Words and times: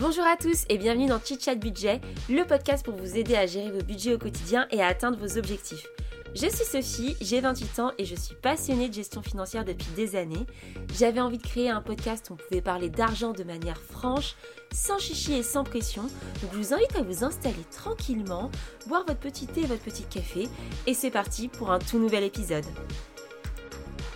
Bonjour 0.00 0.24
à 0.24 0.34
tous 0.34 0.64
et 0.70 0.78
bienvenue 0.78 1.08
dans 1.08 1.20
Chit 1.20 1.38
Chat 1.38 1.56
Budget, 1.56 2.00
le 2.30 2.46
podcast 2.46 2.82
pour 2.82 2.94
vous 2.94 3.18
aider 3.18 3.36
à 3.36 3.44
gérer 3.44 3.70
vos 3.70 3.82
budgets 3.82 4.14
au 4.14 4.18
quotidien 4.18 4.66
et 4.70 4.80
à 4.80 4.86
atteindre 4.86 5.18
vos 5.18 5.36
objectifs. 5.36 5.86
Je 6.34 6.46
suis 6.46 6.64
Sophie, 6.64 7.16
j'ai 7.20 7.42
28 7.42 7.78
ans 7.80 7.92
et 7.98 8.06
je 8.06 8.14
suis 8.14 8.34
passionnée 8.34 8.88
de 8.88 8.94
gestion 8.94 9.20
financière 9.20 9.66
depuis 9.66 9.90
des 9.96 10.16
années. 10.16 10.46
J'avais 10.94 11.20
envie 11.20 11.36
de 11.36 11.46
créer 11.46 11.68
un 11.68 11.82
podcast 11.82 12.30
où 12.30 12.32
on 12.32 12.36
pouvait 12.36 12.62
parler 12.62 12.88
d'argent 12.88 13.32
de 13.32 13.44
manière 13.44 13.76
franche, 13.76 14.36
sans 14.72 14.98
chichi 14.98 15.34
et 15.34 15.42
sans 15.42 15.64
pression. 15.64 16.04
Donc 16.40 16.50
je 16.54 16.56
vous 16.56 16.72
invite 16.72 16.96
à 16.96 17.02
vous 17.02 17.22
installer 17.22 17.62
tranquillement, 17.70 18.50
boire 18.86 19.04
votre 19.06 19.20
petit 19.20 19.46
thé 19.46 19.60
et 19.60 19.66
votre 19.66 19.82
petit 19.82 20.04
café 20.04 20.48
et 20.86 20.94
c'est 20.94 21.10
parti 21.10 21.48
pour 21.48 21.72
un 21.72 21.78
tout 21.78 21.98
nouvel 21.98 22.24
épisode. 22.24 22.64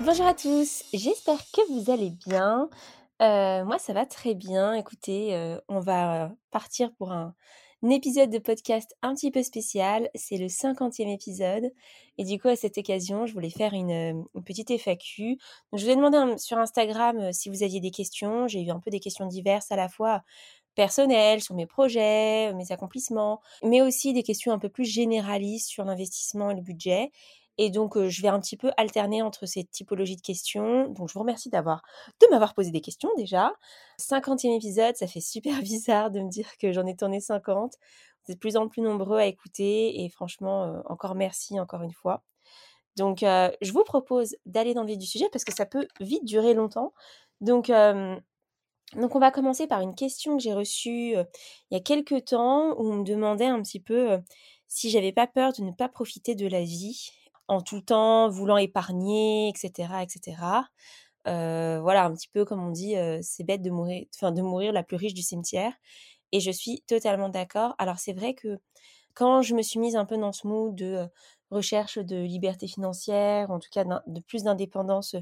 Bonjour 0.00 0.26
à 0.26 0.32
tous, 0.32 0.82
j'espère 0.94 1.40
que 1.52 1.60
vous 1.70 1.90
allez 1.92 2.14
bien. 2.26 2.70
Euh, 3.22 3.64
moi, 3.64 3.78
ça 3.78 3.92
va 3.92 4.06
très 4.06 4.34
bien. 4.34 4.74
Écoutez, 4.74 5.34
euh, 5.34 5.58
on 5.68 5.80
va 5.80 6.32
partir 6.50 6.92
pour 6.94 7.12
un, 7.12 7.34
épisode 7.90 8.30
de 8.30 8.38
podcast 8.38 8.96
un 9.02 9.14
petit 9.14 9.30
peu 9.30 9.42
spécial. 9.42 10.08
C'est 10.14 10.38
le 10.38 10.46
50e 10.46 11.12
épisode. 11.12 11.70
Et 12.18 12.24
du 12.24 12.40
coup, 12.40 12.48
à 12.48 12.56
cette 12.56 12.78
occasion, 12.78 13.26
je 13.26 13.34
voulais 13.34 13.50
faire 13.50 13.74
une, 13.74 14.24
petite 14.44 14.70
FAQ. 14.70 15.38
Je 15.74 15.84
vous 15.84 15.90
ai 15.90 15.96
demandé 15.96 16.38
sur 16.38 16.58
Instagram 16.58 17.18
euh, 17.18 17.32
si 17.32 17.50
vous 17.50 17.62
aviez 17.62 17.80
des 17.80 17.90
questions. 17.90 18.48
J'ai 18.48 18.62
eu 18.62 18.70
un 18.70 18.80
peu 18.80 18.90
des 18.90 19.00
questions 19.00 19.26
diverses 19.26 19.70
à 19.70 19.76
la 19.76 19.88
fois 19.88 20.22
personnelles 20.74 21.40
sur 21.40 21.54
mes 21.54 21.66
projets, 21.66 22.52
mes 22.54 22.72
accomplissements, 22.72 23.40
mais 23.62 23.80
aussi 23.80 24.12
des 24.12 24.24
questions 24.24 24.52
un 24.52 24.58
peu 24.58 24.68
plus 24.68 24.84
généralistes 24.84 25.68
sur 25.68 25.84
l'investissement 25.84 26.50
et 26.50 26.54
le 26.54 26.62
budget. 26.62 27.12
Et 27.58 27.70
donc, 27.70 27.98
je 27.98 28.22
vais 28.22 28.28
un 28.28 28.40
petit 28.40 28.56
peu 28.56 28.70
alterner 28.76 29.22
entre 29.22 29.46
ces 29.46 29.64
typologies 29.64 30.16
de 30.16 30.22
questions. 30.22 30.88
Donc, 30.88 31.08
je 31.08 31.14
vous 31.14 31.20
remercie 31.20 31.50
d'avoir, 31.50 31.82
de 32.20 32.26
m'avoir 32.30 32.54
posé 32.54 32.70
des 32.70 32.80
questions 32.80 33.10
déjà. 33.16 33.52
50e 34.00 34.56
épisode, 34.56 34.96
ça 34.96 35.06
fait 35.06 35.20
super 35.20 35.58
bizarre 35.62 36.10
de 36.10 36.20
me 36.20 36.28
dire 36.28 36.48
que 36.58 36.72
j'en 36.72 36.86
ai 36.86 36.96
tourné 36.96 37.20
50. 37.20 37.74
Vous 38.26 38.32
êtes 38.32 38.36
de 38.36 38.40
plus 38.40 38.56
en 38.56 38.68
plus 38.68 38.82
nombreux 38.82 39.18
à 39.18 39.26
écouter 39.26 40.02
et 40.02 40.08
franchement, 40.08 40.82
encore 40.86 41.14
merci 41.14 41.60
encore 41.60 41.82
une 41.82 41.92
fois. 41.92 42.22
Donc, 42.96 43.18
je 43.20 43.72
vous 43.72 43.84
propose 43.84 44.36
d'aller 44.46 44.74
dans 44.74 44.82
le 44.82 44.88
vif 44.88 44.98
du 44.98 45.06
sujet 45.06 45.28
parce 45.32 45.44
que 45.44 45.54
ça 45.54 45.66
peut 45.66 45.86
vite 46.00 46.24
durer 46.24 46.54
longtemps. 46.54 46.92
Donc, 47.40 47.70
donc 48.96 49.14
on 49.16 49.18
va 49.18 49.30
commencer 49.30 49.66
par 49.66 49.80
une 49.80 49.94
question 49.94 50.36
que 50.36 50.42
j'ai 50.42 50.54
reçue 50.54 51.14
il 51.14 51.26
y 51.72 51.76
a 51.76 51.80
quelques 51.80 52.26
temps 52.26 52.72
où 52.78 52.90
on 52.92 52.96
me 52.98 53.04
demandait 53.04 53.46
un 53.46 53.60
petit 53.62 53.80
peu 53.80 54.18
si 54.68 54.90
j'avais 54.90 55.12
pas 55.12 55.26
peur 55.26 55.52
de 55.52 55.62
ne 55.62 55.72
pas 55.72 55.88
profiter 55.88 56.34
de 56.34 56.46
la 56.46 56.62
vie 56.62 57.10
en 57.48 57.60
tout 57.60 57.80
temps 57.80 58.28
voulant 58.28 58.56
épargner, 58.56 59.48
etc., 59.48 60.02
etc. 60.02 60.68
voilà, 61.24 62.04
un 62.04 62.14
petit 62.14 62.28
peu 62.28 62.44
comme 62.44 62.62
on 62.66 62.70
dit, 62.70 62.94
c'est 63.22 63.44
bête 63.44 63.62
de 63.62 63.70
mourir, 63.70 64.04
enfin 64.14 64.32
de 64.32 64.42
mourir 64.42 64.72
la 64.72 64.82
plus 64.82 64.96
riche 64.96 65.14
du 65.14 65.22
cimetière. 65.22 65.72
Et 66.32 66.40
je 66.40 66.50
suis 66.50 66.82
totalement 66.86 67.28
d'accord. 67.28 67.74
Alors 67.78 67.98
c'est 67.98 68.12
vrai 68.12 68.34
que 68.34 68.58
quand 69.14 69.42
je 69.42 69.54
me 69.54 69.62
suis 69.62 69.78
mise 69.78 69.96
un 69.96 70.04
peu 70.04 70.18
dans 70.18 70.32
ce 70.32 70.46
mood 70.46 70.74
de 70.74 71.06
recherche 71.50 71.98
de 71.98 72.16
liberté 72.16 72.66
financière, 72.66 73.50
en 73.50 73.60
tout 73.60 73.68
cas 73.70 73.84
de 73.84 74.20
plus 74.20 74.42
d'indépendance 74.42 75.14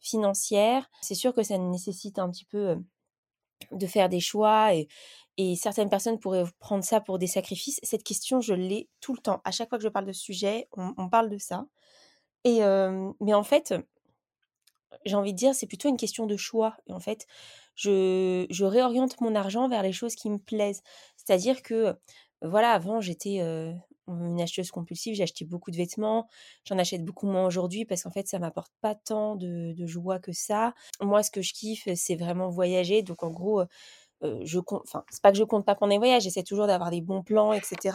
financière, 0.00 0.90
c'est 1.00 1.14
sûr 1.14 1.34
que 1.34 1.42
ça 1.42 1.56
nécessite 1.56 2.18
un 2.18 2.30
petit 2.30 2.44
peu 2.44 2.76
de 3.72 3.86
faire 3.86 4.08
des 4.08 4.20
choix 4.20 4.74
et, 4.74 4.88
certaines 5.56 5.88
personnes 5.88 6.18
pourraient 6.18 6.44
prendre 6.58 6.84
ça 6.84 7.00
pour 7.00 7.18
des 7.18 7.26
sacrifices. 7.26 7.80
Cette 7.82 8.02
question, 8.02 8.42
je 8.42 8.52
l'ai 8.52 8.90
tout 9.00 9.14
le 9.14 9.20
temps. 9.20 9.40
À 9.44 9.52
chaque 9.52 9.70
fois 9.70 9.78
que 9.78 9.84
je 9.84 9.88
parle 9.88 10.04
de 10.04 10.12
sujet, 10.12 10.68
on, 10.76 11.08
parle 11.08 11.30
de 11.30 11.38
ça. 11.38 11.64
Et 12.44 12.60
mais 13.20 13.32
en 13.32 13.42
fait, 13.42 13.72
j'ai 15.06 15.16
envie 15.16 15.32
de 15.32 15.38
dire, 15.38 15.54
c'est 15.54 15.66
plutôt 15.66 15.88
une 15.88 15.96
question 15.96 16.26
de 16.26 16.36
choix. 16.36 16.76
Et 16.88 16.92
en 16.92 17.00
fait, 17.00 17.26
je, 17.74 18.44
je 18.50 18.64
réoriente 18.66 19.18
mon 19.22 19.34
argent 19.34 19.66
vers 19.66 19.82
les 19.82 19.92
choses 19.92 20.14
qui 20.14 20.28
me 20.28 20.36
plaisent. 20.36 20.82
C'est-à-dire 21.16 21.62
que, 21.62 21.94
voilà, 22.42 22.72
avant, 22.72 23.00
j'étais 23.00 23.40
une 24.14 24.40
acheteuse 24.40 24.70
compulsive, 24.70 25.14
j'ai 25.14 25.22
acheté 25.22 25.44
beaucoup 25.44 25.70
de 25.70 25.76
vêtements, 25.76 26.28
j'en 26.64 26.78
achète 26.78 27.04
beaucoup 27.04 27.26
moins 27.26 27.46
aujourd'hui 27.46 27.84
parce 27.84 28.02
qu'en 28.02 28.10
fait 28.10 28.28
ça 28.28 28.38
m'apporte 28.38 28.72
pas 28.80 28.94
tant 28.94 29.36
de, 29.36 29.74
joie 29.86 30.18
que 30.18 30.32
ça. 30.32 30.74
Moi 31.00 31.22
ce 31.22 31.30
que 31.30 31.42
je 31.42 31.52
kiffe 31.52 31.88
c'est 31.94 32.16
vraiment 32.16 32.48
voyager, 32.48 33.02
donc 33.02 33.22
en 33.22 33.30
gros 33.30 33.64
je 34.22 34.58
compte, 34.58 34.82
enfin, 34.84 35.04
c'est 35.10 35.22
pas 35.22 35.32
que 35.32 35.38
je 35.38 35.44
compte 35.44 35.64
pas 35.64 35.74
pendant 35.74 35.92
les 35.92 35.98
voyages, 35.98 36.24
j'essaie 36.24 36.42
toujours 36.42 36.66
d'avoir 36.66 36.90
des 36.90 37.00
bons 37.00 37.22
plans, 37.22 37.52
etc. 37.52 37.92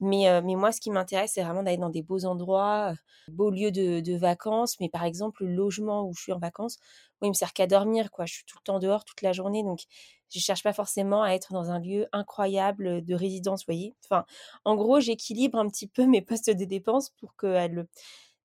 Mais, 0.00 0.40
mais 0.42 0.54
moi, 0.54 0.72
ce 0.72 0.80
qui 0.80 0.90
m'intéresse, 0.90 1.32
c'est 1.34 1.42
vraiment 1.42 1.62
d'aller 1.62 1.76
dans 1.76 1.90
des 1.90 2.02
beaux 2.02 2.24
endroits, 2.24 2.94
beaux 3.28 3.50
lieux 3.50 3.70
de, 3.70 4.16
vacances. 4.16 4.78
Mais 4.80 4.88
par 4.88 5.04
exemple, 5.04 5.44
le 5.44 5.54
logement 5.54 6.04
où 6.06 6.14
je 6.14 6.22
suis 6.22 6.32
en 6.32 6.38
vacances, 6.38 6.78
moi, 7.20 7.26
il 7.26 7.30
me 7.30 7.34
sert 7.34 7.52
qu'à 7.52 7.66
dormir, 7.66 8.10
quoi. 8.10 8.26
Je 8.26 8.34
suis 8.34 8.44
tout 8.44 8.56
le 8.58 8.64
temps 8.64 8.78
dehors, 8.78 9.04
toute 9.04 9.22
la 9.22 9.32
journée, 9.32 9.62
donc 9.62 9.80
je 10.32 10.38
cherche 10.38 10.62
pas 10.62 10.72
forcément 10.72 11.22
à 11.22 11.30
être 11.30 11.52
dans 11.52 11.70
un 11.70 11.80
lieu 11.80 12.06
incroyable 12.12 13.04
de 13.04 13.14
résidence, 13.14 13.64
voyez. 13.66 13.94
En 14.64 14.76
gros, 14.76 15.00
j'équilibre 15.00 15.58
un 15.58 15.68
petit 15.68 15.86
peu 15.86 16.06
mes 16.06 16.22
postes 16.22 16.50
de 16.50 16.64
dépenses 16.64 17.10
pour 17.20 17.36
qu'elles 17.36 17.86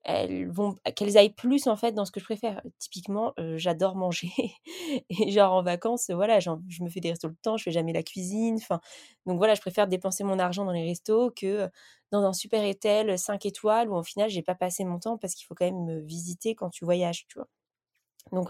elles 0.05 0.49
vont 0.51 0.75
qu'elles 0.95 1.17
aillent 1.17 1.33
plus 1.33 1.67
en 1.67 1.75
fait 1.75 1.91
dans 1.93 2.05
ce 2.05 2.11
que 2.11 2.19
je 2.19 2.25
préfère. 2.25 2.61
Typiquement, 2.79 3.33
j'adore 3.55 3.95
manger 3.95 4.31
et 5.09 5.31
genre 5.31 5.53
en 5.53 5.63
vacances, 5.63 6.09
voilà, 6.11 6.39
je 6.39 6.49
me 6.83 6.89
fais 6.89 6.99
des 7.01 7.09
restos 7.11 7.27
le 7.29 7.35
temps, 7.41 7.57
je 7.57 7.63
fais 7.63 7.71
jamais 7.71 7.93
la 7.93 8.03
cuisine. 8.03 8.55
Enfin, 8.57 8.79
donc 9.25 9.37
voilà, 9.37 9.55
je 9.55 9.61
préfère 9.61 9.87
dépenser 9.87 10.23
mon 10.23 10.39
argent 10.39 10.65
dans 10.65 10.71
les 10.71 10.85
restos 10.85 11.31
que 11.31 11.69
dans 12.11 12.23
un 12.23 12.33
super 12.33 12.63
hôtel 12.67 13.17
5 13.19 13.45
étoiles 13.45 13.89
où 13.89 13.95
au 13.95 14.03
final 14.03 14.29
j'ai 14.29 14.43
pas 14.43 14.55
passé 14.55 14.85
mon 14.85 14.99
temps 14.99 15.17
parce 15.17 15.33
qu'il 15.35 15.45
faut 15.45 15.55
quand 15.55 15.65
même 15.65 15.83
me 15.85 15.99
visiter 16.01 16.55
quand 16.55 16.69
tu 16.69 16.85
voyages, 16.85 17.25
tu 17.27 17.39
vois. 17.39 17.47
Donc 18.31 18.49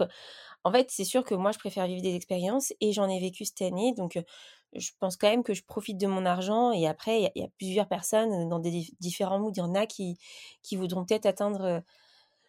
en 0.64 0.72
fait, 0.72 0.90
c'est 0.90 1.04
sûr 1.04 1.24
que 1.24 1.34
moi 1.34 1.52
je 1.52 1.58
préfère 1.58 1.86
vivre 1.86 2.02
des 2.02 2.14
expériences 2.16 2.72
et 2.80 2.92
j'en 2.92 3.08
ai 3.08 3.20
vécu 3.20 3.44
cette 3.44 3.62
année, 3.62 3.94
donc 3.94 4.18
je 4.74 4.90
pense 4.98 5.16
quand 5.16 5.28
même 5.28 5.42
que 5.42 5.54
je 5.54 5.64
profite 5.64 5.98
de 5.98 6.06
mon 6.06 6.26
argent. 6.26 6.72
Et 6.72 6.86
après, 6.86 7.30
il 7.34 7.40
y, 7.40 7.44
a 7.44 7.48
plusieurs 7.58 7.88
personnes 7.88 8.48
dans 8.48 8.58
des 8.58 8.86
différents 9.00 9.38
moods. 9.38 9.52
Il 9.56 9.60
y 9.60 9.62
en 9.62 9.74
a 9.74 9.86
qui, 9.86 10.18
qui 10.62 10.76
voudront 10.76 11.04
peut-être 11.04 11.26
atteindre 11.26 11.82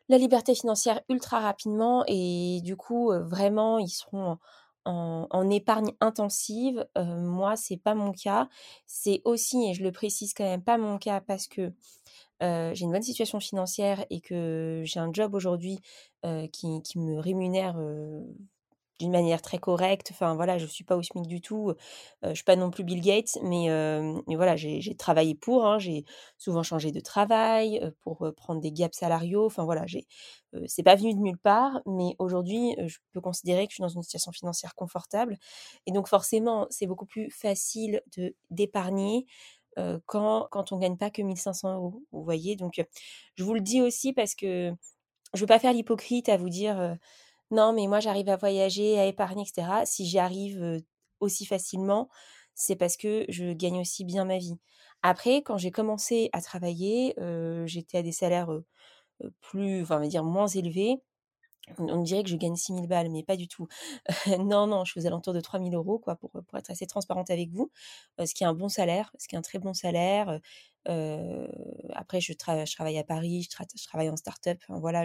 la 0.09 0.17
liberté 0.17 0.55
financière 0.55 1.01
ultra 1.09 1.39
rapidement. 1.39 2.03
Et 2.07 2.61
du 2.63 2.75
coup, 2.75 3.11
vraiment, 3.11 3.77
ils 3.79 3.89
seront 3.89 4.37
en, 4.85 5.49
épargne 5.49 5.91
intensive. 6.01 6.85
moi, 6.95 7.55
c'est 7.55 7.77
pas 7.77 7.95
mon 7.95 8.11
cas. 8.11 8.49
C'est 8.85 9.21
aussi, 9.25 9.69
et 9.69 9.73
je 9.73 9.83
le 9.83 9.91
précise 9.91 10.33
quand 10.33 10.45
même, 10.45 10.63
pas 10.63 10.77
mon 10.77 10.97
cas 10.97 11.21
parce 11.21 11.47
que 11.47 11.71
j'ai 12.41 12.81
une 12.81 12.91
bonne 12.91 13.01
situation 13.01 13.39
financière 13.39 14.05
et 14.09 14.21
que 14.21 14.81
j'ai 14.85 14.99
un 14.99 15.11
job 15.11 15.33
aujourd'hui 15.35 15.79
qui, 16.23 16.81
me 16.95 17.19
rémunère 17.19 17.77
d'une 18.99 19.11
manière 19.11 19.41
très 19.41 19.57
correcte. 19.59 20.09
Enfin 20.11 20.35
voilà, 20.35 20.57
je 20.57 20.65
suis 20.65 20.83
pas 20.83 20.97
au 20.97 21.03
SMIC 21.03 21.27
du 21.27 21.41
tout. 21.41 21.73
Je 22.23 22.29
je 22.29 22.35
suis 22.35 22.43
pas 22.43 22.55
non 22.55 22.69
plus 22.71 22.83
Bill 22.83 23.01
Gates, 23.01 23.37
mais, 23.43 23.67
mais 24.27 24.35
voilà, 24.35 24.55
j'ai 24.55 24.95
travaillé 24.95 25.35
pour. 25.35 25.65
Hein, 25.65 25.79
j'ai 25.79 26.05
souvent 26.37 26.63
changé 26.63 26.91
de 26.91 26.99
travail 26.99 27.81
pour 28.01 28.25
prendre 28.35 28.61
des 28.61 28.71
gaps 28.71 28.97
salariaux. 28.97 29.45
Enfin 29.45 29.65
voilà, 29.65 29.85
c'est 30.67 30.83
pas 30.83 30.95
venu 30.95 31.13
de 31.13 31.19
nulle 31.19 31.37
part, 31.37 31.81
mais 31.85 32.15
aujourd'hui, 32.19 32.75
je 32.87 32.97
peux 33.13 33.21
considérer 33.21 33.67
que 33.67 33.71
je 33.71 33.75
suis 33.75 33.81
dans 33.81 33.87
une 33.89 34.03
situation 34.03 34.31
financière 34.31 34.75
confortable. 34.75 35.37
Et 35.85 35.91
donc 35.91 36.07
forcément, 36.07 36.67
c'est 36.69 36.87
beaucoup 36.87 37.05
plus 37.05 37.29
facile 37.31 38.01
d'épargner. 38.49 39.25
quand, 40.05 40.47
quand 40.51 40.71
on 40.71 40.77
gagne 40.77 40.97
pas 40.97 41.09
que 41.09 41.21
1500 41.21 41.75
euros, 41.75 42.03
vous 42.11 42.23
voyez. 42.23 42.55
Donc, 42.55 42.83
je 43.35 43.43
vous 43.43 43.53
le 43.53 43.61
dis 43.61 43.81
aussi 43.81 44.13
parce 44.13 44.35
que 44.35 44.73
je 45.33 45.41
veux 45.41 45.47
pas 45.47 45.59
faire 45.59 45.73
l'hypocrite 45.73 46.29
à 46.29 46.37
vous 46.37 46.49
dire 46.49 46.97
non, 47.51 47.73
mais 47.73 47.87
moi 47.87 47.99
j'arrive 47.99 48.29
à 48.29 48.37
voyager, 48.37 48.99
à 48.99 49.05
épargner, 49.05 49.43
etc. 49.43 49.85
Si 49.85 50.05
j'y 50.05 50.19
arrive 50.19 50.81
aussi 51.19 51.45
facilement, 51.45 52.09
c'est 52.55 52.75
parce 52.75 52.97
que 52.97 53.25
je 53.29 53.53
gagne 53.53 53.79
aussi 53.81 54.03
bien 54.05 54.25
ma 54.25 54.37
vie. 54.37 54.55
Après, 55.03 55.37
quand 55.43 55.57
j'ai 55.57 55.71
commencé 55.71 56.29
à 56.33 56.41
travailler, 56.41 57.15
j'étais 57.65 57.99
à 57.99 58.03
des 58.03 58.11
salaires 58.11 58.49
plus, 59.41 59.81
enfin, 59.83 59.97
on 59.97 60.01
va 60.01 60.07
dire 60.07 60.23
moins 60.23 60.47
élevés. 60.47 60.97
On 61.77 62.01
dirait 62.01 62.23
que 62.23 62.29
je 62.29 62.35
gagne 62.35 62.55
6 62.55 62.73
000 62.73 62.87
balles, 62.87 63.09
mais 63.09 63.23
pas 63.23 63.35
du 63.35 63.47
tout. 63.47 63.67
non, 64.39 64.67
non, 64.67 64.85
je 64.85 64.91
suis 64.91 65.01
aux 65.01 65.07
alentours 65.07 65.33
de 65.33 65.41
3 65.41 65.59
000 65.59 65.71
euros, 65.71 65.99
quoi, 65.99 66.15
pour, 66.15 66.31
pour 66.31 66.57
être 66.57 66.71
assez 66.71 66.87
transparente 66.87 67.29
avec 67.29 67.51
vous. 67.51 67.71
ce 68.23 68.33
qui 68.33 68.43
est 68.43 68.47
un 68.47 68.53
bon 68.53 68.69
salaire, 68.69 69.11
ce 69.19 69.27
qui 69.27 69.35
est 69.35 69.37
un 69.37 69.41
très 69.41 69.59
bon 69.59 69.73
salaire. 69.73 70.39
après, 70.85 72.21
je, 72.21 72.33
je, 72.33 72.73
travaille 72.75 72.97
à 72.97 73.03
Paris, 73.03 73.47
je, 73.49 73.83
travaille 73.85 74.09
en 74.09 74.15
start-up. 74.15 74.59
voilà, 74.69 75.03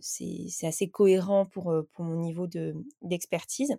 c'est 0.00 0.66
assez 0.66 0.88
cohérent 0.88 1.46
pour, 1.46 1.74
pour 1.92 2.04
mon 2.04 2.20
niveau 2.20 2.46
d'expertise. 3.02 3.76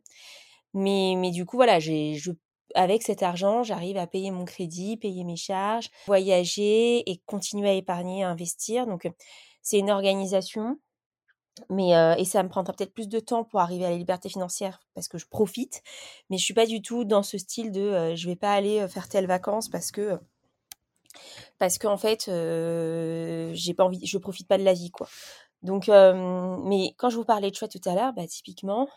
mais, 0.73 1.15
mais 1.17 1.31
du 1.31 1.45
coup, 1.45 1.57
voilà, 1.57 1.79
je, 1.79 2.31
avec 2.75 3.03
cet 3.03 3.23
argent, 3.23 3.63
j'arrive 3.63 3.97
à 3.97 4.07
payer 4.07 4.31
mon 4.31 4.45
crédit, 4.45 4.97
payer 4.97 5.23
mes 5.23 5.35
charges, 5.35 5.89
voyager 6.05 7.09
et 7.09 7.17
continuer 7.25 7.69
à 7.69 7.73
épargner, 7.73 8.23
à 8.23 8.29
investir. 8.29 8.85
Donc, 8.85 9.09
c'est 9.61 9.79
une 9.79 9.89
organisation. 9.89 10.79
Mais, 11.69 11.89
et 12.17 12.25
ça 12.25 12.41
me 12.41 12.49
prendra 12.49 12.73
peut-être 12.73 12.93
plus 12.93 13.09
de 13.09 13.19
temps 13.19 13.43
pour 13.43 13.59
arriver 13.59 13.85
à 13.85 13.89
la 13.89 13.97
liberté 13.97 14.29
financière 14.29 14.79
parce 14.93 15.07
que 15.09 15.17
je 15.17 15.27
profite. 15.27 15.83
Mais 16.29 16.37
je 16.37 16.43
suis 16.43 16.53
pas 16.53 16.65
du 16.65 16.81
tout 16.81 17.03
dans 17.03 17.21
ce 17.21 17.37
style 17.37 17.71
de 17.71 18.15
je 18.15 18.27
vais 18.27 18.37
pas 18.37 18.53
aller 18.53 18.87
faire 18.87 19.09
telle 19.09 19.27
vacances 19.27 19.67
parce 19.67 19.91
que 19.91 20.19
parce 21.57 21.77
qu'en 21.77 21.97
fait 21.97 22.25
j'ai 22.27 23.73
pas 23.73 23.83
envie 23.83 24.05
je 24.05 24.17
profite 24.17 24.47
pas 24.47 24.57
de 24.57 24.63
la 24.63 24.73
vie 24.73 24.89
quoi 24.89 25.09
donc, 25.63 25.87
mais 25.89 26.93
quand 26.97 27.09
je 27.09 27.17
vous 27.17 27.25
parlais 27.25 27.49
de 27.51 27.55
choix 27.55 27.67
tout 27.67 27.81
à 27.85 27.95
l'heure, 27.95 28.13
bah, 28.13 28.27
typiquement, 28.27 28.87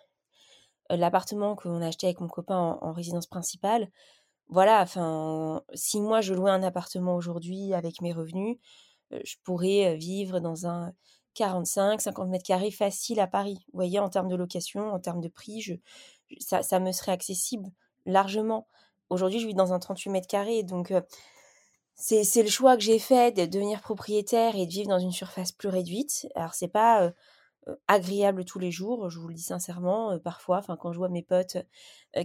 l'appartement 0.91 1.57
qu'on 1.57 1.83
a 1.83 1.89
acheté 1.89 2.07
avec 2.07 2.21
mon 2.21 2.29
copain 2.29 2.79
en, 2.81 2.93
résidence 2.93 3.27
principale, 3.27 3.89
voilà, 4.49 4.83
enfin, 4.83 5.63
si 5.75 6.01
moi 6.01 6.21
je 6.21 6.35
louais 6.35 6.51
un 6.51 6.63
appartement 6.63 7.17
aujourd'hui 7.17 7.75
avec 7.75 8.01
mes 8.03 8.13
revenus, 8.13 8.59
je 9.25 9.37
pourrais 9.45 9.97
vivre 9.97 10.41
dans 10.41 10.67
un 10.67 10.93
45, 11.34 12.00
50 12.00 12.29
mètres 12.29 12.44
carrés 12.44 12.70
facile 12.70 13.20
à 13.20 13.26
Paris. 13.26 13.58
Vous 13.73 13.79
voyez, 13.79 13.99
en 13.99 14.08
termes 14.08 14.29
de 14.29 14.37
location, 14.37 14.93
en 14.93 14.99
termes 14.99 15.20
de 15.20 15.29
prix, 15.29 15.81
ça, 16.38 16.81
me 16.81 16.93
serait 16.93 17.12
accessible 17.12 17.70
largement. 18.06 18.67
Aujourd'hui, 19.11 19.40
je 19.40 19.46
vis 19.46 19.55
dans 19.55 19.73
un 19.73 19.79
38 19.79 20.11
mètres 20.11 20.26
carrés, 20.26 20.62
donc 20.62 20.93
c'est 21.94 22.43
le 22.43 22.49
choix 22.49 22.76
que 22.76 22.82
j'ai 22.82 22.99
fait 22.99 23.37
de 23.37 23.44
devenir 23.44 23.81
propriétaire 23.81 24.56
et 24.56 24.67
de 24.67 24.73
vivre 24.73 24.88
dans 24.88 24.99
une 24.99 25.12
surface 25.12 25.52
plus 25.52 25.69
réduite. 25.69 26.26
Alors, 26.34 26.55
c'est 26.55 26.69
pas 26.69 27.12
agréable 27.87 28.44
tous 28.44 28.58
les 28.58 28.73
jours, 28.73 29.08
je 29.08 29.20
vous 29.20 29.29
le 29.29 29.34
dis 29.34 29.43
sincèrement, 29.43 30.19
parfois, 30.19 30.62
quand 30.81 30.93
je 30.93 30.99
vois 30.99 31.08
mes 31.08 31.23
potes 31.23 31.58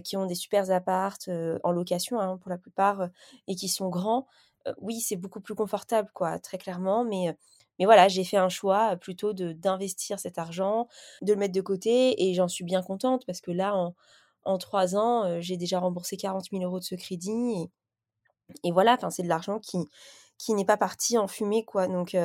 qui 0.02 0.16
ont 0.16 0.26
des 0.26 0.34
super 0.34 0.70
appartes 0.70 1.30
en 1.62 1.70
location, 1.70 2.18
hein, 2.18 2.38
pour 2.38 2.50
la 2.50 2.58
plupart, 2.58 3.08
et 3.46 3.54
qui 3.54 3.68
sont 3.68 3.88
grands, 3.88 4.26
oui, 4.80 5.00
c'est 5.00 5.16
beaucoup 5.16 5.40
plus 5.40 5.54
confortable, 5.54 6.10
quoi, 6.12 6.38
très 6.38 6.58
clairement, 6.58 7.04
mais 7.04 7.36
mais 7.78 7.84
voilà, 7.84 8.08
j'ai 8.08 8.24
fait 8.24 8.36
un 8.36 8.48
choix 8.48 8.96
plutôt 8.96 9.32
d'investir 9.32 10.18
cet 10.18 10.38
argent, 10.38 10.88
de 11.22 11.32
le 11.32 11.38
mettre 11.38 11.54
de 11.54 11.60
côté 11.60 12.28
et 12.28 12.34
j'en 12.34 12.48
suis 12.48 12.64
bien 12.64 12.82
contente 12.82 13.24
parce 13.26 13.40
que 13.40 13.50
là, 13.50 13.74
en, 14.44 14.58
trois 14.58 14.96
ans, 14.96 15.40
j'ai 15.40 15.56
déjà 15.56 15.78
remboursé 15.78 16.16
40 16.16 16.46
000 16.50 16.62
euros 16.62 16.78
de 16.78 16.84
ce 16.84 16.94
crédit 16.94 17.70
et, 18.64 18.72
voilà, 18.72 18.96
c'est 19.10 19.22
de 19.22 19.28
l'argent 19.28 19.58
qui, 19.58 19.78
qui 20.38 20.54
n'est 20.54 20.64
pas 20.64 20.76
parti 20.78 21.18
en 21.18 21.28
fumée, 21.28 21.64
quoi. 21.64 21.86
Donc, 21.86 22.16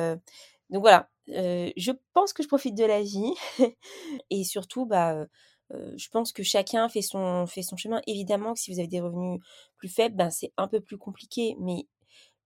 donc 0.70 0.80
voilà, 0.80 1.08
je 1.28 1.92
pense 2.12 2.32
que 2.32 2.42
je 2.42 2.48
profite 2.48 2.74
de 2.74 2.84
la 2.84 3.02
vie 3.02 3.34
et 4.30 4.44
surtout, 4.44 4.86
bah, 4.86 5.26
je 5.70 6.08
pense 6.08 6.32
que 6.32 6.42
chacun 6.42 6.88
fait 6.88 7.02
son, 7.02 7.46
fait 7.46 7.62
son 7.62 7.76
chemin. 7.76 8.00
Évidemment 8.06 8.54
que 8.54 8.60
si 8.60 8.72
vous 8.72 8.78
avez 8.78 8.88
des 8.88 9.00
revenus 9.00 9.40
plus 9.76 9.88
faibles, 9.88 10.16
ben, 10.16 10.30
c'est 10.30 10.52
un 10.56 10.68
peu 10.68 10.80
plus 10.80 10.98
compliqué, 10.98 11.56
mais 11.60 11.86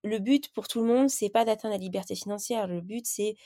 le 0.04 0.18
but 0.18 0.52
pour 0.52 0.68
tout 0.68 0.80
le 0.80 0.86
monde, 0.86 1.10
c'est 1.10 1.30
pas 1.30 1.44
d'atteindre 1.44 1.74
la 1.74 1.78
liberté 1.78 2.14
financière. 2.14 2.66
Le 2.66 2.80
but, 2.80 3.06
c'est 3.06 3.36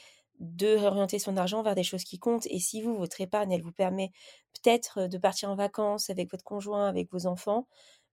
de 0.41 0.69
réorienter 0.77 1.19
son 1.19 1.37
argent 1.37 1.63
vers 1.63 1.75
des 1.75 1.85
choses 1.85 2.05
qui 2.05 2.19
comptent. 2.19 2.47
Et 2.47 2.59
si 2.59 2.83
vous, 2.83 2.97
votre 2.97 3.21
épargne, 3.21 3.53
elle 3.53 3.63
vous 3.63 3.73
permet 3.73 4.11
peut-être 4.55 5.07
de 5.07 5.19
partir 5.19 5.51
en 5.51 5.55
vacances 5.57 6.11
avec 6.11 6.31
votre 6.31 6.45
conjoint, 6.45 6.89
avec 6.89 7.11
vos 7.13 7.27
enfants, 7.27 7.67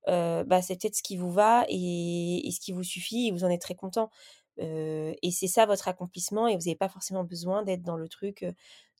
bah, 0.07 0.61
c'est 0.61 0.79
peut-être 0.79 0.95
ce 0.95 1.03
qui 1.03 1.17
vous 1.17 1.31
va 1.31 1.65
et, 1.69 2.49
ce 2.53 2.59
qui 2.59 2.71
vous 2.71 2.83
suffit 2.83 3.27
et 3.27 3.31
vous 3.31 3.43
en 3.43 3.49
êtes 3.49 3.61
très 3.61 3.75
content. 3.75 4.09
et 4.57 5.31
c'est 5.31 5.47
ça 5.47 5.65
votre 5.65 5.87
accomplissement 5.87 6.47
et 6.47 6.55
vous 6.55 6.63
n'avez 6.63 6.75
pas 6.75 6.89
forcément 6.89 7.23
besoin 7.23 7.63
d'être 7.63 7.83
dans 7.83 7.97
le 7.97 8.07
truc 8.09 8.45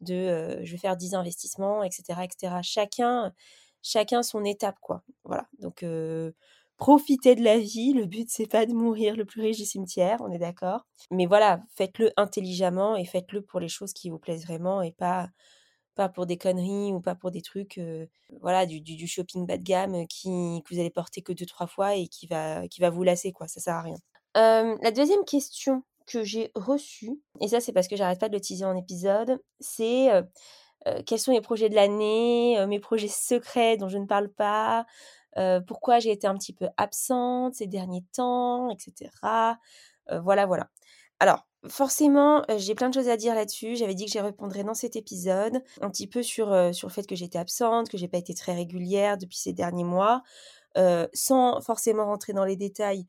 de 0.02 0.60
je 0.64 0.72
vais 0.72 0.78
faire 0.78 0.98
10 0.98 1.16
investissements, 1.16 1.84
etc. 1.84 2.24
etc. 2.24 2.56
Chacun, 2.64 3.34
chacun 3.82 4.24
son 4.24 4.44
étape, 4.46 4.78
quoi. 4.82 5.04
Voilà. 5.24 5.48
Donc, 5.60 5.84
profitez 6.80 7.36
de 7.36 7.44
la 7.44 7.60
vie. 7.60 7.94
Le 7.94 8.06
but, 8.06 8.28
c'est 8.32 8.48
pas 8.48 8.66
de 8.66 8.74
mourir 8.74 9.16
le 9.16 9.26
plus 9.26 9.42
riche 9.42 9.58
du 9.58 9.66
cimetière, 9.66 10.18
on 10.22 10.32
est 10.32 10.40
d'accord. 10.40 10.88
Mais 11.12 11.28
voilà, 11.28 11.62
faites-le 11.76 12.12
intelligemment 12.18 12.96
et 12.96 13.06
faites-le 13.06 13.44
pour 13.44 13.60
les 13.60 13.68
choses 13.68 13.94
qui 13.94 14.10
vous 14.10 14.18
plaisent 14.18 14.46
vraiment 14.46 14.82
et 14.82 14.94
pas 14.94 15.30
pas 15.96 16.08
pour 16.08 16.26
des 16.26 16.38
conneries 16.38 16.94
ou 16.94 17.02
pas 17.02 17.14
pour 17.14 17.30
des 17.30 17.42
trucs, 17.42 17.78
euh, 17.78 18.06
voilà, 18.40 18.66
du, 18.66 19.06
shopping 19.06 19.46
bas 19.46 19.58
de 19.58 19.64
gamme 19.64 20.08
qui, 20.08 20.62
que 20.64 20.74
vous 20.74 20.80
allez 20.80 20.90
porter 20.90 21.22
que 21.22 21.34
deux, 21.34 21.46
trois 21.46 21.68
fois 21.68 21.96
et 21.96 22.08
qui 22.08 22.26
va, 22.26 22.70
qui 22.70 22.80
va 22.80 22.90
vous 22.90 23.04
lasser, 23.04 23.34
quoi. 23.34 23.50
Ça 23.50 23.60
sert 23.60 23.76
à 23.76 23.82
rien. 23.82 23.98
la 24.36 24.92
deuxième 24.92 25.26
question 25.26 25.84
que 26.08 26.24
j'ai 26.24 26.52
reçue, 26.56 27.20
et 27.42 27.50
ça 27.50 27.60
c'est 27.60 27.74
parce 27.74 27.90
que 27.90 27.98
j'arrête 27.98 28.20
pas 28.20 28.30
de 28.30 28.34
le 28.34 28.40
teaser 28.40 28.64
en 28.64 28.78
épisode, 28.78 29.42
c'est 29.60 30.10
euh, 30.14 30.24
euh, 30.88 31.02
quels 31.06 31.20
sont 31.20 31.34
mes 31.34 31.42
projets 31.42 31.68
de 31.68 31.76
l'année, 31.76 32.66
mes 32.68 32.80
projets 32.80 33.10
secrets 33.10 33.76
dont 33.76 33.90
je 33.90 33.98
ne 33.98 34.06
parle 34.06 34.30
pas, 34.30 34.86
pourquoi 35.68 36.00
j'ai 36.00 36.12
été 36.12 36.28
un 36.28 36.36
petit 36.36 36.54
peu 36.54 36.68
absente 36.78 37.56
ces 37.56 37.68
derniers 37.68 38.04
temps, 38.14 38.70
etc. 38.70 39.10
voilà, 40.22 40.46
voilà. 40.46 40.70
Alors, 41.20 41.46
forcément, 41.68 42.44
j'ai 42.58 42.76
plein 42.76 42.90
de 42.90 42.94
choses 42.94 43.10
à 43.10 43.18
dire 43.18 43.36
là-dessus. 43.36 43.76
J'avais 43.76 43.94
dit 43.94 44.06
que 44.06 44.12
j'y 44.12 44.20
répondrais 44.20 44.64
dans 44.64 44.74
cet 44.74 44.96
épisode, 44.96 45.62
un 45.82 45.90
petit 45.90 46.08
peu 46.08 46.24
sur, 46.24 46.74
sur 46.74 46.88
le 46.88 46.94
fait 46.94 47.06
que 47.06 47.16
j'étais 47.16 47.38
absente, 47.38 47.90
que 47.90 47.98
j'ai 47.98 48.08
pas 48.08 48.18
été 48.18 48.34
très 48.34 48.54
régulière 48.54 49.18
depuis 49.18 49.38
ces 49.38 49.54
derniers 49.54 49.84
mois. 49.84 50.24
sans 51.14 51.62
forcément 51.62 52.06
rentrer 52.06 52.34
dans 52.34 52.46
les 52.46 52.56
détails, 52.56 53.06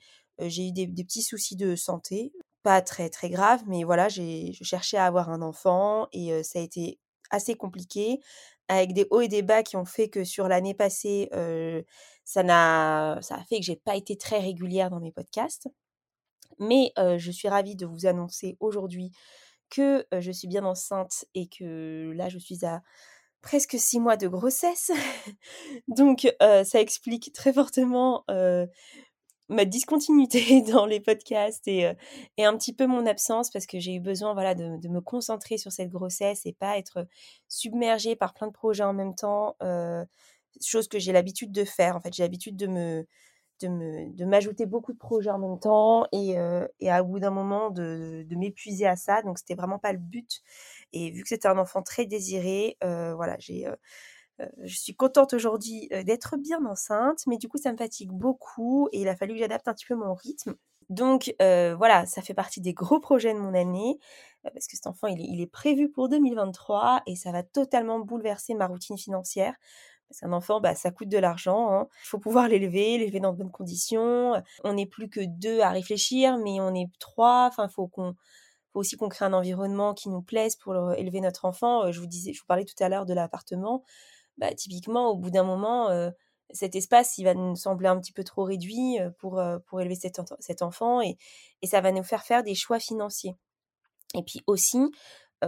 j'ai 0.49 0.69
eu 0.69 0.72
des, 0.72 0.87
petits 0.87 1.22
soucis 1.22 1.56
de 1.56 1.76
santé, 1.76 2.32
pas 2.62 2.82
très 2.82 3.11
très 3.11 3.31
graves, 3.31 3.62
mais 3.67 3.84
voilà, 3.84 4.08
j'ai 4.08 4.52
je 4.52 4.64
cherchais 4.64 4.96
à 4.96 5.06
avoir 5.06 5.31
un 5.31 5.43
enfant 5.43 6.08
et 6.12 6.43
ça 6.43 6.58
a 6.58 6.62
été 6.62 6.99
assez 7.31 7.55
compliqué 7.55 8.20
avec 8.70 8.93
des 8.93 9.06
hauts 9.11 9.20
et 9.20 9.28
des 9.28 9.43
bas 9.43 9.62
qui 9.64 9.76
ont 9.76 9.84
fait 9.84 10.08
que 10.08 10.22
sur 10.22 10.46
l'année 10.46 10.75
passée, 10.75 11.28
ça, 12.25 12.40
a 12.40 13.44
fait 13.49 13.58
que 13.58 13.64
j'ai 13.64 13.76
pas 13.76 13.96
été 13.96 14.17
très 14.17 14.38
régulière 14.38 14.90
dans 14.90 15.00
mes 15.00 15.11
podcasts. 15.12 15.69
Mais 16.58 16.93
je 16.96 17.31
suis 17.31 17.49
ravie 17.49 17.75
de 17.75 17.84
vous 17.84 18.06
annoncer 18.06 18.56
aujourd'hui 18.61 19.11
que 19.70 20.06
je 20.12 20.31
suis 20.31 20.46
bien 20.49 20.64
enceinte 20.64 21.25
et 21.34 21.49
que 21.49 22.12
là, 22.14 22.28
je 22.28 22.38
suis 22.38 22.64
à 22.64 22.82
presque 23.43 23.76
six 23.76 23.99
mois 23.99 24.17
de 24.17 24.28
grossesse. 24.28 24.93
Donc, 25.88 26.32
ça 26.40 26.81
explique 26.81 27.32
très 27.32 27.52
fortement 27.52 28.25
ma 29.50 29.64
discontinuité 29.64 30.62
dans 30.73 30.87
les 30.87 31.00
podcasts 31.00 31.69
et, 31.69 31.93
et, 32.38 32.44
un 32.44 32.56
petit 32.56 32.73
peu 32.73 32.87
mon 32.87 33.05
absence 33.06 33.50
parce 33.50 33.67
que 33.67 33.79
j'ai 33.79 33.94
eu 33.94 34.00
besoin 34.00 34.35
de, 34.55 34.88
me 34.88 35.00
concentrer 35.00 35.58
sur 35.58 35.73
cette 35.73 35.91
grossesse 35.91 36.47
et 36.47 36.52
pas 36.52 36.79
être 36.79 37.06
submergée 37.49 38.17
par 38.17 38.32
plein 38.35 38.47
de 38.47 38.52
projets 38.52 38.85
en 38.85 38.94
même 38.94 39.14
temps, 39.14 39.56
euh, 39.62 40.05
chose 40.61 40.88
que 40.88 40.99
j'ai 40.99 41.12
l'habitude 41.12 41.52
de 41.52 41.64
faire. 41.64 41.97
En 41.97 42.00
fait, 42.00 42.12
j'ai 42.14 42.23
l'habitude 42.23 42.56
de 42.56 43.05
m'ajouter 44.25 44.67
beaucoup 44.67 44.93
de 44.93 44.99
projets 44.99 45.31
en 45.31 45.38
même 45.38 45.58
temps 45.58 46.06
et, 46.12 46.38
euh, 46.38 46.67
à 46.87 47.03
bout 47.03 47.20
d'un 47.20 47.31
moment 47.31 47.70
de, 47.70 48.26
m'épuiser 48.31 48.87
à 48.87 48.96
ça. 48.96 49.23
Donc, 49.23 49.38
c'était 49.38 49.55
vraiment 49.55 49.79
pas 49.79 49.93
le 49.93 49.99
but. 49.99 50.41
Et 50.93 51.11
vu 51.11 51.23
que 51.23 51.29
c'était 51.29 51.49
un 51.49 51.58
enfant 51.58 51.82
très 51.82 52.06
désiré, 52.06 52.76
euh, 52.85 53.14
voilà, 53.14 53.37
j'ai 53.38 53.67
euh, 53.67 53.76
je 54.63 54.77
suis 54.77 54.95
contente 54.95 55.35
aujourd'hui 55.35 55.89
euh, 55.93 56.03
d'être 56.03 56.37
bien 56.37 56.65
enceinte, 56.65 57.23
mais 57.27 57.37
du 57.37 57.49
coup, 57.49 57.59
ça 57.59 57.73
me 57.73 57.77
fatigue 57.77 58.11
beaucoup 58.11 58.89
et 58.93 59.01
il 59.01 59.09
a 59.09 59.17
fallu 59.17 59.35
que 59.35 59.41
j'adapte 59.41 59.69
un 59.69 59.75
petit 59.75 59.87
peu 59.87 59.95
mon 59.95 60.15
rythme. 60.15 60.55
Donc 60.89 61.35
euh, 61.41 61.75
voilà, 61.77 62.07
ça 62.07 62.21
fait 62.23 62.35
partie 62.35 62.61
des 62.61 62.75
gros 62.75 63.01
projets 63.01 63.33
de 63.33 63.39
mon 63.39 63.55
année, 63.55 63.99
parce 64.43 64.67
que 64.67 64.77
cet 64.77 64.87
enfant, 64.87 65.07
il 65.07 65.41
est, 65.41 65.47
prévu 65.47 65.91
pour 65.91 66.09
2023 66.09 67.03
et 67.06 67.17
ça 67.17 67.32
va 67.32 67.43
totalement 67.43 68.01
bouleverser 68.01 68.55
ma 68.55 68.67
routine 68.67 68.99
financière. 68.99 69.55
Parce 70.09 70.20
qu'un 70.20 70.32
enfant, 70.32 70.61
bah, 70.61 70.75
ça 70.75 70.91
coûte 70.91 71.09
de 71.09 71.19
l'argent. 71.19 71.70
Hein. 71.73 71.87
Il 72.05 72.09
faut 72.09 72.19
pouvoir 72.19 72.49
l'élever, 72.49 72.99
l'élever 72.99 73.20
dans 73.20 73.32
de 73.32 73.39
bonnes 73.39 73.53
conditions. 73.53 74.43
On 74.65 74.73
n'est 74.73 74.87
plus 74.87 75.09
que 75.09 75.20
deux 75.25 75.61
à 75.61 75.70
réfléchir, 75.70 76.37
mais 76.39 76.61
on 76.61 76.75
est 76.75 76.89
trois. 76.99 77.47
Enfin, 77.47 77.69
il 77.69 77.73
faut 77.73 77.89
faut 78.73 78.81
aussi 78.81 78.97
qu'on 78.97 79.09
crée 79.09 79.25
un 79.25 79.32
environnement 79.32 79.94
qui 79.94 80.09
nous 80.09 80.23
plaise 80.23 80.56
pour 80.56 80.94
élever 80.94 81.20
notre 81.20 81.44
enfant. 81.44 81.93
Je 81.93 82.01
vous 82.01 82.09
disais, 82.09 82.32
je 82.32 82.41
vous 82.41 82.47
parlais 82.47 82.65
tout 82.65 82.82
à 82.82 82.89
l'heure 82.89 83.06
de 83.06 83.15
l'appartement 83.15 83.85
bah, 84.39 84.55
typiquement, 84.55 85.10
au 85.10 85.17
bout 85.17 85.31
d'un 85.31 85.44
moment, 85.44 85.89
cet 86.53 86.75
espace, 86.75 87.19
il 87.19 87.25
va 87.25 87.34
nous 87.34 87.56
sembler 87.56 87.89
un 87.89 87.99
petit 88.01 88.13
peu 88.13 88.25
trop 88.25 88.44
réduit 88.44 88.99
pour, 89.19 89.43
pour 89.67 89.81
élever 89.81 89.94
cet, 89.94 90.20
cet 90.41 90.63
enfant 90.63 91.01
et, 91.01 91.17
et, 91.63 91.67
ça 91.67 91.81
va 91.81 91.93
nous 91.93 92.03
faire 92.03 92.25
faire 92.25 92.43
des 92.43 92.55
choix 92.55 92.81
financiers. 92.81 93.37
Et 94.15 94.22
puis 94.22 94.43
aussi, 94.46 94.79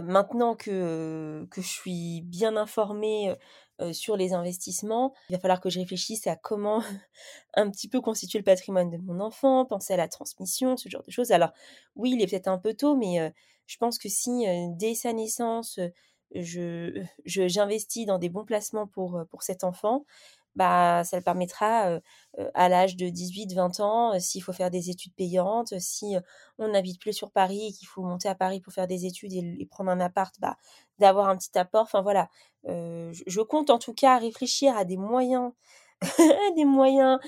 maintenant 0.01 0.55
que, 0.55 1.45
que 1.51 1.61
je 1.61 1.67
suis 1.67 2.21
bien 2.21 2.55
informée 2.55 3.35
sur 3.91 4.15
les 4.15 4.33
investissements, 4.33 5.13
il 5.29 5.35
va 5.35 5.39
falloir 5.39 5.59
que 5.59 5.69
je 5.69 5.79
réfléchisse 5.79 6.27
à 6.27 6.35
comment 6.35 6.81
un 7.55 7.69
petit 7.69 7.89
peu 7.89 7.99
constituer 7.99 8.39
le 8.39 8.45
patrimoine 8.45 8.89
de 8.89 8.97
mon 8.97 9.19
enfant, 9.19 9.65
penser 9.65 9.93
à 9.93 9.97
la 9.97 10.07
transmission, 10.07 10.77
ce 10.77 10.89
genre 10.89 11.03
de 11.03 11.11
choses. 11.11 11.31
Alors 11.31 11.51
oui, 11.95 12.11
il 12.11 12.21
est 12.21 12.27
peut-être 12.27 12.47
un 12.47 12.59
peu 12.59 12.73
tôt, 12.73 12.95
mais 12.95 13.33
je 13.65 13.77
pense 13.77 13.97
que 13.97 14.09
si 14.09 14.45
dès 14.77 14.93
sa 14.95 15.13
naissance, 15.13 15.79
je, 16.35 17.03
j'investis 17.25 18.05
dans 18.05 18.19
des 18.19 18.29
bons 18.29 18.45
placements 18.45 18.87
pour, 18.87 19.17
euh, 19.17 19.25
pour 19.25 19.43
cet 19.43 19.63
enfant, 19.63 20.05
bah, 20.55 21.03
ça 21.03 21.17
le 21.17 21.23
permettra 21.23 21.89
euh, 21.89 21.99
euh, 22.39 22.49
à 22.53 22.69
l'âge 22.69 22.95
de 22.95 23.07
18-20 23.07 23.81
ans, 23.81 24.19
s'il 24.19 24.43
faut 24.43 24.53
faire 24.53 24.69
des 24.69 24.89
études 24.89 25.13
payantes, 25.15 25.79
si 25.79 26.15
on 26.59 26.69
n'habite 26.69 26.99
plus 27.01 27.13
sur 27.13 27.31
Paris 27.31 27.67
et 27.67 27.71
qu'il 27.71 27.87
faut 27.87 28.03
monter 28.03 28.29
à 28.29 28.35
Paris 28.35 28.59
pour 28.61 28.73
faire 28.73 28.87
des 28.87 29.05
études 29.05 29.33
et, 29.33 29.67
prendre 29.69 29.89
un 29.89 29.99
appart, 29.99 30.33
bah, 30.39 30.57
d'avoir 30.99 31.29
un 31.29 31.37
petit 31.37 31.57
apport. 31.57 31.83
Enfin 31.83 32.01
voilà, 32.01 32.29
je, 32.65 33.41
compte 33.41 33.71
en 33.71 33.79
tout 33.79 33.93
cas 33.93 34.19
réfléchir 34.19 34.77
à 34.77 34.85
des 34.85 34.97
moyens 34.97 35.51
des 36.55 36.65
moyens 36.65 37.19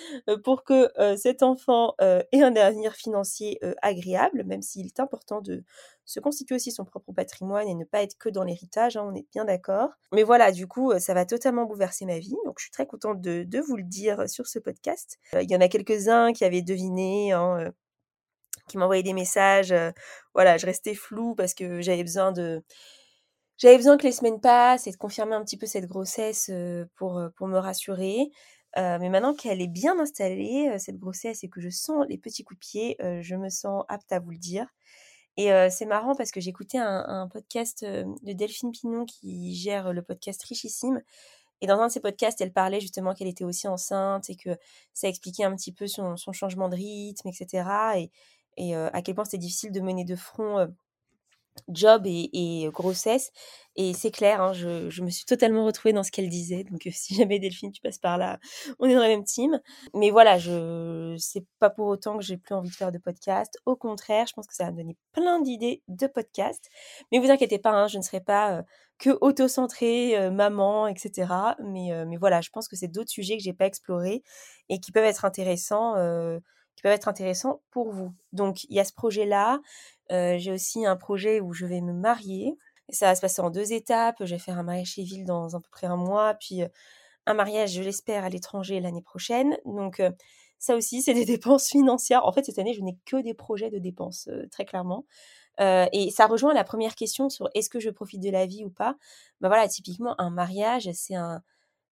pour 0.43 0.63
que 0.63 0.89
cet 1.17 1.43
enfant 1.43 1.95
ait 1.99 2.41
un 2.41 2.55
avenir 2.55 2.93
financier 2.93 3.59
agréable, 3.81 4.43
même 4.43 4.61
s'il 4.61 4.85
est 4.87 4.99
important 4.99 5.41
de 5.41 5.63
se 6.05 6.19
constituer 6.19 6.55
aussi 6.55 6.71
son 6.71 6.85
propre 6.85 7.11
patrimoine 7.11 7.67
et 7.67 7.75
ne 7.75 7.83
pas 7.83 8.03
être 8.03 8.17
que 8.17 8.29
dans 8.29 8.43
l'héritage, 8.43 8.95
hein, 8.95 9.03
on 9.05 9.15
est 9.15 9.25
bien 9.31 9.45
d'accord. 9.45 9.89
Mais 10.11 10.23
voilà, 10.23 10.51
du 10.51 10.67
coup, 10.67 10.97
ça 10.99 11.13
va 11.13 11.25
totalement 11.25 11.65
bouleverser 11.65 12.05
ma 12.05 12.19
vie, 12.19 12.35
donc 12.45 12.59
je 12.59 12.63
suis 12.65 12.71
très 12.71 12.85
contente 12.85 13.21
de, 13.21 13.59
vous 13.59 13.77
le 13.77 13.83
dire 13.83 14.29
sur 14.29 14.47
ce 14.47 14.59
podcast. 14.59 15.19
Il 15.33 15.49
y 15.49 15.55
en 15.55 15.61
a 15.61 15.67
quelques-uns 15.67 16.33
qui 16.33 16.45
avaient 16.45 16.61
deviné, 16.61 17.31
hein, 17.31 17.71
qui 18.67 18.77
m'envoyaient 18.77 19.03
des 19.03 19.13
messages. 19.13 19.73
voilà, 20.33 20.57
je 20.57 20.65
restais 20.65 20.93
floue 20.93 21.35
parce 21.35 21.53
que 21.53 21.81
j'avais 21.81 22.03
besoin 22.03 22.31
de 22.31 22.63
j'avais 23.57 23.77
besoin 23.77 23.95
que 23.95 24.03
les 24.03 24.11
semaines 24.11 24.41
passent 24.41 24.85
et 24.85 24.91
de 24.91 24.97
confirmer 24.97 25.33
un 25.33 25.43
petit 25.43 25.57
peu 25.57 25.65
cette 25.65 25.85
grossesse 25.85 26.51
pour, 26.95 27.21
pour 27.37 27.47
me 27.47 27.57
rassurer. 27.57 28.29
Mais 28.75 29.09
maintenant 29.09 29.33
qu'elle 29.33 29.61
est 29.61 29.67
bien 29.67 29.99
installée, 29.99 30.77
cette 30.79 30.97
grossesse, 30.97 31.43
et 31.43 31.49
que 31.49 31.61
je 31.61 31.69
sens 31.69 32.05
les 32.09 32.17
petits 32.17 32.43
coups 32.43 32.59
de 32.59 32.65
pied, 32.65 32.97
je 33.21 33.35
me 33.35 33.49
sens 33.49 33.83
apte 33.87 34.11
à 34.11 34.19
vous 34.19 34.31
le 34.31 34.37
dire. 34.37 34.67
Et 35.37 35.49
c'est 35.69 35.85
marrant 35.85 36.15
parce 36.15 36.31
que 36.31 36.39
écouté 36.47 36.77
un, 36.77 37.05
un, 37.07 37.27
podcast 37.27 37.83
de 37.85 38.33
Delphine 38.33 38.71
Pinon 38.71 39.05
qui 39.05 39.55
gère 39.55 39.93
le 39.93 40.01
podcast 40.01 40.43
Richissime. 40.43 41.01
Et 41.61 41.67
dans 41.67 41.79
un 41.79 41.87
de 41.87 41.91
ses 41.91 42.01
podcasts, 42.01 42.41
elle 42.41 42.53
parlait 42.53 42.81
justement 42.81 43.13
qu'elle 43.13 43.27
était 43.27 43.45
aussi 43.45 43.67
enceinte 43.67 44.29
et 44.29 44.35
que 44.35 44.57
ça 44.93 45.07
expliquait 45.07 45.45
un 45.45 45.55
petit 45.55 45.71
peu 45.71 45.87
son, 45.87 46.17
son 46.17 46.33
changement 46.33 46.69
de 46.69 46.75
rythme, 46.75 47.29
etc. 47.29 47.67
Et, 47.97 48.11
et 48.57 48.75
à 48.75 49.01
quel 49.01 49.15
point 49.15 49.25
c'était 49.25 49.37
difficile 49.37 49.71
de 49.71 49.81
mener 49.81 50.05
de 50.05 50.15
front 50.15 50.67
job 51.67 52.03
et, 52.05 52.69
grossesse. 52.71 53.31
Et 53.77 53.93
c'est 53.93 54.11
clair, 54.11 54.41
hein, 54.41 54.53
je, 54.53 55.01
me 55.01 55.09
suis 55.09 55.25
totalement 55.25 55.65
retrouvée 55.65 55.91
dans 55.91 56.03
ce 56.03 56.11
qu'elle 56.11 56.29
disait. 56.29 56.63
Donc, 56.63 56.81
si 56.93 57.15
jamais 57.15 57.39
Delphine, 57.39 57.71
tu 57.71 57.81
passes 57.81 57.97
par 57.97 58.17
là, 58.17 58.39
on 58.79 58.87
est 58.87 58.93
dans 58.93 59.01
la 59.01 59.07
même 59.07 59.25
team. 59.25 59.59
Mais 59.93 60.11
voilà, 60.11 60.37
je 60.37 61.15
c'est 61.19 61.45
pas 61.59 61.69
pour 61.69 61.87
autant 61.87 62.17
que 62.17 62.23
j'ai 62.23 62.37
plus 62.37 62.55
envie 62.55 62.69
de 62.69 62.75
faire 62.75 62.91
de 62.91 62.97
podcast. 62.97 63.57
Au 63.65 63.75
contraire, 63.75 64.27
je 64.27 64.33
pense 64.33 64.47
que 64.47 64.55
ça 64.55 64.65
va 64.65 64.71
me 64.71 64.77
donner 64.77 64.97
plein 65.11 65.41
d'idées 65.41 65.83
de 65.87 66.07
podcast. 66.07 66.69
Mais 67.11 67.19
vous 67.19 67.29
inquiétez 67.29 67.59
pas, 67.59 67.71
hein, 67.71 67.87
je 67.87 67.97
ne 67.97 68.03
serai 68.03 68.21
pas 68.21 68.63
que 68.97 69.17
auto-centrée, 69.19 70.29
maman, 70.31 70.87
etc. 70.87 71.27
Mais, 71.61 72.05
mais 72.05 72.15
voilà, 72.15 72.39
je 72.39 72.49
pense 72.49 72.69
que 72.69 72.77
c'est 72.77 72.87
d'autres 72.87 73.09
sujets 73.09 73.35
que 73.35 73.43
j'ai 73.43 73.53
pas 73.53 73.65
explorés 73.65 74.23
et 74.69 74.79
qui 74.79 74.93
peuvent 74.93 75.03
être 75.03 75.25
intéressants 75.25 75.95
qui 76.75 76.81
peuvent 76.81 76.91
être 76.91 77.07
intéressants 77.07 77.61
pour 77.71 77.91
vous. 77.91 78.13
Donc, 78.33 78.65
il 78.65 78.75
y 78.75 78.79
a 78.79 78.85
ce 78.85 78.93
projet-là. 78.93 79.59
Euh, 80.11 80.37
j'ai 80.37 80.51
aussi 80.51 80.85
un 80.85 80.95
projet 80.95 81.39
où 81.41 81.53
je 81.53 81.65
vais 81.65 81.81
me 81.81 81.93
marier. 81.93 82.57
Ça 82.89 83.07
va 83.07 83.15
se 83.15 83.21
passer 83.21 83.41
en 83.41 83.49
deux 83.49 83.73
étapes. 83.73 84.17
Je 84.19 84.35
vais 84.35 84.39
faire 84.39 84.59
un 84.59 84.63
mariage 84.63 84.93
civil 84.93 85.25
dans 85.25 85.55
à 85.55 85.59
peu 85.59 85.69
près 85.71 85.87
un 85.87 85.97
mois, 85.97 86.35
puis 86.35 86.63
euh, 86.63 86.67
un 87.25 87.33
mariage, 87.33 87.73
je 87.73 87.81
l'espère, 87.81 88.23
à 88.23 88.29
l'étranger 88.29 88.79
l'année 88.79 89.01
prochaine. 89.01 89.57
Donc, 89.65 89.99
euh, 89.99 90.11
ça 90.59 90.75
aussi, 90.75 91.01
c'est 91.01 91.13
des 91.13 91.25
dépenses 91.25 91.69
financières. 91.69 92.25
En 92.25 92.31
fait, 92.31 92.45
cette 92.45 92.59
année, 92.59 92.73
je 92.73 92.81
n'ai 92.81 92.97
que 93.05 93.21
des 93.21 93.33
projets 93.33 93.71
de 93.71 93.79
dépenses, 93.79 94.29
très 94.51 94.65
clairement. 94.65 95.05
et 95.59 96.11
ça 96.11 96.27
rejoint 96.27 96.53
la 96.53 96.63
première 96.63 96.95
question 96.95 97.29
sur 97.29 97.49
est-ce 97.55 97.69
que 97.69 97.79
je 97.79 97.89
profite 97.89 98.21
de 98.21 98.29
la 98.29 98.45
vie 98.45 98.65
ou 98.65 98.69
pas? 98.69 98.95
Ben 99.41 99.47
voilà, 99.49 99.67
typiquement, 99.67 100.15
un 100.19 100.29
mariage, 100.29 100.89
c'est 100.93 101.15
un, 101.15 101.41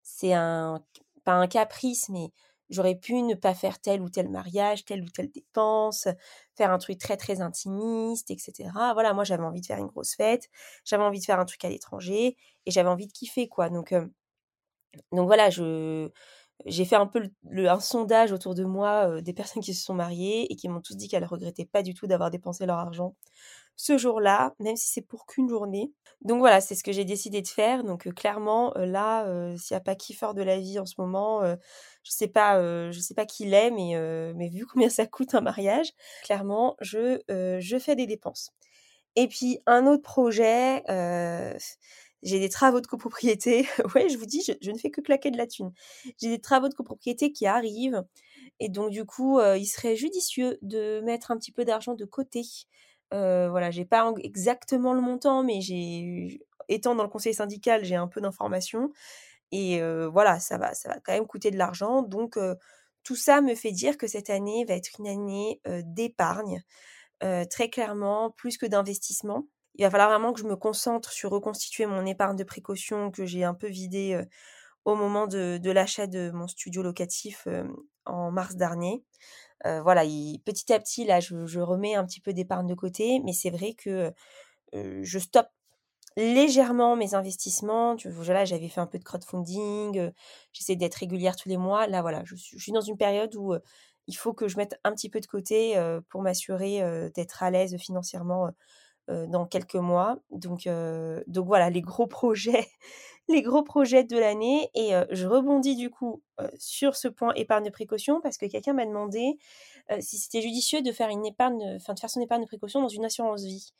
c'est 0.03 0.33
un, 0.33 0.83
pas 1.23 1.33
un 1.33 1.47
caprice, 1.47 2.09
mais 2.09 2.31
J'aurais 2.69 2.95
pu 2.95 3.21
ne 3.21 3.35
pas 3.35 3.53
faire 3.53 3.79
tel 3.79 4.01
ou 4.01 4.09
tel 4.09 4.29
mariage, 4.29 4.85
telle 4.85 5.03
ou 5.03 5.09
telle 5.09 5.29
dépense, 5.31 6.07
faire 6.55 6.71
un 6.71 6.77
truc 6.77 6.97
très 6.97 7.17
très 7.17 7.41
intimiste, 7.41 8.31
etc. 8.31 8.93
Voilà, 8.93 9.13
moi 9.13 9.23
j'avais 9.23 9.43
envie 9.43 9.61
de 9.61 9.65
faire 9.65 9.79
une 9.79 9.87
grosse 9.87 10.15
fête, 10.15 10.49
j'avais 10.85 11.03
envie 11.03 11.19
de 11.19 11.25
faire 11.25 11.39
un 11.39 11.45
truc 11.45 11.63
à 11.65 11.69
l'étranger 11.69 12.37
et 12.65 12.71
j'avais 12.71 12.89
envie 12.89 13.07
de 13.07 13.13
kiffer 13.13 13.47
quoi. 13.49 13.69
Donc, 13.69 13.93
donc 15.11 15.25
voilà, 15.27 15.49
je 15.49 16.09
j'ai 16.65 16.85
fait 16.85 16.95
un 16.95 17.07
peu 17.07 17.29
un 17.67 17.79
sondage 17.79 18.31
autour 18.31 18.55
de 18.55 18.63
moi 18.63 19.21
des 19.21 19.33
personnes 19.33 19.63
qui 19.63 19.73
se 19.73 19.83
sont 19.83 19.93
mariées 19.95 20.51
et 20.51 20.55
qui 20.55 20.69
m'ont 20.69 20.81
tous 20.81 20.95
dit 20.95 21.07
qu'elles 21.09 21.25
regrettaient 21.25 21.65
pas 21.65 21.81
du 21.83 21.93
tout 21.93 22.07
d'avoir 22.07 22.29
dépensé 22.31 22.65
leur 22.65 22.77
argent 22.77 23.15
ce 23.75 23.97
jour-là, 23.97 24.53
même 24.59 24.75
si 24.77 24.89
c'est 24.89 25.01
pour 25.01 25.25
qu'une 25.25 25.49
journée. 25.49 25.91
Donc 26.21 26.39
voilà, 26.39 26.61
c'est 26.61 26.75
ce 26.75 26.83
que 26.83 26.91
j'ai 26.91 27.05
décidé 27.05 27.41
de 27.41 27.47
faire. 27.47 27.83
Donc 27.83 28.13
clairement, 28.15 28.73
là, 28.75 29.25
s'il 29.57 29.75
n'y 29.75 29.77
a 29.77 29.81
pas 29.81 29.95
kiffeur 29.95 30.33
de 30.35 30.43
la 30.43 30.59
vie 30.59 30.79
en 30.79 30.85
ce 30.85 30.95
moment, 30.99 31.41
je 32.03 32.11
sais 32.11 32.27
pas, 32.27 32.59
je 32.91 32.99
sais 32.99 33.13
pas 33.13 33.25
qui 33.25 33.45
l'est, 33.45 33.71
mais, 33.71 33.93
mais 34.35 34.49
vu 34.49 34.65
combien 34.71 34.89
ça 34.89 35.05
coûte 35.05 35.35
un 35.35 35.41
mariage, 35.41 35.91
clairement, 36.23 36.75
je, 36.81 37.19
je 37.59 37.79
fais 37.79 37.95
des 37.95 38.07
dépenses. 38.07 38.51
Et 39.15 39.27
puis 39.27 39.59
un 39.67 39.85
autre 39.85 40.03
projet, 40.03 40.83
j'ai 42.23 42.39
des 42.39 42.49
travaux 42.49 42.81
de 42.81 42.87
copropriété. 42.87 43.67
ouais, 43.95 44.09
je 44.09 44.17
vous 44.17 44.25
dis, 44.25 44.43
je, 44.61 44.71
ne 44.71 44.77
fais 44.77 44.89
que 44.91 45.01
claquer 45.01 45.31
de 45.31 45.37
la 45.37 45.47
thune. 45.47 45.71
J'ai 46.21 46.29
des 46.29 46.39
travaux 46.39 46.69
de 46.69 46.73
copropriété 46.73 47.31
qui 47.31 47.45
arrivent. 47.45 48.03
Et 48.59 48.69
donc, 48.69 48.91
du 48.91 49.05
coup, 49.05 49.39
il 49.41 49.65
serait 49.65 49.95
judicieux 49.95 50.57
de 50.61 51.01
mettre 51.01 51.31
un 51.31 51.37
petit 51.37 51.51
peu 51.51 51.65
d'argent 51.65 51.95
de 51.95 52.05
côté 52.05 52.43
euh, 53.13 53.49
voilà, 53.49 53.69
j'ai 53.71 53.85
pas 53.85 54.11
exactement 54.23 54.93
le 54.93 55.01
montant, 55.01 55.43
mais 55.43 55.61
j'ai, 55.61 56.41
étant 56.67 56.95
dans 56.95 57.03
le 57.03 57.09
conseil 57.09 57.33
syndical, 57.33 57.83
j'ai 57.83 57.95
un 57.95 58.07
peu 58.07 58.21
d'informations. 58.21 58.91
Et 59.55 59.81
voilà, 60.07 60.39
ça 60.39 60.57
va, 60.57 60.73
ça 60.73 60.89
va 60.89 60.99
quand 60.99 61.13
même 61.13 61.27
coûter 61.27 61.51
de 61.51 61.57
l'argent. 61.57 62.01
Donc, 62.01 62.39
tout 63.03 63.15
ça 63.15 63.39
me 63.41 63.53
fait 63.53 63.71
dire 63.71 63.97
que 63.97 64.07
cette 64.07 64.31
année 64.31 64.65
va 64.65 64.73
être 64.73 64.89
une 64.97 65.07
année 65.07 65.61
d'épargne, 65.83 66.63
très 67.21 67.69
clairement, 67.69 68.31
plus 68.31 68.57
que 68.57 68.65
d'investissement. 68.65 69.45
Il 69.75 69.83
va 69.83 69.91
falloir 69.91 70.09
vraiment 70.09 70.33
que 70.33 70.39
je 70.39 70.45
me 70.45 70.55
concentre 70.55 71.11
sur 71.11 71.29
reconstituer 71.29 71.85
mon 71.85 72.03
épargne 72.05 72.35
de 72.35 72.43
précaution 72.43 73.11
que 73.11 73.25
j'ai 73.25 73.43
un 73.43 73.53
peu 73.53 73.67
vidée 73.67 74.19
au 74.85 74.95
moment 74.95 75.27
de, 75.27 75.59
de 75.61 75.71
l'achat 75.71 76.07
de 76.07 76.31
mon 76.31 76.47
studio 76.47 76.81
locatif 76.81 77.47
en 78.05 78.31
mars 78.31 78.55
dernier 78.55 79.03
voilà, 79.63 80.03
petit 80.03 80.73
à 80.73 80.79
petit, 80.79 81.05
là, 81.05 81.19
je, 81.19 81.59
remets 81.59 81.95
un 81.95 82.05
petit 82.05 82.21
peu 82.21 82.33
d'épargne 82.33 82.67
de 82.67 82.73
côté, 82.73 83.21
mais 83.23 83.33
c'est 83.33 83.49
vrai 83.49 83.73
que 83.73 84.11
je 84.73 85.19
stoppe 85.19 85.49
légèrement 86.17 86.95
mes 86.95 87.15
investissements. 87.15 87.95
Là, 88.27 88.45
j'avais 88.45 88.69
fait 88.69 88.81
un 88.81 88.87
peu 88.87 88.99
de 88.99 89.03
crowdfunding, 89.03 90.11
j'essaie 90.51 90.75
d'être 90.75 90.95
régulière 90.95 91.35
tous 91.35 91.49
les 91.49 91.57
mois. 91.57 91.87
Là, 91.87 92.01
voilà, 92.01 92.23
je 92.25 92.35
suis, 92.35 92.71
dans 92.71 92.81
une 92.81 92.97
période 92.97 93.35
où 93.35 93.55
il 94.07 94.13
faut 94.15 94.33
que 94.33 94.47
je 94.47 94.57
mette 94.57 94.79
un 94.83 94.91
petit 94.93 95.09
peu 95.09 95.19
de 95.19 95.25
côté 95.25 95.75
pour 96.09 96.21
m'assurer 96.21 96.81
d'être 97.15 97.43
à 97.43 97.51
l'aise 97.51 97.75
financièrement 97.77 98.51
dans 99.07 99.45
quelques 99.45 99.75
mois. 99.75 100.19
Donc, 100.31 100.67
donc 101.27 101.47
voilà, 101.47 101.69
les 101.69 101.81
gros 101.81 102.07
projets 102.07 102.67
les 103.29 103.41
gros 103.41 103.63
projets 103.63 104.03
de 104.03 104.17
l'année. 104.17 104.69
Et 104.75 104.91
je 105.11 105.27
rebondis 105.27 105.75
du 105.75 105.89
coup 105.89 106.21
sur 106.57 106.95
ce 106.95 107.07
point 107.07 107.33
épargne 107.35 107.65
de 107.65 107.69
précaution 107.69 108.21
parce 108.21 108.37
que 108.37 108.45
quelqu'un 108.45 108.73
m'a 108.73 108.85
demandé 108.85 109.37
si 109.99 110.17
c'était 110.17 110.41
judicieux 110.41 110.81
de 110.81 110.91
faire 110.91 111.09
une 111.09 111.25
épargne, 111.25 111.75
enfin 111.75 111.93
de 111.93 111.99
faire 111.99 112.09
son 112.09 112.21
épargne 112.21 112.41
de 112.41 112.47
précaution 112.47 112.81
dans 112.81 112.87
une 112.87 113.05
assurance 113.05 113.43
vie. 113.43 113.73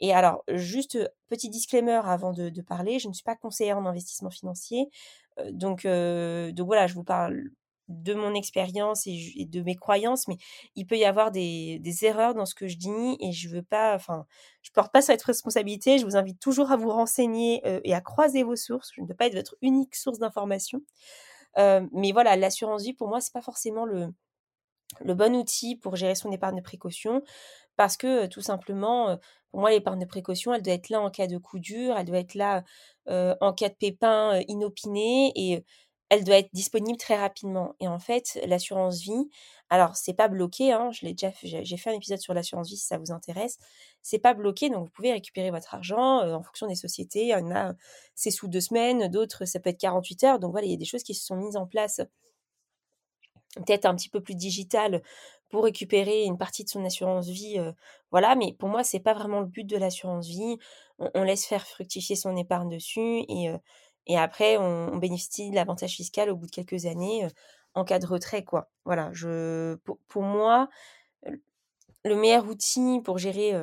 Et 0.00 0.12
alors, 0.12 0.42
juste 0.48 0.98
petit 1.28 1.48
disclaimer 1.48 2.00
avant 2.04 2.32
de, 2.32 2.50
parler, 2.62 2.98
je 2.98 3.08
ne 3.08 3.12
suis 3.12 3.22
pas 3.22 3.36
conseillère 3.36 3.78
en 3.78 3.86
investissement 3.86 4.30
financier. 4.30 4.88
donc, 5.50 5.86
donc 5.86 6.66
voilà, 6.66 6.86
je 6.86 6.94
vous 6.94 7.04
parle 7.04 7.50
de 7.88 8.14
mon 8.14 8.34
expérience 8.34 9.06
et, 9.06 9.46
de 9.46 9.62
mes 9.62 9.76
croyances, 9.76 10.26
mais 10.28 10.36
il 10.74 10.86
peut 10.86 10.96
y 10.96 11.04
avoir 11.04 11.30
des, 11.30 11.80
erreurs 12.02 12.34
dans 12.34 12.46
ce 12.46 12.54
que 12.54 12.68
je 12.68 12.76
dis 12.76 13.16
et 13.20 13.32
je 13.32 13.48
veux 13.48 13.62
pas, 13.62 13.94
enfin, 13.94 14.26
je 14.62 14.70
porte 14.72 14.92
pas 14.92 15.02
cette 15.02 15.22
responsabilité. 15.22 15.98
Je 15.98 16.04
vous 16.04 16.16
invite 16.16 16.40
toujours 16.40 16.72
à 16.72 16.76
vous 16.76 16.90
renseigner 16.90 17.62
euh, 17.66 17.80
et 17.84 17.94
à 17.94 18.00
croiser 18.00 18.42
vos 18.42 18.56
sources. 18.56 18.90
Je 18.94 19.00
ne 19.02 19.06
peux 19.06 19.14
pas 19.14 19.26
être 19.26 19.34
votre 19.34 19.56
unique 19.62 19.94
source 19.94 20.18
d'information. 20.18 20.80
Euh, 21.58 21.86
mais 21.92 22.12
voilà, 22.12 22.36
l'assurance 22.36 22.82
vie 22.82 22.94
pour 22.94 23.08
moi 23.08 23.20
c'est 23.20 23.32
pas 23.32 23.42
forcément 23.42 23.84
le, 23.84 24.08
le 25.00 25.14
bon 25.14 25.34
outil 25.36 25.76
pour 25.76 25.96
gérer 25.96 26.14
son 26.14 26.30
épargne 26.32 26.56
de 26.56 26.62
précaution 26.62 27.22
parce 27.76 27.96
que 27.96 28.26
tout 28.26 28.40
simplement, 28.40 29.18
pour 29.50 29.60
moi, 29.60 29.70
l'épargne 29.70 30.00
de 30.00 30.06
précaution, 30.06 30.54
elle 30.54 30.62
doit 30.62 30.74
être 30.74 30.90
là 30.90 31.00
en 31.00 31.10
cas 31.10 31.26
de 31.26 31.38
coup 31.38 31.58
dur, 31.58 31.96
elle 31.96 32.06
doit 32.06 32.18
être 32.18 32.34
là 32.34 32.62
en 33.06 33.52
cas 33.52 33.68
de 33.68 33.74
pépin 33.74 34.40
inopiné 34.48 35.32
et 35.34 35.64
elle 36.10 36.24
doit 36.24 36.36
être 36.36 36.50
disponible 36.52 36.98
très 36.98 37.16
rapidement. 37.16 37.74
Et 37.80 37.88
en 37.88 37.98
fait, 37.98 38.38
l'assurance 38.46 39.00
vie, 39.00 39.28
alors 39.70 39.96
c'est 39.96 40.14
pas 40.14 40.28
bloqué, 40.28 40.72
hein, 40.72 40.90
je 40.92 41.04
l'ai 41.06 41.14
déjà 41.14 41.32
j'ai 41.42 41.76
fait 41.76 41.90
un 41.90 41.94
épisode 41.94 42.18
sur 42.20 42.34
l'assurance 42.34 42.68
vie 42.68 42.76
si 42.76 42.86
ça 42.86 42.98
vous 42.98 43.10
intéresse. 43.10 43.58
C'est 44.02 44.18
pas 44.18 44.34
bloqué, 44.34 44.70
donc 44.70 44.84
vous 44.84 44.90
pouvez 44.92 45.12
récupérer 45.12 45.50
votre 45.50 45.74
argent 45.74 46.20
en 46.22 46.42
fonction 46.42 46.66
des 46.68 46.76
sociétés. 46.76 47.22
Il 47.22 47.28
y 47.28 47.34
en 47.34 47.50
a, 47.50 47.74
c'est 48.14 48.30
sous 48.30 48.48
deux 48.48 48.60
semaines, 48.60 49.08
d'autres, 49.08 49.44
ça 49.46 49.58
peut 49.60 49.70
être 49.70 49.80
48 49.80 50.24
heures. 50.24 50.38
Donc 50.38 50.52
voilà, 50.52 50.66
il 50.66 50.70
y 50.70 50.74
a 50.74 50.78
des 50.78 50.84
choses 50.84 51.02
qui 51.02 51.14
se 51.14 51.24
sont 51.24 51.36
mises 51.36 51.56
en 51.56 51.66
place 51.66 52.00
peut-être 53.56 53.86
un 53.86 53.94
petit 53.94 54.08
peu 54.08 54.20
plus 54.20 54.34
digital 54.34 55.02
pour 55.50 55.64
récupérer 55.64 56.24
une 56.24 56.38
partie 56.38 56.64
de 56.64 56.68
son 56.68 56.84
assurance 56.84 57.28
vie 57.28 57.60
voilà 58.10 58.34
mais 58.34 58.52
pour 58.58 58.68
moi 58.68 58.82
c'est 58.82 59.00
pas 59.00 59.14
vraiment 59.14 59.40
le 59.40 59.46
but 59.46 59.64
de 59.64 59.76
l'assurance 59.76 60.26
vie 60.26 60.58
on, 60.98 61.22
laisse 61.22 61.46
faire 61.46 61.66
fructifier 61.66 62.16
son 62.16 62.36
épargne 62.36 62.68
dessus 62.68 63.24
et 63.28 63.52
et 64.06 64.18
après, 64.18 64.56
on, 64.58 64.96
bénéficie 64.96 65.50
de 65.50 65.54
l'avantage 65.54 65.92
fiscal 65.94 66.30
au 66.30 66.36
bout 66.36 66.46
de 66.46 66.50
quelques 66.50 66.86
années 66.86 67.26
en 67.74 67.84
cas 67.84 67.98
de 67.98 68.06
retrait, 68.06 68.44
quoi. 68.44 68.68
Voilà, 68.84 69.10
je, 69.12 69.76
pour, 70.08 70.22
moi, 70.22 70.68
le 72.04 72.14
meilleur 72.14 72.46
outil 72.46 73.00
pour 73.02 73.18
gérer 73.18 73.54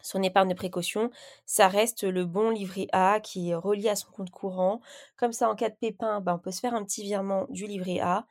son 0.00 0.22
épargne 0.22 0.48
de 0.48 0.54
précaution, 0.54 1.10
ça 1.44 1.68
reste 1.68 2.04
le 2.04 2.24
bon 2.24 2.50
livret 2.50 2.86
A 2.92 3.20
qui 3.20 3.50
est 3.50 3.54
relié 3.54 3.90
à 3.90 3.96
son 3.96 4.10
compte 4.10 4.30
courant. 4.30 4.80
Comme 5.16 5.32
ça, 5.32 5.50
en 5.50 5.54
cas 5.54 5.68
de 5.68 5.76
pépin, 5.76 6.20
ben, 6.20 6.34
on 6.34 6.38
peut 6.38 6.50
se 6.50 6.60
faire 6.60 6.74
un 6.74 6.84
petit 6.84 7.02
virement 7.02 7.46
du 7.50 7.66
livret 7.66 8.00
A. 8.00 8.26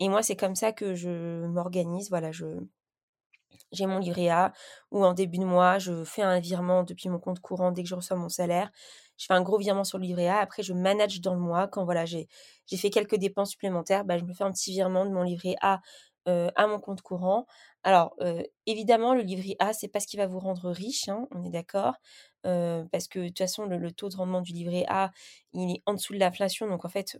Et 0.00 0.08
moi, 0.08 0.22
c'est 0.22 0.36
comme 0.36 0.54
ça 0.56 0.72
que 0.72 0.94
je 0.94 1.46
m'organise. 1.46 2.08
Voilà, 2.10 2.32
je, 2.32 2.46
j'ai 3.72 3.86
mon 3.86 3.98
livret 3.98 4.28
A 4.28 4.52
ou 4.90 5.04
en 5.04 5.12
début 5.14 5.38
de 5.38 5.44
mois, 5.44 5.78
je 5.78 6.04
fais 6.04 6.22
un 6.22 6.40
virement 6.40 6.84
depuis 6.84 7.08
mon 7.08 7.18
compte 7.18 7.40
courant 7.40 7.72
dès 7.72 7.82
que 7.82 7.88
je 7.88 7.94
reçois 7.94 8.16
mon 8.16 8.28
salaire 8.28 8.70
je 9.18 9.26
fais 9.26 9.34
un 9.34 9.42
gros 9.42 9.58
virement 9.58 9.84
sur 9.84 9.98
le 9.98 10.04
livret 10.04 10.28
A. 10.28 10.38
Après, 10.38 10.62
je 10.62 10.72
manage 10.72 11.20
dans 11.20 11.34
le 11.34 11.40
mois. 11.40 11.66
Quand 11.68 11.84
voilà, 11.84 12.06
j'ai 12.06 12.28
fait 12.76 12.90
quelques 12.90 13.16
dépenses 13.16 13.50
supplémentaires, 13.50 14.04
bah, 14.04 14.16
je 14.16 14.24
me 14.24 14.32
fais 14.32 14.44
un 14.44 14.52
petit 14.52 14.70
virement 14.70 15.04
de 15.04 15.10
mon 15.10 15.22
livret 15.22 15.56
A 15.60 15.80
à 16.26 16.66
mon 16.66 16.78
compte 16.78 17.00
courant. 17.00 17.46
Alors, 17.84 18.14
évidemment, 18.66 19.14
le 19.14 19.22
livret 19.22 19.56
A, 19.60 19.72
c'est 19.72 19.88
pas 19.88 19.98
ce 19.98 20.06
qui 20.06 20.18
va 20.18 20.26
vous 20.26 20.38
rendre 20.38 20.70
riche, 20.70 21.08
hein, 21.08 21.26
on 21.34 21.42
est 21.42 21.50
d'accord. 21.50 21.94
parce 22.42 23.08
que 23.08 23.18
de 23.20 23.28
toute 23.28 23.38
façon, 23.38 23.64
le, 23.64 23.78
le, 23.78 23.92
taux 23.92 24.08
de 24.10 24.16
rendement 24.16 24.42
du 24.42 24.52
livret 24.52 24.84
A, 24.88 25.10
il 25.52 25.76
est 25.76 25.82
en 25.86 25.94
dessous 25.94 26.12
de 26.12 26.18
l'inflation. 26.18 26.68
Donc, 26.68 26.84
en 26.84 26.88
fait, 26.90 27.18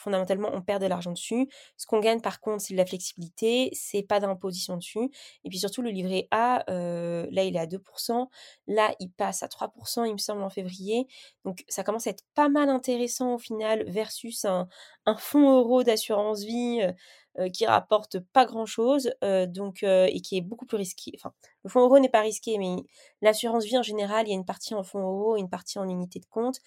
fondamentalement, 0.00 0.50
on 0.52 0.62
perd 0.62 0.82
de 0.82 0.86
l'argent 0.86 1.12
dessus. 1.12 1.48
Ce 1.76 1.86
qu'on 1.86 2.00
gagne, 2.00 2.20
par 2.20 2.40
contre, 2.40 2.62
c'est 2.62 2.74
de 2.74 2.78
la 2.78 2.86
flexibilité, 2.86 3.70
c'est 3.72 4.02
pas 4.02 4.20
d'imposition 4.20 4.76
dessus. 4.76 5.10
Et 5.44 5.48
puis 5.48 5.58
surtout, 5.58 5.82
le 5.82 5.90
livret 5.90 6.26
A, 6.30 6.64
euh, 6.70 7.26
là, 7.30 7.44
il 7.44 7.56
est 7.56 7.60
à 7.60 7.66
2%. 7.66 8.28
Là, 8.66 8.94
il 8.98 9.10
passe 9.10 9.42
à 9.42 9.48
3%, 9.48 10.06
il 10.06 10.12
me 10.12 10.18
semble, 10.18 10.42
en 10.42 10.50
février. 10.50 11.06
Donc, 11.44 11.64
ça 11.68 11.84
commence 11.84 12.06
à 12.06 12.10
être 12.10 12.24
pas 12.34 12.48
mal 12.48 12.68
intéressant 12.68 13.34
au 13.34 13.38
final 13.38 13.84
versus 13.88 14.44
un, 14.44 14.68
fonds 15.18 15.58
euro 15.58 15.82
d'assurance 15.82 16.42
vie. 16.42 16.80
Euh, 16.82 16.92
euh, 17.38 17.48
qui 17.48 17.64
rapporte 17.64 18.18
pas 18.18 18.44
grand 18.44 18.66
chose 18.66 19.12
donc 19.22 19.84
et 19.84 20.20
qui 20.20 20.36
est 20.36 20.40
beaucoup 20.40 20.66
plus 20.66 20.76
risqué. 20.76 21.12
Enfin, 21.14 21.32
le 21.62 21.70
fonds 21.70 21.80
euro 21.80 22.00
n'est 22.00 22.08
pas 22.08 22.22
risqué, 22.22 22.58
mais 22.58 22.74
l'assurance 23.22 23.64
vie 23.64 23.78
en 23.78 23.84
général, 23.84 24.26
il 24.26 24.30
y 24.30 24.32
a 24.32 24.34
une 24.34 24.44
partie 24.44 24.74
en 24.74 24.82
fonds 24.82 24.98
euro 24.98 25.36
une 25.36 25.48
partie 25.48 25.78
en 25.78 25.88
unité 25.88 26.18
de 26.18 26.26
compte. 26.26 26.58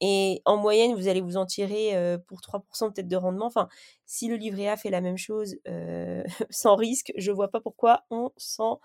Et 0.00 0.42
en 0.46 0.56
moyenne, 0.56 0.94
vous 0.94 1.08
allez 1.08 1.20
vous 1.20 1.36
en 1.36 1.46
tirer 1.46 2.18
pour 2.26 2.40
3% 2.40 2.90
peut-être 2.90 3.08
de 3.08 3.16
rendement. 3.16 3.46
Enfin, 3.46 3.68
si 4.06 4.28
le 4.28 4.36
livret 4.36 4.68
A 4.68 4.76
fait 4.76 4.90
la 4.90 5.00
même 5.00 5.18
chose 5.18 5.56
sans 6.50 6.76
risque, 6.76 7.12
je 7.16 7.30
vois 7.32 7.48
pas 7.48 7.60
pourquoi 7.60 8.04
on 8.10 8.30
s'en 8.36 8.80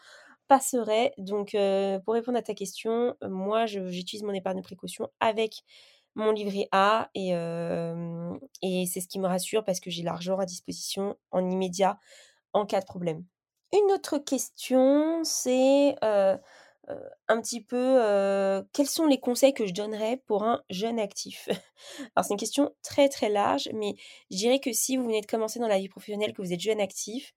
passerait. 0.48 1.14
Donc, 1.18 1.56
pour 2.04 2.14
répondre 2.14 2.38
à 2.38 2.42
ta 2.42 2.54
question, 2.54 3.16
moi, 3.24 3.66
j'utilise 3.66 4.24
mon 4.24 4.34
épargne 4.34 4.58
de 4.58 4.64
précaution 4.64 5.10
avec 5.20 5.64
mon 6.16 6.32
livret 6.32 6.68
A 6.72 7.10
et, 7.14 7.30
et 8.62 8.86
c'est 8.86 9.02
ce 9.02 9.08
qui 9.08 9.20
me 9.20 9.28
rassure 9.28 9.64
parce 9.64 9.80
que 9.80 9.90
j'ai 9.90 10.04
l'argent 10.04 10.38
à 10.38 10.46
disposition 10.46 11.18
en 11.32 11.50
immédiat 11.50 11.98
en 12.54 12.66
cas 12.66 12.80
de 12.80 12.86
problème. 12.86 13.26
Une 13.74 13.92
autre 13.92 14.18
question, 14.18 15.24
c'est 15.24 15.96
un 17.28 17.42
petit 17.42 17.64
peu 17.64 18.64
quels 18.74 18.88
sont 18.88 19.06
les 19.08 19.20
conseils 19.20 19.54
que 19.54 19.66
je 19.66 19.74
donnerais 19.74 20.22
pour 20.28 20.44
un 20.44 20.62
jeune 20.70 21.00
actif? 21.00 21.48
Alors 22.16 22.26
c'est 22.26 22.34
une 22.34 22.40
question 22.40 22.76
très 22.84 23.10
très 23.10 23.30
large, 23.30 23.70
mais 23.74 23.96
je 24.32 24.38
dirais 24.38 24.60
que 24.60 24.72
si 24.72 24.98
vous 24.98 25.06
venez 25.06 25.22
de 25.22 25.26
commencer 25.26 25.60
dans 25.60 25.68
la 25.68 25.80
vie 25.80 25.90
professionnelle, 25.90 26.34
que 26.34 26.42
vous 26.42 26.54
êtes 26.54 26.60
jeune 26.60 26.82
actif, 26.82 27.34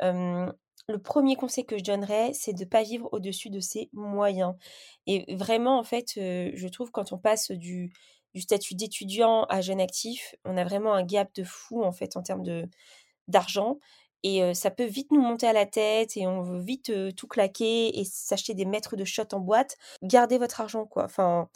le 0.00 0.98
premier 0.98 1.36
conseil 1.36 1.64
que 1.64 1.78
je 1.78 1.84
donnerais, 1.84 2.32
c'est 2.32 2.52
de 2.52 2.64
ne 2.64 2.68
pas 2.68 2.82
vivre 2.82 3.08
au-dessus 3.12 3.50
de 3.50 3.60
ses 3.60 3.88
moyens. 3.92 4.54
Et 5.06 5.24
vraiment, 5.34 5.78
en 5.78 5.84
fait, 5.84 6.12
je 6.16 6.68
trouve 6.68 6.90
quand 6.90 7.12
on 7.12 7.18
passe 7.18 7.50
du, 7.50 7.92
du 8.34 8.40
statut 8.40 8.74
d'étudiant 8.74 9.44
à 9.44 9.60
jeune 9.60 9.80
actif, 9.80 10.34
on 10.44 10.56
a 10.56 10.64
vraiment 10.64 10.94
un 10.94 11.04
gap 11.04 11.32
de 11.34 11.44
fou 11.44 11.82
en 11.84 11.92
fait 11.92 12.16
en 12.16 12.22
termes 12.22 12.44
d'argent. 13.28 13.78
Et 14.22 14.54
ça 14.54 14.70
peut 14.70 14.84
vite 14.84 15.10
nous 15.10 15.20
monter 15.20 15.48
à 15.48 15.52
la 15.52 15.66
tête 15.66 16.16
et 16.16 16.26
on 16.26 16.42
veut 16.42 16.60
vite 16.60 16.92
tout 17.16 17.26
claquer 17.26 17.98
et 17.98 18.04
s'acheter 18.04 18.54
des 18.54 18.64
mètres 18.64 18.96
de 18.96 19.04
shot 19.04 19.24
en 19.32 19.40
boîte. 19.40 19.76
Gardez 20.02 20.38
votre 20.38 20.60
argent, 20.60 20.86
quoi. 20.86 21.04
Enfin, 21.04 21.48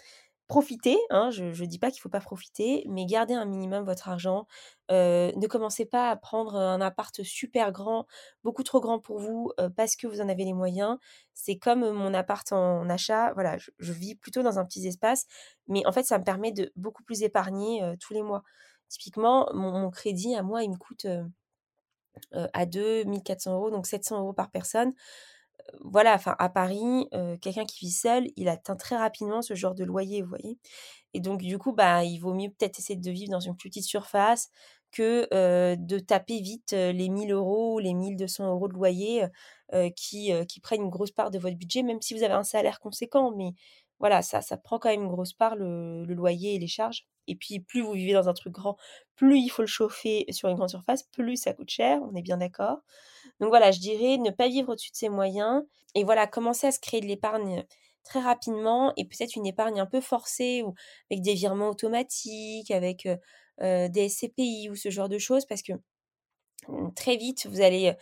profitez, 0.49 0.99
hein, 1.11 1.31
je 1.31 1.45
ne 1.45 1.67
dis 1.67 1.79
pas 1.79 1.91
qu'il 1.91 1.99
ne 1.99 2.03
faut 2.03 2.09
pas 2.09 2.21
profiter, 2.21 2.85
mais 2.89 3.05
gardez 3.07 3.35
un 3.35 3.45
minimum 3.45 3.85
votre 3.85 4.09
argent. 4.09 4.47
ne 4.91 5.47
commencez 5.47 5.87
pas 5.87 6.11
à 6.11 6.17
prendre 6.17 6.57
un 6.57 6.81
appart 6.81 7.23
super 7.23 7.73
grand, 7.73 8.07
beaucoup 8.45 8.63
trop 8.63 8.81
grand 8.81 8.99
pour 9.01 9.19
vous, 9.19 9.53
parce 9.77 9.97
que 9.97 10.07
vous 10.07 10.21
en 10.21 10.29
avez 10.29 10.45
les 10.45 10.53
moyens. 10.53 10.99
C'est 11.35 11.57
comme 11.57 11.91
mon 11.91 12.15
appart 12.15 12.51
en 12.53 12.89
achat, 12.89 13.33
voilà, 13.35 13.59
je, 13.59 13.93
vis 13.93 14.15
plutôt 14.15 14.43
dans 14.43 14.59
un 14.59 14.65
petit 14.65 14.87
espace, 14.87 15.27
mais 15.69 15.85
en 15.87 15.93
fait, 15.93 16.05
ça 16.05 16.19
me 16.19 16.25
permet 16.25 16.53
de 16.53 16.73
beaucoup 16.77 17.03
plus 17.03 17.23
épargner 17.23 17.83
tous 18.01 18.13
les 18.13 18.23
mois. 18.23 18.43
Typiquement, 18.89 19.49
mon, 19.53 19.91
crédit 19.91 20.37
à 20.37 20.43
moi, 20.43 20.63
il 20.63 20.71
me 20.71 20.77
coûte 20.77 21.07
à 22.53 22.67
2 22.67 23.05
1400 23.05 23.55
euros, 23.55 23.71
donc 23.71 23.87
700 23.87 24.21
euros 24.21 24.33
par 24.33 24.51
personne. 24.51 24.93
voilà, 25.81 26.15
enfin, 26.15 26.37
à 26.39 26.49
Paris, 26.49 27.09
quelqu'un 27.41 27.65
qui 27.65 27.87
vit 27.87 27.93
seul, 27.93 28.27
il 28.37 28.49
atteint 28.49 28.77
très 28.77 28.97
rapidement 28.97 29.43
ce 29.43 29.55
genre 29.55 29.75
de 29.75 29.85
loyer, 29.85 30.23
vous 30.23 30.29
voyez. 30.29 30.59
Et 31.15 31.21
donc, 31.21 31.43
du 31.43 31.59
coup, 31.59 31.73
bah, 31.73 32.05
il 32.05 32.19
vaut 32.19 32.35
mieux 32.35 32.51
peut-être 32.51 32.79
essayer 32.79 32.99
de 32.99 33.11
vivre 33.11 33.33
dans 33.33 33.41
une 33.41 33.57
plus 33.57 33.71
petite 33.71 33.85
surface 33.87 34.51
que 34.93 35.27
de 35.77 35.99
taper 35.99 36.41
vite 36.41 36.73
les 36.73 37.09
1000 37.09 37.33
euros 37.33 37.75
ou 37.75 37.79
les 37.79 37.95
1200 37.95 38.49
euros 38.51 38.69
de 38.69 38.75
loyer 38.75 39.27
qui, 39.97 40.33
prennent 40.63 40.83
une 40.83 40.91
grosse 40.91 41.11
part 41.11 41.31
de 41.31 41.39
votre 41.39 41.57
budget, 41.57 41.83
même 41.83 42.01
si 42.01 42.15
vous 42.15 42.23
avez 42.23 42.35
un 42.35 42.45
salaire 42.45 42.81
conséquent. 42.81 43.33
Mais 43.37 43.53
voilà, 43.99 44.23
ça 44.23 44.41
prend 44.59 44.79
quand 44.79 44.91
même 44.91 45.03
une 45.03 45.09
grosse 45.09 45.33
part, 45.33 45.57
le, 45.57 46.05
loyer 46.07 46.55
et 46.55 46.59
les 46.59 46.67
charges. 46.67 47.07
Et 47.29 47.37
puis, 47.37 47.61
plus 47.61 47.83
vous 47.83 47.93
vivez 47.93 48.13
dans 48.13 48.29
un 48.29 48.35
truc 48.35 48.53
grand, 48.53 48.77
plus 49.15 49.39
il 49.41 49.49
faut 49.49 49.63
le 49.63 49.69
chauffer 49.69 50.27
sur 50.31 50.49
une 50.49 50.57
grande 50.57 50.71
surface, 50.71 51.05
plus 51.05 51.37
ça 51.37 51.53
coûte 51.53 51.71
cher, 51.71 52.01
on 52.03 52.15
est 52.15 52.23
bien 52.23 52.37
d'accord. 52.39 52.79
Donc 53.41 53.49
voilà, 53.51 53.71
je 53.71 53.81
dirais 53.81 54.19
ne 54.19 54.31
pas 54.31 54.49
vivre 54.49 54.73
au-dessus 54.73 54.91
de 54.93 54.97
ses 54.97 55.09
moyens. 55.09 55.63
Et 55.95 56.05
voilà, 56.05 56.27
commencer 56.27 56.67
à 56.67 56.73
se 56.73 56.81
créer 56.81 57.01
de 57.01 57.07
l'épargne 57.07 57.65
très 58.05 58.21
rapidement 58.21 58.93
et 58.97 59.05
peut-être 59.05 59.37
une 59.37 59.47
épargne 59.47 59.81
un 59.81 59.87
peu 59.87 60.01
forcée 60.01 60.63
ou 60.63 60.75
avec 61.11 61.23
des 61.23 61.35
virements 61.35 61.71
automatiques, 61.71 62.71
avec 62.71 63.09
des 63.61 64.09
SCPI 64.09 64.69
ou 64.71 64.77
ce 64.77 64.91
genre 64.91 65.09
de 65.09 65.19
choses, 65.19 65.47
parce 65.47 65.63
que 65.63 65.73
mmh, 66.69 66.93
très 66.95 67.17
vite, 67.17 67.47
vous 67.47 67.61
allez 67.61 67.95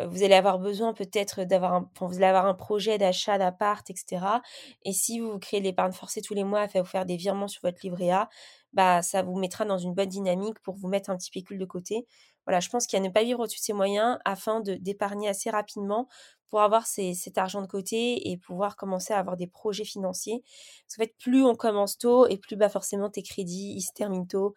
vous 0.00 0.22
allez 0.22 0.34
avoir 0.34 0.58
besoin 0.58 0.94
peut-être 0.94 1.44
d'avoir 1.44 1.74
un, 1.74 1.90
vous 2.00 2.16
allez 2.16 2.24
avoir 2.24 2.46
un 2.46 2.54
projet 2.54 2.96
d'achat 2.96 3.36
d'appart, 3.36 3.88
etc. 3.90 4.40
Et 4.84 4.92
si 4.92 5.20
vous 5.20 5.38
créez 5.38 5.60
l'épargne 5.60 5.92
forcée 5.92 6.22
tous 6.22 6.34
les 6.34 6.44
mois, 6.44 6.62
à 6.62 6.66
vous 6.80 6.84
faire 6.86 7.04
des 7.04 7.16
virements 7.16 7.48
sur 7.48 7.60
votre 7.62 7.78
livret 7.82 8.10
A, 8.10 8.30
bah, 8.72 9.02
ça 9.02 9.22
vous 9.22 9.38
mettra 9.38 9.64
dans 9.64 9.78
une 9.78 9.94
bonne 9.94 10.08
dynamique 10.08 10.58
pour 10.60 10.74
vous 10.74 10.88
mettre 10.88 11.10
un 11.10 11.16
petit 11.16 11.30
pécule 11.30 11.58
de 11.58 11.64
côté. 11.64 12.06
Voilà, 12.46 12.60
je 12.60 12.68
pense 12.68 12.86
qu'il 12.86 12.98
y 12.98 13.02
a 13.02 13.04
ne 13.04 13.12
pas 13.12 13.22
vivre 13.22 13.40
au-dessus 13.40 13.60
de 13.60 13.64
ses 13.64 13.72
moyens 13.72 14.18
afin 14.24 14.60
d'épargner 14.60 15.28
assez 15.28 15.50
rapidement 15.50 16.08
pour 16.48 16.60
avoir 16.60 16.86
cet 16.86 17.38
argent 17.38 17.62
de 17.62 17.66
côté 17.66 18.30
et 18.30 18.36
pouvoir 18.36 18.76
commencer 18.76 19.14
à 19.14 19.18
avoir 19.18 19.36
des 19.36 19.46
projets 19.46 19.84
financiers. 19.84 20.42
Parce 20.86 20.96
fait, 20.96 21.14
plus 21.18 21.44
on 21.44 21.54
commence 21.54 21.96
tôt 21.98 22.26
et 22.26 22.36
plus 22.36 22.56
bah, 22.56 22.68
forcément 22.68 23.08
tes 23.08 23.22
crédits 23.22 23.74
ils 23.74 23.82
se 23.82 23.92
terminent 23.92 24.26
tôt, 24.26 24.54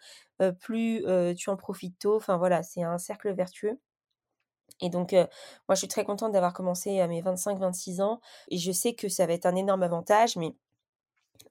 plus 0.60 1.06
tu 1.38 1.50
en 1.50 1.58
profites 1.58 1.98
tôt. 2.00 2.18
Enfin 2.18 2.38
voilà, 2.38 2.64
c'est 2.64 2.84
un 2.84 2.98
cercle 2.98 3.34
vertueux. 3.34 3.80
Et 4.82 4.90
donc, 4.90 5.14
moi, 5.14 5.28
je 5.72 5.76
suis 5.76 5.88
très 5.88 6.04
contente 6.04 6.34
d'avoir 6.34 6.54
commencé 6.54 7.00
à 7.00 7.08
mes 7.08 7.22
25-26 7.22 8.02
ans. 8.02 8.20
Et 8.50 8.58
je 8.58 8.72
sais 8.72 8.94
que 8.94 9.08
ça 9.08 9.26
va 9.26 9.34
être 9.34 9.46
un 9.46 9.56
énorme 9.56 9.84
avantage. 9.84 10.36
Mais 10.36 10.54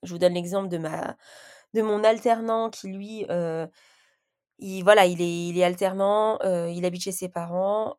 je 0.02 0.12
vous 0.12 0.18
donne 0.18 0.34
l'exemple 0.34 0.68
de, 0.68 0.78
ma, 0.78 1.16
de 1.74 1.82
mon 1.82 2.04
alternant 2.04 2.70
qui, 2.70 2.88
lui, 2.88 3.26
il, 4.58 4.82
voilà, 4.84 5.06
il 5.06 5.20
est, 5.20 5.48
il 5.48 5.58
est 5.58 5.64
alternant, 5.64 6.38
il 6.42 6.84
habite 6.84 7.02
chez 7.02 7.12
ses 7.12 7.28
parents. 7.28 7.96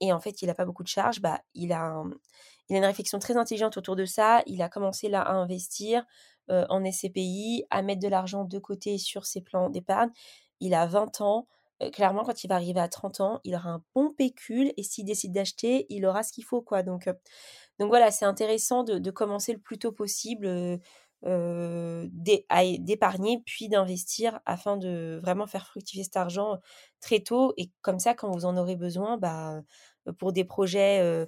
et 0.00 0.12
en 0.12 0.20
fait, 0.20 0.42
il 0.42 0.46
n'a 0.46 0.54
pas 0.54 0.64
beaucoup 0.64 0.82
de 0.82 0.88
charges. 0.88 1.20
Bah, 1.20 1.40
il, 1.54 1.72
a 1.72 2.02
il 2.68 2.76
a 2.76 2.78
une 2.78 2.84
réflexion 2.84 3.18
très 3.18 3.36
intelligente 3.36 3.76
autour 3.76 3.96
de 3.96 4.04
ça. 4.04 4.42
Il 4.46 4.62
a 4.62 4.68
commencé 4.68 5.08
là 5.08 5.20
à 5.20 5.32
investir 5.34 6.04
en 6.48 6.84
SCPI, 6.84 7.64
à 7.70 7.82
mettre 7.82 8.02
de 8.02 8.08
l'argent 8.08 8.44
de 8.44 8.58
côté 8.58 8.98
sur 8.98 9.26
ses 9.26 9.42
plans 9.42 9.70
d'épargne. 9.70 10.10
Il 10.60 10.74
a 10.74 10.86
20 10.86 11.20
ans 11.20 11.46
clairement, 11.92 12.22
quand 12.24 12.44
il 12.44 12.48
va 12.48 12.56
arriver 12.56 12.80
à 12.80 12.88
30 12.88 13.20
ans, 13.20 13.40
il 13.44 13.54
aura 13.54 13.70
un 13.70 13.82
bon 13.94 14.12
pécule 14.12 14.72
et 14.76 14.82
s'il 14.82 15.04
décide 15.04 15.32
d'acheter, 15.32 15.86
il 15.88 16.06
aura 16.06 16.22
ce 16.22 16.32
qu'il 16.32 16.44
faut. 16.44 16.62
quoi. 16.62 16.82
Donc, 16.82 17.08
donc 17.78 17.88
voilà, 17.88 18.10
c'est 18.10 18.24
intéressant 18.24 18.84
de, 18.84 19.10
commencer 19.10 19.52
le 19.52 19.58
plus 19.58 19.78
tôt 19.78 19.92
possible 19.92 20.80
d'épargner 21.24 23.42
puis 23.46 23.68
d'investir 23.68 24.40
afin 24.46 24.76
de 24.76 25.20
vraiment 25.22 25.46
faire 25.46 25.66
fructifier 25.66 26.04
cet 26.04 26.16
argent 26.16 26.58
très 27.00 27.20
tôt. 27.20 27.54
Et 27.56 27.70
comme 27.82 27.98
ça, 27.98 28.14
quand 28.14 28.30
vous 28.30 28.44
en 28.46 28.56
aurez 28.56 28.76
besoin, 28.76 29.16
bah, 29.18 29.62
pour 30.18 30.32
des 30.32 30.44
projets 30.44 31.26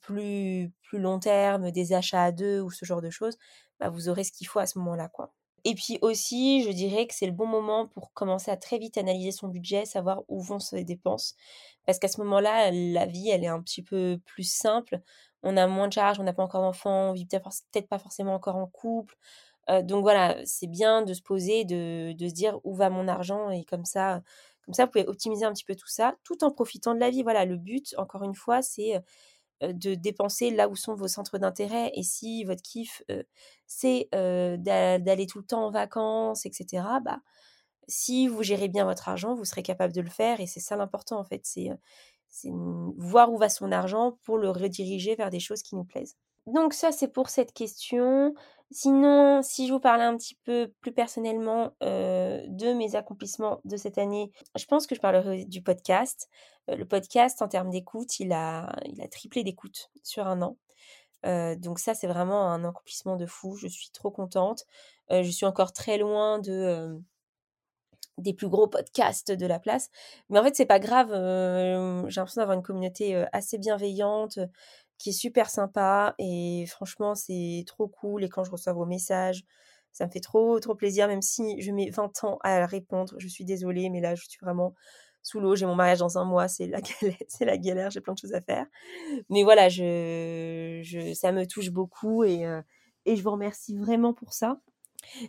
plus, 0.00 0.72
plus 0.82 0.98
long 1.00 1.18
terme, 1.18 1.70
des 1.70 1.92
achats 1.92 2.24
à 2.24 2.32
deux 2.32 2.60
ou 2.60 2.70
ce 2.70 2.84
genre 2.84 3.02
de 3.02 3.10
choses, 3.10 3.36
bah, 3.80 3.88
vous 3.90 4.08
aurez 4.08 4.24
ce 4.24 4.32
qu'il 4.32 4.46
faut 4.46 4.60
à 4.60 4.66
ce 4.66 4.78
moment-là. 4.78 5.08
quoi. 5.08 5.32
Et 5.64 5.74
puis 5.74 5.98
aussi, 6.02 6.62
je 6.62 6.70
dirais 6.70 7.06
que 7.06 7.14
c'est 7.14 7.26
le 7.26 7.32
bon 7.32 7.46
moment 7.46 7.86
pour 7.86 8.12
commencer 8.12 8.50
à 8.50 8.56
très 8.56 8.78
vite 8.78 8.98
analyser 8.98 9.30
son 9.32 9.48
budget, 9.48 9.84
savoir 9.84 10.22
où 10.28 10.40
vont 10.40 10.58
ses 10.58 10.84
dépenses. 10.84 11.36
Parce 11.86 11.98
qu'à 11.98 12.08
ce 12.08 12.20
moment-là, 12.22 12.70
la 12.72 13.06
vie, 13.06 13.30
elle 13.30 13.44
est 13.44 13.48
un 13.48 13.62
petit 13.62 13.82
peu 13.82 14.20
plus 14.26 14.44
simple. 14.44 15.00
On 15.42 15.56
a 15.56 15.66
moins 15.66 15.88
de 15.88 15.92
charges, 15.92 16.20
on 16.20 16.24
n'a 16.24 16.32
pas 16.32 16.42
encore 16.42 16.62
d'enfants, 16.62 17.10
on 17.10 17.12
vit 17.12 17.26
peut-être 17.26 17.88
pas 17.88 17.98
forcément 17.98 18.34
encore 18.34 18.56
en 18.56 18.66
couple. 18.66 19.16
donc 19.82 20.02
voilà, 20.02 20.36
c'est 20.44 20.66
bien 20.68 21.02
de 21.02 21.14
se 21.14 21.22
poser, 21.22 21.64
de, 21.64 22.12
de, 22.12 22.28
se 22.28 22.34
dire 22.34 22.58
où 22.64 22.74
va 22.74 22.90
mon 22.90 23.08
argent 23.08 23.50
et 23.50 23.64
comme 23.64 23.84
ça, 23.84 24.22
comme 24.64 24.74
ça, 24.74 24.84
vous 24.86 24.92
pouvez 24.92 25.06
optimiser 25.06 25.44
un 25.44 25.52
petit 25.52 25.64
peu 25.64 25.74
tout 25.74 25.88
ça, 25.88 26.14
tout 26.24 26.44
en 26.44 26.50
profitant 26.50 26.94
de 26.94 27.00
la 27.00 27.10
vie. 27.10 27.22
Voilà, 27.22 27.44
le 27.44 27.56
but, 27.56 27.94
encore 27.98 28.22
une 28.22 28.34
fois, 28.34 28.62
c'est 28.62 29.02
de 29.60 29.94
dépenser 29.94 30.50
là 30.50 30.68
où 30.68 30.76
sont 30.76 30.94
vos 30.94 31.08
centres 31.08 31.38
d'intérêt. 31.38 31.92
Et 31.94 32.02
si 32.02 32.44
votre 32.44 32.62
kiff, 32.62 33.02
c'est 33.66 34.08
d'aller 34.12 35.26
tout 35.26 35.38
le 35.38 35.44
temps 35.44 35.66
en 35.66 35.70
vacances, 35.70 36.46
etc., 36.46 36.84
bah, 37.04 37.20
si 37.88 38.28
vous 38.28 38.42
gérez 38.42 38.68
bien 38.68 38.84
votre 38.84 39.08
argent, 39.08 39.34
vous 39.34 39.44
serez 39.44 39.62
capable 39.62 39.92
de 39.92 40.00
le 40.00 40.10
faire. 40.10 40.40
Et 40.40 40.46
c'est 40.46 40.60
ça 40.60 40.76
l'important, 40.76 41.18
en 41.18 41.24
fait. 41.24 41.42
C'est 41.44 41.70
voir 42.96 43.32
où 43.32 43.38
va 43.38 43.48
son 43.48 43.72
argent 43.72 44.18
pour 44.22 44.38
le 44.38 44.50
rediriger 44.50 45.16
vers 45.16 45.30
des 45.30 45.40
choses 45.40 45.62
qui 45.62 45.76
nous 45.76 45.84
plaisent. 45.84 46.16
Donc 46.46 46.74
ça, 46.74 46.92
c'est 46.92 47.08
pour 47.08 47.28
cette 47.28 47.52
question. 47.52 48.34
Sinon, 48.70 49.42
si 49.42 49.68
je 49.68 49.72
vous 49.72 49.80
parlais 49.80 50.04
un 50.04 50.16
petit 50.16 50.34
peu 50.44 50.72
plus 50.80 50.92
personnellement 50.92 51.72
de 51.80 52.72
mes 52.72 52.96
accomplissements 52.96 53.60
de 53.64 53.76
cette 53.76 53.98
année, 53.98 54.32
je 54.56 54.64
pense 54.64 54.86
que 54.86 54.94
je 54.94 55.00
parlerai 55.00 55.44
du 55.44 55.62
podcast. 55.62 56.28
le 56.68 56.84
podcast, 56.84 57.42
en 57.42 57.48
termes 57.48 57.70
d'écoute, 57.70 58.18
il 58.18 58.32
a, 58.32 58.74
triplé 59.10 59.44
d'écoute 59.44 59.90
sur 60.02 60.26
un 60.26 60.42
an. 60.42 60.56
donc 61.58 61.78
ça, 61.78 61.94
c'est 61.94 62.06
vraiment 62.06 62.50
un 62.50 62.64
accomplissement 62.64 63.16
de 63.16 63.26
fou. 63.26 63.56
Je 63.56 63.68
suis 63.68 63.90
trop 63.90 64.10
contente. 64.10 64.64
je 65.10 65.30
suis 65.30 65.46
encore 65.46 65.72
très 65.72 65.98
loin 65.98 66.38
de 66.38 66.98
des 68.18 68.34
plus 68.34 68.48
gros 68.48 68.68
podcasts 68.68 69.32
de 69.32 69.46
la 69.46 69.58
place. 69.58 69.90
Mais 70.28 70.38
en 70.38 70.44
fait, 70.44 70.56
c'est 70.56 70.66
pas 70.66 70.80
grave. 70.80 71.08
J'ai 72.08 72.20
l'impression 72.20 72.40
d'avoir 72.40 72.56
une 72.56 72.62
communauté 72.62 73.22
assez 73.32 73.58
bienveillante 73.58 74.38
qui 75.02 75.08
est 75.10 75.12
super 75.12 75.50
sympa 75.50 76.14
et 76.18 76.64
franchement 76.68 77.16
c'est 77.16 77.64
trop 77.66 77.88
cool 77.88 78.22
et 78.22 78.28
quand 78.28 78.44
je 78.44 78.52
reçois 78.52 78.72
vos 78.72 78.86
messages 78.86 79.44
ça 79.90 80.06
me 80.06 80.10
fait 80.10 80.20
trop 80.20 80.60
trop 80.60 80.76
plaisir 80.76 81.08
même 81.08 81.22
si 81.22 81.60
je 81.60 81.72
mets 81.72 81.90
20 81.90 82.24
ans 82.24 82.38
à 82.44 82.64
répondre 82.66 83.14
je 83.18 83.26
suis 83.26 83.44
désolée 83.44 83.90
mais 83.90 84.00
là 84.00 84.14
je 84.14 84.22
suis 84.28 84.38
vraiment 84.40 84.74
sous 85.22 85.40
l'eau 85.40 85.56
j'ai 85.56 85.66
mon 85.66 85.74
mariage 85.74 85.98
dans 85.98 86.18
un 86.18 86.24
mois 86.24 86.46
c'est 86.46 86.66
la 86.68 86.80
galère 87.00 87.16
c'est 87.26 87.44
la 87.44 87.58
galère 87.58 87.90
j'ai 87.90 88.00
plein 88.00 88.14
de 88.14 88.18
choses 88.18 88.34
à 88.34 88.40
faire. 88.40 88.66
Mais 89.28 89.42
voilà 89.42 89.68
je, 89.68 90.80
je 90.84 91.14
ça 91.14 91.32
me 91.32 91.46
touche 91.46 91.70
beaucoup 91.70 92.24
et, 92.24 92.46
euh, 92.46 92.62
je 93.06 93.20
vous 93.22 93.32
remercie 93.32 93.76
vraiment 93.76 94.14
pour 94.14 94.32
ça. 94.32 94.60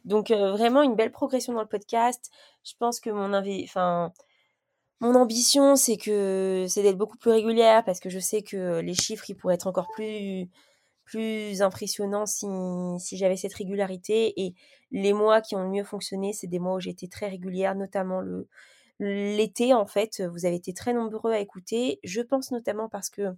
Donc 0.06 0.30
euh, 0.30 0.52
vraiment 0.52 0.84
une 0.84 0.96
belle 0.96 1.12
progression 1.12 1.54
dans 1.54 1.62
le 1.62 1.68
podcast. 1.68 2.30
Je 2.64 2.74
pense 2.80 3.00
que 3.00 3.10
mon 3.10 3.34
enfin 3.34 4.14
mon 5.04 5.16
ambition, 5.16 5.76
c'est 5.76 5.98
que 5.98 6.66
c'est 6.70 6.82
d'être 6.82 6.98
beaucoup 6.98 7.18
plus 7.18 7.32
régulière 7.32 7.84
parce 7.84 8.00
que 8.00 8.10
je 8.10 8.20
sais 8.20 8.42
que 8.42 8.80
les 8.80 8.94
chiffres, 8.94 9.30
ils 9.30 9.36
pourraient 9.36 9.56
être 9.56 9.68
encore 9.68 9.90
plus 9.96 11.62
impressionnants 11.62 12.26
si, 12.26 13.18
j'avais 13.18 13.36
cette 13.36 13.54
régularité. 13.54 14.34
Et 14.42 14.56
les 14.92 15.12
mois 15.12 15.42
qui 15.42 15.56
ont 15.56 15.64
le 15.64 15.70
mieux 15.70 15.84
fonctionné, 15.84 16.32
c'est 16.32 16.48
des 16.48 16.60
mois 16.60 16.76
où 16.76 16.80
j'ai 16.80 16.92
été 16.92 17.10
très 17.10 17.28
régulière, 17.28 17.76
notamment 17.76 18.24
l'été 19.00 19.74
en 19.74 19.86
fait. 19.86 20.22
Vous 20.22 20.46
avez 20.46 20.56
été 20.56 20.74
très 20.74 20.94
nombreux 20.94 21.34
à 21.34 21.40
écouter. 21.40 22.00
Je 22.06 22.22
pense 22.22 22.52
notamment 22.52 22.88
parce 22.88 23.10
que 23.10 23.36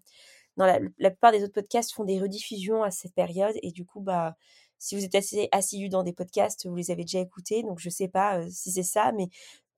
dans 0.58 0.66
la, 0.68 0.80
plupart 1.10 1.32
des 1.32 1.44
autres 1.44 1.54
podcasts 1.54 1.94
font 1.94 2.04
des 2.06 2.20
rediffusions 2.22 2.84
à 2.84 2.92
cette 2.92 3.14
période 3.14 3.56
et 3.62 3.72
du 3.72 3.86
coup 3.86 4.02
bah 4.02 4.36
si 4.78 4.96
vous 4.96 5.04
êtes 5.04 5.16
assez 5.16 5.50
assidu 5.52 5.90
dans 5.90 6.04
des 6.04 6.14
podcasts, 6.14 6.68
vous 6.68 6.76
les 6.76 6.92
avez 6.92 7.04
déjà 7.04 7.20
écoutés, 7.20 7.64
donc 7.64 7.80
je 7.80 7.90
sais 7.90 8.08
pas 8.08 8.40
euh, 8.40 8.48
si 8.50 8.72
c'est 8.72 8.84
ça, 8.84 9.12
mais 9.14 9.30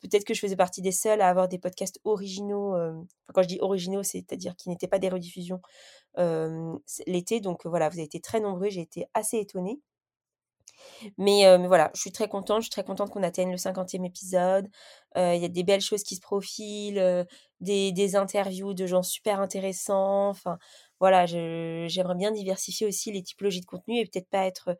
peut-être 0.01 0.25
que 0.25 0.33
je 0.33 0.39
faisais 0.39 0.55
partie 0.55 0.81
des 0.81 0.91
seuls 0.91 1.21
à 1.21 1.29
avoir 1.29 1.47
des 1.47 1.59
podcasts 1.59 1.99
originaux. 2.03 2.75
quand 3.33 3.43
je 3.43 3.47
dis 3.47 3.59
originaux, 3.61 4.03
c'est-à-dire 4.03 4.55
qui 4.55 4.69
n'étaient 4.69 4.87
pas 4.87 4.99
des 4.99 5.09
rediffusions 5.09 5.61
l'été. 7.07 7.39
Donc 7.41 7.65
voilà, 7.65 7.89
vous 7.89 7.97
avez 7.97 8.05
été 8.05 8.19
très 8.19 8.39
nombreux, 8.39 8.69
j'ai 8.69 8.81
été 8.81 9.07
assez 9.13 9.37
étonnée. 9.37 9.79
Mais, 11.17 11.57
mais, 11.57 11.67
voilà, 11.67 11.91
je 11.95 12.01
suis 12.01 12.11
très 12.11 12.27
contente, 12.27 12.59
je 12.59 12.65
suis 12.65 12.71
très 12.71 12.83
contente 12.83 13.09
qu'on 13.09 13.23
atteigne 13.23 13.51
le 13.51 13.57
50e 13.57 14.05
épisode. 14.05 14.67
Il 15.15 15.41
y 15.41 15.45
a 15.45 15.49
des 15.49 15.63
belles 15.63 15.81
choses 15.81 16.03
qui 16.03 16.15
se 16.15 16.21
profilent, 16.21 17.25
des, 17.61 17.91
des, 17.91 18.15
interviews 18.15 18.73
de 18.73 18.85
gens 18.85 19.03
super 19.03 19.39
intéressants. 19.39 20.29
Enfin, 20.29 20.57
voilà, 20.99 21.25
j'aimerais 21.25 22.15
bien 22.15 22.31
diversifier 22.31 22.87
aussi 22.87 23.11
les 23.11 23.23
typologies 23.23 23.61
de 23.61 23.65
contenu 23.65 23.99
et 23.99 24.05
peut-être 24.05 24.29
pas 24.29 24.45
être 24.45 24.77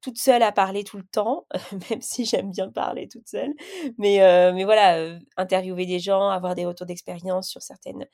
toute 0.00 0.18
seule 0.18 0.42
à 0.42 0.52
parler 0.52 0.84
tout 0.84 0.96
le 0.96 1.04
temps, 1.04 1.46
même 1.90 2.02
si 2.02 2.24
j'aime 2.24 2.50
bien 2.50 2.70
parler 2.70 3.08
toute 3.08 3.28
seule. 3.28 3.52
Mais, 3.98 4.22
euh, 4.22 4.52
mais 4.52 4.64
voilà, 4.64 4.98
euh, 4.98 5.18
interviewer 5.36 5.86
des 5.86 5.98
gens, 5.98 6.28
avoir 6.28 6.54
des 6.54 6.66
retours 6.66 6.86
d'expérience 6.86 7.48
sur 7.48 7.62
certaines, 7.62 8.06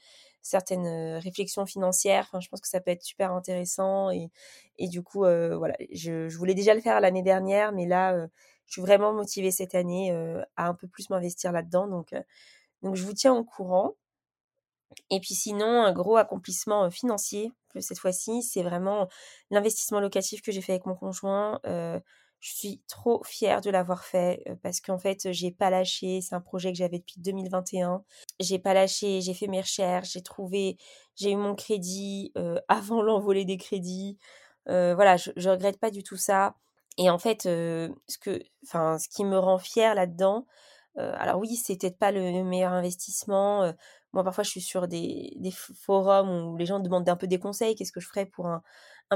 certaines 0.42 0.86
euh, 0.86 1.18
réflexions 1.18 1.66
financières, 1.66 2.28
je 2.40 2.48
pense 2.48 2.60
que 2.60 2.68
ça 2.68 2.80
peut 2.80 2.90
être 2.90 3.02
super 3.02 3.32
intéressant. 3.32 4.10
Et, 4.10 4.30
du 4.88 5.02
coup, 5.02 5.20
voilà, 5.20 5.74
je, 5.92 6.28
je, 6.28 6.38
voulais 6.38 6.54
déjà 6.54 6.74
le 6.74 6.80
faire 6.80 7.00
l'année 7.00 7.22
dernière, 7.22 7.72
mais 7.72 7.86
là, 7.86 8.16
je 8.66 8.72
suis 8.72 8.82
vraiment 8.82 9.12
motivée 9.12 9.50
cette 9.50 9.74
année 9.74 10.12
à 10.56 10.68
un 10.68 10.74
peu 10.74 10.88
plus 10.88 11.10
m'investir 11.10 11.52
là-dedans. 11.52 11.86
Donc, 11.86 12.14
donc, 12.82 12.96
je 12.96 13.04
vous 13.04 13.14
tiens 13.14 13.34
au 13.34 13.44
courant. 13.44 13.94
Et 15.10 15.20
puis 15.20 15.34
sinon, 15.34 15.82
un 15.84 15.92
gros 15.92 16.16
accomplissement 16.16 16.90
financier 16.90 17.52
cette 17.80 17.98
fois-ci, 17.98 18.42
c'est 18.42 18.62
vraiment 18.62 19.08
l'investissement 19.50 20.00
locatif 20.00 20.42
que 20.42 20.52
j'ai 20.52 20.60
fait 20.60 20.72
avec 20.72 20.86
mon 20.86 20.94
conjoint. 20.94 21.60
je 21.64 22.52
suis 22.52 22.82
trop 22.88 23.22
fière 23.24 23.62
de 23.62 23.70
l'avoir 23.70 24.04
fait 24.04 24.44
parce 24.62 24.80
qu'en 24.80 24.98
fait, 24.98 25.32
j'ai 25.32 25.50
pas 25.50 25.70
lâché. 25.70 26.20
C'est 26.20 26.34
un 26.34 26.40
projet 26.42 26.72
que 26.72 26.78
j'avais 26.78 26.98
depuis 26.98 27.20
2021. 27.20 28.04
J'ai 28.40 28.58
pas 28.58 28.74
lâché, 28.74 29.20
j'ai 29.22 29.34
fait 29.34 29.46
mes 29.46 29.62
recherches, 29.62 30.12
j'ai 30.12 30.22
trouvé, 30.22 30.76
j'ai 31.16 31.30
eu 31.32 31.36
mon 31.36 31.54
crédit 31.54 32.32
avant 32.68 33.02
l'envolée 33.02 33.44
des 33.44 33.56
crédits. 33.56 34.18
voilà, 34.66 35.16
je, 35.16 35.30
je 35.36 35.48
regrette 35.50 35.78
pas 35.78 35.90
du 35.90 36.02
tout 36.02 36.16
ça. 36.16 36.56
Et 36.98 37.10
en 37.10 37.18
fait, 37.18 37.42
ce 37.42 38.18
que, 38.20 38.40
ce 38.62 39.08
qui 39.08 39.24
me 39.24 39.38
rend 39.38 39.58
fière 39.58 39.94
là-dedans, 39.94 40.46
alors 40.96 41.38
oui, 41.40 41.56
c'est 41.56 41.76
peut-être 41.76 41.98
pas 41.98 42.12
le 42.12 42.44
meilleur 42.44 42.72
investissement. 42.72 43.72
Moi, 44.14 44.22
parfois, 44.22 44.44
je 44.44 44.50
suis 44.50 44.60
sur 44.60 44.86
des, 44.86 45.36
forums 45.52 46.52
où 46.52 46.56
les 46.56 46.66
gens 46.66 46.78
demandent 46.78 47.08
un 47.08 47.16
peu 47.16 47.26
des 47.26 47.40
conseils. 47.40 47.74
Qu'est-ce 47.74 47.90
que 47.90 47.98
je 48.00 48.06
ferais 48.06 48.26
pour 48.26 48.46
un, 48.46 48.62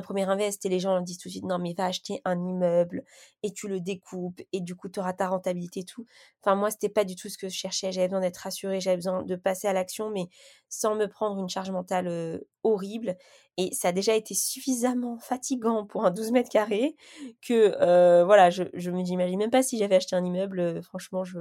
premier 0.02 0.24
invest? 0.24 0.64
Et 0.66 0.68
les 0.68 0.80
gens 0.80 1.00
disent 1.00 1.18
tout 1.18 1.28
de 1.28 1.32
suite 1.32 1.44
non, 1.44 1.58
mais 1.58 1.72
va 1.74 1.87
acheter 1.87 2.20
un 2.24 2.37
immeuble 2.44 3.04
et 3.44 3.52
tu 3.52 3.68
le 3.68 3.80
découpes 3.80 4.40
et 4.52 4.61
du 4.61 4.74
coup, 4.74 4.88
tu 4.88 4.98
auras 4.98 5.12
ta 5.12 5.28
rentabilité 5.28 5.80
et 5.80 5.84
tout. 5.84 6.04
Enfin, 6.42 6.56
moi, 6.56 6.70
c'était 6.72 6.88
pas 6.88 7.04
du 7.04 7.14
tout 7.14 7.28
ce 7.28 7.38
que 7.38 7.48
je 7.48 7.54
cherchais. 7.54 7.92
J'avais 7.92 8.08
besoin 8.08 8.20
d'être 8.20 8.38
rassurée, 8.38 8.80
j'avais 8.80 8.96
besoin 8.96 9.22
de 9.22 9.37
passer 9.37 9.68
à 9.68 9.72
l'action, 9.72 10.11
mais 10.11 10.28
sans 10.68 10.96
me 10.96 11.06
prendre 11.06 11.40
une 11.40 11.48
charge 11.48 11.70
mentale 11.70 12.40
horrible. 12.64 13.16
Et 13.56 13.72
ça 13.72 13.88
a 13.88 13.92
déjà 13.92 14.14
été 14.14 14.34
suffisamment 14.34 15.18
fatigant 15.18 15.87
pour 15.87 16.04
un 16.04 16.11
12 16.11 16.32
mètres 16.32 16.50
carrés 16.50 16.96
que, 17.40 18.24
voilà, 18.24 18.50
je, 18.50 18.64
je 18.74 18.90
me 18.90 19.04
j'imagine 19.04 19.38
même 19.38 19.50
pas 19.50 19.62
si 19.62 19.78
j'avais 19.78 19.96
acheté 19.96 20.16
un 20.16 20.24
immeuble. 20.24 20.82
franchement, 20.82 21.22
je, 21.24 21.38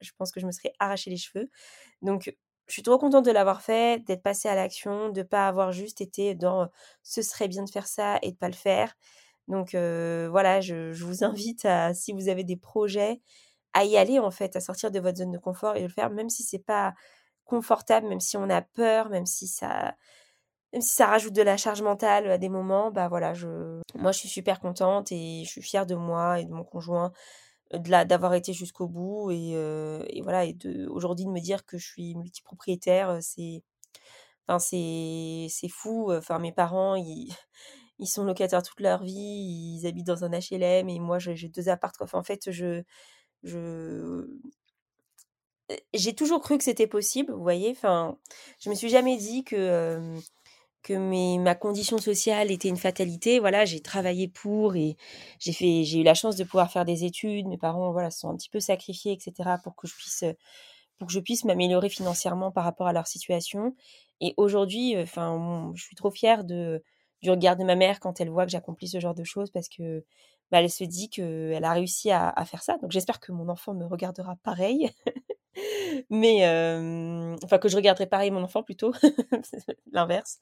je 0.00 0.10
pense 0.16 0.30
que 0.32 0.40
je 0.40 0.46
me 0.46 0.52
serais 0.52 0.72
arraché 0.78 1.10
les 1.10 1.16
cheveux. 1.18 1.50
Donc, 2.02 2.34
je 2.66 2.72
suis 2.72 2.82
trop 2.82 2.98
contente 2.98 3.24
de 3.24 3.30
l'avoir 3.30 3.62
fait, 3.62 4.04
d'être 4.06 4.22
passée 4.22 4.48
à 4.48 4.54
l'action, 4.54 5.10
de 5.10 5.22
pas 5.22 5.48
avoir 5.48 5.72
juste 5.72 6.00
été 6.00 6.34
dans 6.34 6.68
ce 7.02 7.22
serait 7.22 7.48
bien 7.48 7.64
de 7.64 7.70
faire 7.70 7.86
ça 7.86 8.18
et 8.22 8.32
de 8.32 8.36
pas 8.36 8.48
le 8.48 8.54
faire. 8.54 8.96
Donc 9.48 9.74
voilà, 9.74 10.60
je, 10.60 10.92
vous 11.04 11.24
invite 11.24 11.64
à, 11.64 11.94
si 11.94 12.12
vous 12.12 12.28
avez 12.28 12.44
des 12.44 12.56
projets, 12.56 13.20
à 13.74 13.84
y 13.84 13.96
aller 13.96 14.18
en 14.18 14.30
fait, 14.30 14.56
à 14.56 14.60
sortir 14.60 14.90
de 14.90 15.00
votre 15.00 15.18
zone 15.18 15.32
de 15.32 15.38
confort 15.38 15.76
et 15.76 15.80
de 15.80 15.86
le 15.86 15.92
faire, 15.92 16.10
même 16.10 16.30
si 16.30 16.42
c'est 16.42 16.58
pas 16.58 16.94
confortable, 17.44 18.08
même 18.08 18.20
si 18.20 18.36
on 18.36 18.48
a 18.50 18.62
peur, 18.62 19.10
même 19.10 19.26
si 19.26 19.48
ça, 19.48 19.94
même 20.72 20.82
si 20.82 20.94
ça 20.94 21.06
rajoute 21.06 21.34
de 21.34 21.42
la 21.42 21.56
charge 21.56 21.82
mentale 21.82 22.30
à 22.30 22.38
des 22.38 22.48
moments, 22.48 22.90
bah 22.90 23.08
voilà, 23.08 23.34
je, 23.34 23.80
moi 23.94 24.12
je 24.12 24.18
suis 24.20 24.28
super 24.28 24.60
contente 24.60 25.12
et 25.12 25.42
je 25.44 25.50
suis 25.50 25.62
fière 25.62 25.86
de 25.86 25.94
moi 25.94 26.40
et 26.40 26.44
de 26.44 26.52
mon 26.52 26.64
conjoint 26.64 27.12
d'avoir 27.78 28.34
été 28.34 28.52
jusqu'au 28.52 28.88
bout 28.88 29.30
et, 29.30 29.50
et, 30.08 30.22
voilà 30.22 30.44
et 30.44 30.56
aujourd'hui 30.88 31.24
de 31.26 31.30
me 31.30 31.40
dire 31.40 31.64
que 31.64 31.78
je 31.78 31.86
suis 31.86 32.14
multipropriétaire 32.16 33.18
c'est 33.20 33.62
enfin 34.48 34.58
c'est 34.58 35.68
fou 35.70 36.12
mes 36.40 36.52
parents 36.52 36.96
ils 36.96 37.32
ils 38.00 38.06
sont 38.08 38.24
locataires 38.24 38.62
toute 38.62 38.80
leur 38.80 39.02
vie 39.02 39.12
ils 39.80 39.86
habitent 39.86 40.06
dans 40.06 40.24
un 40.24 40.30
HLM 40.30 40.88
et 40.88 40.98
moi 41.00 41.18
j'ai 41.18 41.48
deux 41.48 41.68
apparts 41.68 41.92
enfin, 42.00 42.18
en 42.18 42.24
fait 42.24 42.50
je 42.50 42.82
je 43.42 44.26
j'ai 45.94 46.14
toujours 46.14 46.40
cru 46.42 46.58
que 46.58 46.64
c'était 46.64 46.86
possible 46.86 47.32
vous 47.32 47.42
voyez? 47.42 47.70
Enfin 47.70 48.18
je 48.60 48.70
me 48.70 48.74
suis 48.74 48.88
jamais 48.88 49.16
dit 49.16 49.44
que 49.44 50.18
que 50.84 51.38
ma 51.38 51.54
condition 51.56 51.98
sociale 51.98 52.52
était 52.52 52.68
une 52.68 52.76
fatalité. 52.76 53.40
Voilà, 53.40 53.64
j'ai 53.64 53.80
travaillé 53.80 54.28
pour 54.28 54.76
et 54.76 54.96
j'ai 55.40 55.52
fait, 55.52 55.82
j'ai 55.84 56.00
eu 56.00 56.02
la 56.04 56.14
chance 56.14 56.36
de 56.36 56.44
pouvoir 56.44 56.70
faire 56.70 56.84
des 56.84 57.04
études. 57.04 57.48
Mes 57.48 57.58
parents, 57.58 57.90
voilà, 57.92 58.10
se 58.10 58.20
sont 58.20 58.30
un 58.30 58.36
petit 58.36 58.50
peu 58.50 58.60
sacrifiés, 58.60 59.12
etc., 59.12 59.58
pour 59.64 59.74
que 59.74 59.88
je 59.88 59.94
puisse, 59.94 60.24
pour 60.98 61.08
que 61.08 61.12
je 61.12 61.20
puisse 61.20 61.44
m'améliorer 61.44 61.88
financièrement 61.88 62.52
par 62.52 62.64
rapport 62.64 62.86
à 62.86 62.92
leur 62.92 63.08
situation. 63.08 63.74
Et 64.20 64.34
aujourd'hui, 64.36 64.96
enfin, 65.00 65.72
je 65.74 65.82
suis 65.82 65.96
trop 65.96 66.10
fière 66.10 66.44
de 66.44 66.82
du 67.24 67.30
regard 67.30 67.56
de 67.56 67.64
ma 67.64 67.74
mère 67.74 68.00
quand 68.00 68.20
elle 68.20 68.30
voit 68.30 68.44
que 68.44 68.52
j'accomplis 68.52 68.88
ce 68.88 69.00
genre 69.00 69.14
de 69.14 69.24
choses 69.24 69.50
parce 69.50 69.68
que 69.68 70.04
bah, 70.50 70.60
elle 70.60 70.70
se 70.70 70.84
dit 70.84 71.08
qu'elle 71.08 71.64
a 71.64 71.72
réussi 71.72 72.10
à, 72.10 72.32
faire 72.44 72.62
ça. 72.62 72.76
Donc 72.78 72.92
j'espère 72.92 73.18
que 73.18 73.32
mon 73.32 73.48
enfant 73.48 73.74
me 73.74 73.86
regardera 73.86 74.36
pareil. 74.44 74.90
mais 76.10 76.46
enfin 77.44 77.58
que 77.58 77.68
je 77.68 77.76
regarderai 77.76 78.06
pareil 78.06 78.30
mon 78.30 78.42
enfant 78.42 78.62
plutôt 78.62 78.92
l'inverse. 79.92 80.38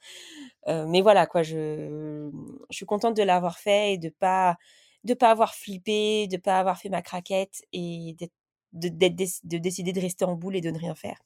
Mais 0.67 1.01
voilà 1.03 1.27
quoi 1.27 1.43
je 1.43 2.31
je 2.71 2.77
suis 2.77 2.87
contente 2.87 3.17
de 3.17 3.23
l'avoir 3.23 3.59
fait 3.59 3.95
et 3.95 3.99
de 3.99 4.09
pas 4.11 4.57
de 5.05 5.15
pas 5.15 5.31
avoir 5.31 5.55
flippé 5.55 6.27
de 6.29 6.37
pas 6.37 6.59
avoir 6.61 6.79
fait 6.79 6.89
ma 6.89 7.03
craquette 7.03 7.63
et 7.73 8.17
de, 8.19 8.29
de 8.73 9.59
décider 9.59 9.93
de 9.93 10.01
rester 10.01 10.25
en 10.25 10.35
boule 10.37 10.57
et 10.57 10.61
de 10.61 10.71
ne 10.71 10.79
rien 10.79 10.95
faire. 10.95 11.19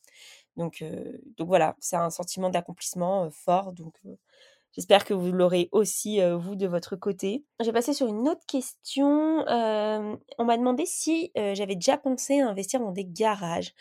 Donc 0.56 0.82
donc 1.36 1.48
voilà 1.48 1.76
c'est 1.80 1.96
un 1.96 2.10
sentiment 2.10 2.50
d'accomplissement 2.50 3.30
fort 3.30 3.72
donc 3.72 3.94
J'espère 4.76 5.06
que 5.06 5.14
vous 5.14 5.32
l'aurez 5.32 5.70
aussi, 5.72 6.20
vous, 6.20 6.54
de 6.54 6.66
votre 6.66 6.96
côté. 6.96 7.44
J'ai 7.60 7.72
passé 7.72 7.94
sur 7.94 8.08
une 8.08 8.28
autre 8.28 8.44
question. 8.46 9.42
on 9.48 10.44
m'a 10.44 10.56
demandé 10.58 10.84
si 10.84 11.32
j'avais 11.34 11.76
déjà 11.76 11.96
pensé 11.96 12.40
à 12.40 12.48
investir 12.48 12.80
dans 12.80 12.92
des 12.92 13.06
garages. 13.06 13.72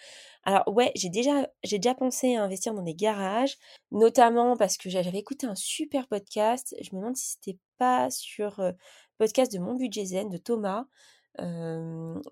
Alors 0.43 0.63
ouais, 0.67 0.91
j'ai 0.95 1.09
déjà, 1.09 1.49
déjà 1.69 1.95
pensé 1.95 2.35
à 2.35 2.43
investir 2.43 2.73
dans 2.73 2.83
des 2.83 2.95
garages, 2.95 3.57
notamment 3.91 4.55
parce 4.55 4.77
que 4.77 4.89
j'avais 4.89 5.17
écouté 5.17 5.47
un 5.47 5.55
super 5.55 6.07
podcast. 6.07 6.75
Je 6.81 6.95
me 6.95 7.01
demande 7.01 7.17
si 7.17 7.31
c'était 7.33 7.59
pas 7.77 8.09
sur 8.09 8.53
le 8.59 8.73
podcast 9.17 9.51
de 9.51 9.59
Mon 9.59 9.73
Budget 9.73 10.05
Zen 10.05 10.29
de 10.29 10.37
Thomas, 10.37 10.85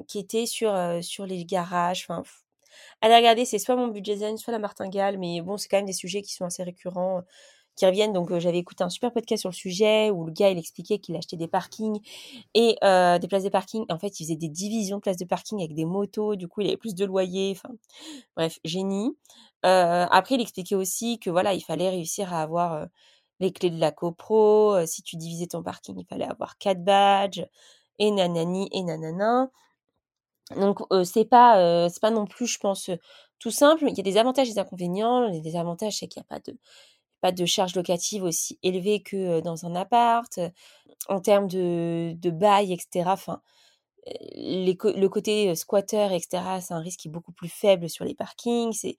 qui 0.08 0.20
était 0.20 0.46
sur, 0.46 0.74
sur 1.02 1.26
les 1.26 1.44
garages. 1.44 2.06
Enfin, 2.08 2.24
allez 3.02 3.16
regarder, 3.16 3.44
c'est 3.44 3.60
soit 3.60 3.76
Mon 3.76 3.88
Budget 3.88 4.18
Zen, 4.18 4.38
soit 4.38 4.54
la 4.54 4.60
Martingale, 4.60 5.18
mais 5.18 5.42
bon, 5.42 5.58
c'est 5.58 5.68
quand 5.68 5.78
même 5.78 5.86
des 5.86 5.92
sujets 5.92 6.22
qui 6.22 6.34
sont 6.34 6.46
assez 6.46 6.64
récurrents 6.64 7.24
qui 7.76 7.86
reviennent. 7.86 8.14
Donc, 8.14 8.38
j'avais 8.38 8.58
écouté 8.58 8.84
un 8.84 8.90
super 8.90 9.12
podcast 9.12 9.42
sur 9.42 9.50
le 9.50 9.56
sujet 9.56 10.10
où 10.12 10.26
le 10.26 10.32
gars, 10.32 10.50
il 10.50 10.58
expliquait 10.58 11.00
qu'il 11.00 11.16
achetait 11.16 11.38
des 11.38 11.48
parkings 11.48 12.00
et 12.54 12.76
des 12.82 13.28
places 13.28 13.44
de 13.44 13.50
parking. 13.50 13.86
En 13.90 14.00
fait, 14.00 14.20
il 14.20 14.26
faisait 14.26 14.36
des 14.36 14.50
divisions 14.50 14.98
de 14.98 15.02
places 15.02 15.18
de 15.18 15.26
parking 15.26 15.60
avec 15.60 15.74
des 15.74 15.86
motos. 15.86 16.36
Du 16.36 16.48
coup, 16.48 16.62
il 16.62 16.68
avait 16.68 16.78
plus 16.78 16.96
de 16.96 17.06
loyers. 17.06 17.52
Enfin, 17.58 17.74
bref, 18.36 18.60
génie. 18.64 19.16
après, 19.64 20.36
il 20.36 20.42
expliquait 20.42 20.76
aussi 20.76 21.20
que 21.20 21.30
voilà, 21.30 21.54
il 21.54 21.62
fallait 21.62 21.90
réussir 21.90 22.34
à 22.34 22.42
avoir 22.42 22.88
les 23.40 23.52
clés 23.52 23.70
de 23.72 23.80
la 23.80 23.92
copro. 23.92 24.86
si 24.86 25.04
tu 25.04 25.18
divisais 25.18 25.48
ton 25.48 25.64
parking, 25.64 25.96
il 26.00 26.06
fallait 26.06 26.26
avoir 26.26 26.58
quatre 26.58 26.84
badges 26.84 27.46
et 28.00 28.12
nanani 28.12 28.70
et 28.72 28.84
nanana. 28.84 29.50
Donc, 30.58 30.80
c'est 31.06 31.26
pas, 31.26 31.90
c'est 31.90 32.02
pas 32.02 32.12
non 32.12 32.26
plus, 32.26 32.48
je 32.48 32.60
pense, 32.60 32.90
tout 33.40 33.52
simple. 33.52 33.86
Il 33.90 33.98
y 33.98 34.00
a 34.00 34.04
des 34.04 34.18
avantages 34.18 34.48
et 34.50 34.54
des 34.54 34.60
inconvénients. 34.60 35.28
Les 35.28 35.42
désavantages, 35.42 35.98
c'est 35.98 36.08
qu'il 36.08 36.22
n'y 36.22 36.26
a 36.26 36.36
pas 36.36 36.40
de 36.40 36.58
de 37.32 37.46
charges 37.46 37.76
locatives 37.76 38.24
aussi 38.24 38.60
élevées 38.64 39.02
que 39.02 39.42
dans 39.42 39.66
un 39.66 39.76
appart. 39.76 40.40
En 41.10 41.20
termes 41.20 41.48
de, 41.48 42.16
bail, 42.30 42.72
etc. 42.74 43.10
Enfin, 43.12 43.42
le 44.08 45.08
côté 45.08 45.54
squatter, 45.56 46.08
etc. 46.16 46.62
C'est 46.62 46.74
un 46.74 46.80
risque 46.80 47.02
qui 47.02 47.08
est 47.10 47.12
beaucoup 47.12 47.34
plus 47.34 47.50
faible 47.50 47.90
sur 47.90 48.06
les 48.06 48.16
parkings. 48.16 48.74
C'est 48.74 48.98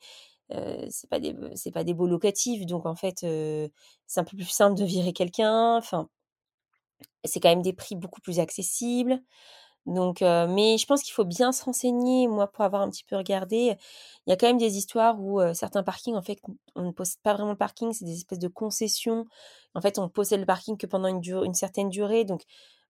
pas 1.08 1.20
des 1.20 1.34
c'est 1.56 1.70
pas 1.72 1.84
des 1.84 1.94
baux 1.94 2.06
locatifs, 2.06 2.66
donc 2.66 2.86
en 2.86 2.94
fait 2.94 3.20
c'est 4.06 4.20
un 4.20 4.24
peu 4.24 4.36
plus 4.36 4.48
simple 4.48 4.78
de 4.78 4.84
virer 4.84 5.12
quelqu'un. 5.12 5.76
Enfin, 5.76 6.08
c'est 7.24 7.40
quand 7.40 7.48
même 7.48 7.62
des 7.62 7.72
prix 7.72 7.96
beaucoup 7.96 8.20
plus 8.20 8.38
accessibles. 8.40 9.20
Donc, 9.86 10.20
mais 10.22 10.78
je 10.78 10.86
pense 10.86 11.02
qu'il 11.02 11.12
faut 11.12 11.24
bien 11.24 11.52
se 11.52 11.64
renseigner. 11.64 12.26
Moi, 12.26 12.46
pour 12.46 12.64
avoir 12.64 12.82
un 12.82 12.90
petit 12.90 13.04
peu 13.04 13.16
regardé, 13.16 13.76
il 14.26 14.30
y 14.30 14.32
a 14.32 14.36
quand 14.36 14.46
même 14.46 14.58
des 14.58 14.78
histoires 14.78 15.20
où 15.20 15.40
certains 15.54 15.82
parkings, 15.82 16.14
en 16.14 16.22
fait, 16.22 16.40
on 16.74 16.84
ne 16.84 16.90
possède 16.90 17.20
pas 17.22 17.34
vraiment 17.34 17.50
le 17.50 17.56
parking, 17.56 17.92
c'est 17.92 18.04
des 18.04 18.14
espèces 18.14 18.38
de 18.38 18.48
concessions. 18.48 19.26
En 19.74 19.80
fait, 19.80 19.98
on 19.98 20.08
possède 20.08 20.40
le 20.40 20.46
parking 20.46 20.76
que 20.78 20.86
pendant 20.86 21.08
une, 21.08 21.54
certaine 21.54 21.90
durée. 21.90 22.24
Donc, 22.24 22.42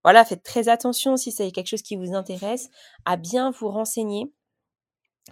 voilà, 0.04 0.24
faites 0.24 0.42
très 0.42 0.68
attention 0.68 1.16
si 1.16 1.32
c'est 1.32 1.50
quelque 1.50 1.68
chose 1.68 1.82
qui 1.82 1.96
vous 1.96 2.14
intéresse, 2.14 2.68
à 3.04 3.16
bien 3.16 3.50
vous 3.50 3.68
renseigner 3.68 4.32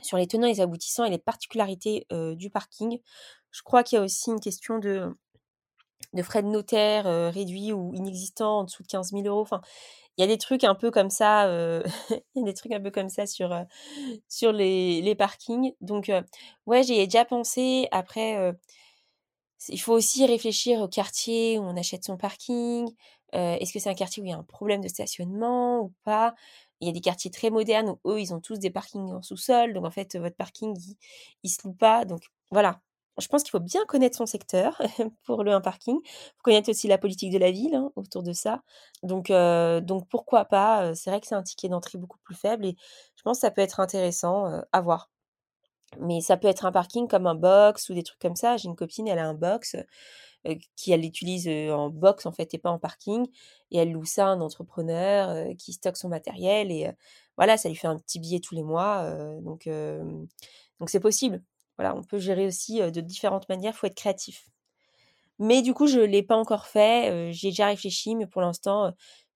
sur 0.00 0.16
les 0.16 0.26
tenants 0.26 0.48
les 0.48 0.60
aboutissants 0.60 1.04
et 1.04 1.10
les 1.10 1.18
particularités 1.18 2.06
du 2.10 2.50
parking. 2.50 2.98
Je 3.50 3.62
crois 3.62 3.84
qu'il 3.84 3.96
y 3.96 4.00
a 4.00 4.04
aussi 4.04 4.30
une 4.30 4.40
question 4.40 4.78
de, 4.78 5.14
de 6.12 6.22
frais 6.22 6.42
de 6.42 6.48
notaire 6.48 7.04
réduits 7.32 7.72
ou 7.72 7.94
inexistants 7.94 8.60
en 8.60 8.64
dessous 8.64 8.82
de 8.82 8.88
15 8.88 9.12
000 9.12 9.24
euros. 9.26 9.46
Il 10.18 10.20
y 10.20 10.24
a 10.24 10.26
des 10.26 10.38
trucs 10.38 10.64
un 10.64 10.74
peu 10.74 10.90
comme 10.90 11.10
ça, 11.10 11.46
euh, 11.46 11.82
sur, 13.26 13.52
euh, 13.52 14.52
les, 14.52 15.14
parkings. 15.14 15.72
Donc, 15.80 16.08
euh, 16.10 16.22
ouais, 16.66 16.82
j'y 16.82 16.94
ai 16.94 17.06
déjà 17.06 17.24
pensé. 17.24 17.88
Après, 17.92 18.54
il 19.68 19.80
faut 19.80 19.94
aussi 19.94 20.26
réfléchir 20.26 20.80
au 20.80 20.88
quartier 20.88 21.58
où 21.58 21.62
on 21.62 21.76
achète 21.76 22.04
son 22.04 22.16
parking. 22.16 22.90
Est-ce 23.32 23.72
que 23.72 23.78
c'est 23.78 23.88
un 23.90 23.94
quartier 23.94 24.22
où 24.22 24.26
il 24.26 24.30
y 24.30 24.32
a 24.32 24.38
un 24.38 24.42
problème 24.42 24.82
de 24.82 24.88
stationnement 24.88 25.80
ou 25.80 25.92
pas? 26.04 26.34
Il 26.80 26.86
y 26.86 26.90
a 26.90 26.92
des 26.92 27.00
quartiers 27.00 27.30
très 27.30 27.50
modernes 27.50 27.96
où 28.04 28.10
eux, 28.10 28.20
ils 28.20 28.34
ont 28.34 28.40
tous 28.40 28.58
des 28.58 28.70
parkings 28.70 29.12
en 29.12 29.22
sous-sol. 29.22 29.72
Donc, 29.72 29.86
en 29.86 29.90
fait, 29.90 30.16
votre 30.16 30.36
parking, 30.36 30.76
il, 30.76 30.96
il 31.44 31.48
se 31.50 31.66
loue 31.66 31.74
pas. 31.74 32.04
Donc, 32.04 32.22
voilà, 32.50 32.80
je 33.18 33.26
pense 33.28 33.42
qu'il 33.42 33.50
faut 33.50 33.60
bien 33.60 33.84
connaître 33.86 34.16
son 34.16 34.26
secteur 34.26 34.80
pour 35.24 35.44
le 35.44 35.52
un 35.52 35.60
parking. 35.60 35.98
Il 36.04 36.32
faut 36.36 36.42
connaître 36.42 36.70
aussi 36.70 36.88
la 36.88 36.98
politique 36.98 37.32
de 37.32 37.38
la 37.38 37.50
ville 37.50 37.74
hein, 37.74 37.90
autour 37.96 38.22
de 38.22 38.32
ça. 38.32 38.62
Donc, 39.02 39.28
donc 39.28 40.08
pourquoi 40.08 40.44
pas 40.44 40.94
C'est 40.94 41.10
vrai 41.10 41.20
que 41.20 41.26
c'est 41.26 41.34
un 41.34 41.42
ticket 41.42 41.68
d'entrée 41.68 41.98
beaucoup 41.98 42.18
plus 42.24 42.34
faible 42.34 42.66
et 42.66 42.76
je 43.16 43.22
pense 43.22 43.38
que 43.38 43.42
ça 43.42 43.50
peut 43.50 43.60
être 43.62 43.80
intéressant 43.80 44.62
à 44.72 44.80
voir. 44.80 45.10
Mais 46.00 46.20
ça 46.22 46.36
peut 46.38 46.48
être 46.48 46.64
un 46.64 46.72
parking 46.72 47.06
comme 47.08 47.26
un 47.26 47.34
box 47.34 47.90
ou 47.90 47.94
des 47.94 48.02
trucs 48.02 48.18
comme 48.20 48.36
ça. 48.36 48.56
J'ai 48.56 48.68
une 48.68 48.76
copine, 48.76 49.08
elle 49.08 49.18
a 49.18 49.28
un 49.28 49.34
box 49.34 49.76
qui 50.76 50.92
elle 50.92 51.02
l'utilise 51.02 51.48
en 51.70 51.90
box 51.90 52.26
en 52.26 52.32
fait 52.32 52.52
et 52.54 52.58
pas 52.58 52.70
en 52.70 52.78
parking 52.78 53.26
et 53.70 53.78
elle 53.78 53.92
loue 53.92 54.04
ça 54.04 54.26
à 54.26 54.30
un 54.30 54.40
entrepreneur 54.40 55.54
qui 55.56 55.72
stocke 55.72 55.96
son 55.96 56.08
matériel 56.08 56.72
et 56.72 56.90
voilà, 57.36 57.56
ça 57.56 57.68
lui 57.68 57.76
fait 57.76 57.86
un 57.88 57.98
petit 57.98 58.18
billet 58.18 58.40
tous 58.40 58.54
les 58.54 58.62
mois. 58.62 59.08
donc 59.42 59.68
donc 60.80 60.90
c'est 60.90 61.00
possible. 61.00 61.42
Voilà, 61.78 61.94
on 61.96 62.02
peut 62.02 62.18
gérer 62.18 62.46
aussi 62.46 62.80
de 62.80 63.00
différentes 63.00 63.48
manières, 63.48 63.72
il 63.74 63.76
faut 63.76 63.86
être 63.86 63.94
créatif. 63.94 64.46
Mais 65.38 65.62
du 65.62 65.74
coup, 65.74 65.86
je 65.86 65.98
ne 65.98 66.04
l'ai 66.04 66.22
pas 66.22 66.36
encore 66.36 66.66
fait, 66.66 67.32
j'y 67.32 67.48
ai 67.48 67.50
déjà 67.50 67.66
réfléchi, 67.66 68.14
mais 68.14 68.26
pour 68.26 68.42
l'instant, 68.42 68.92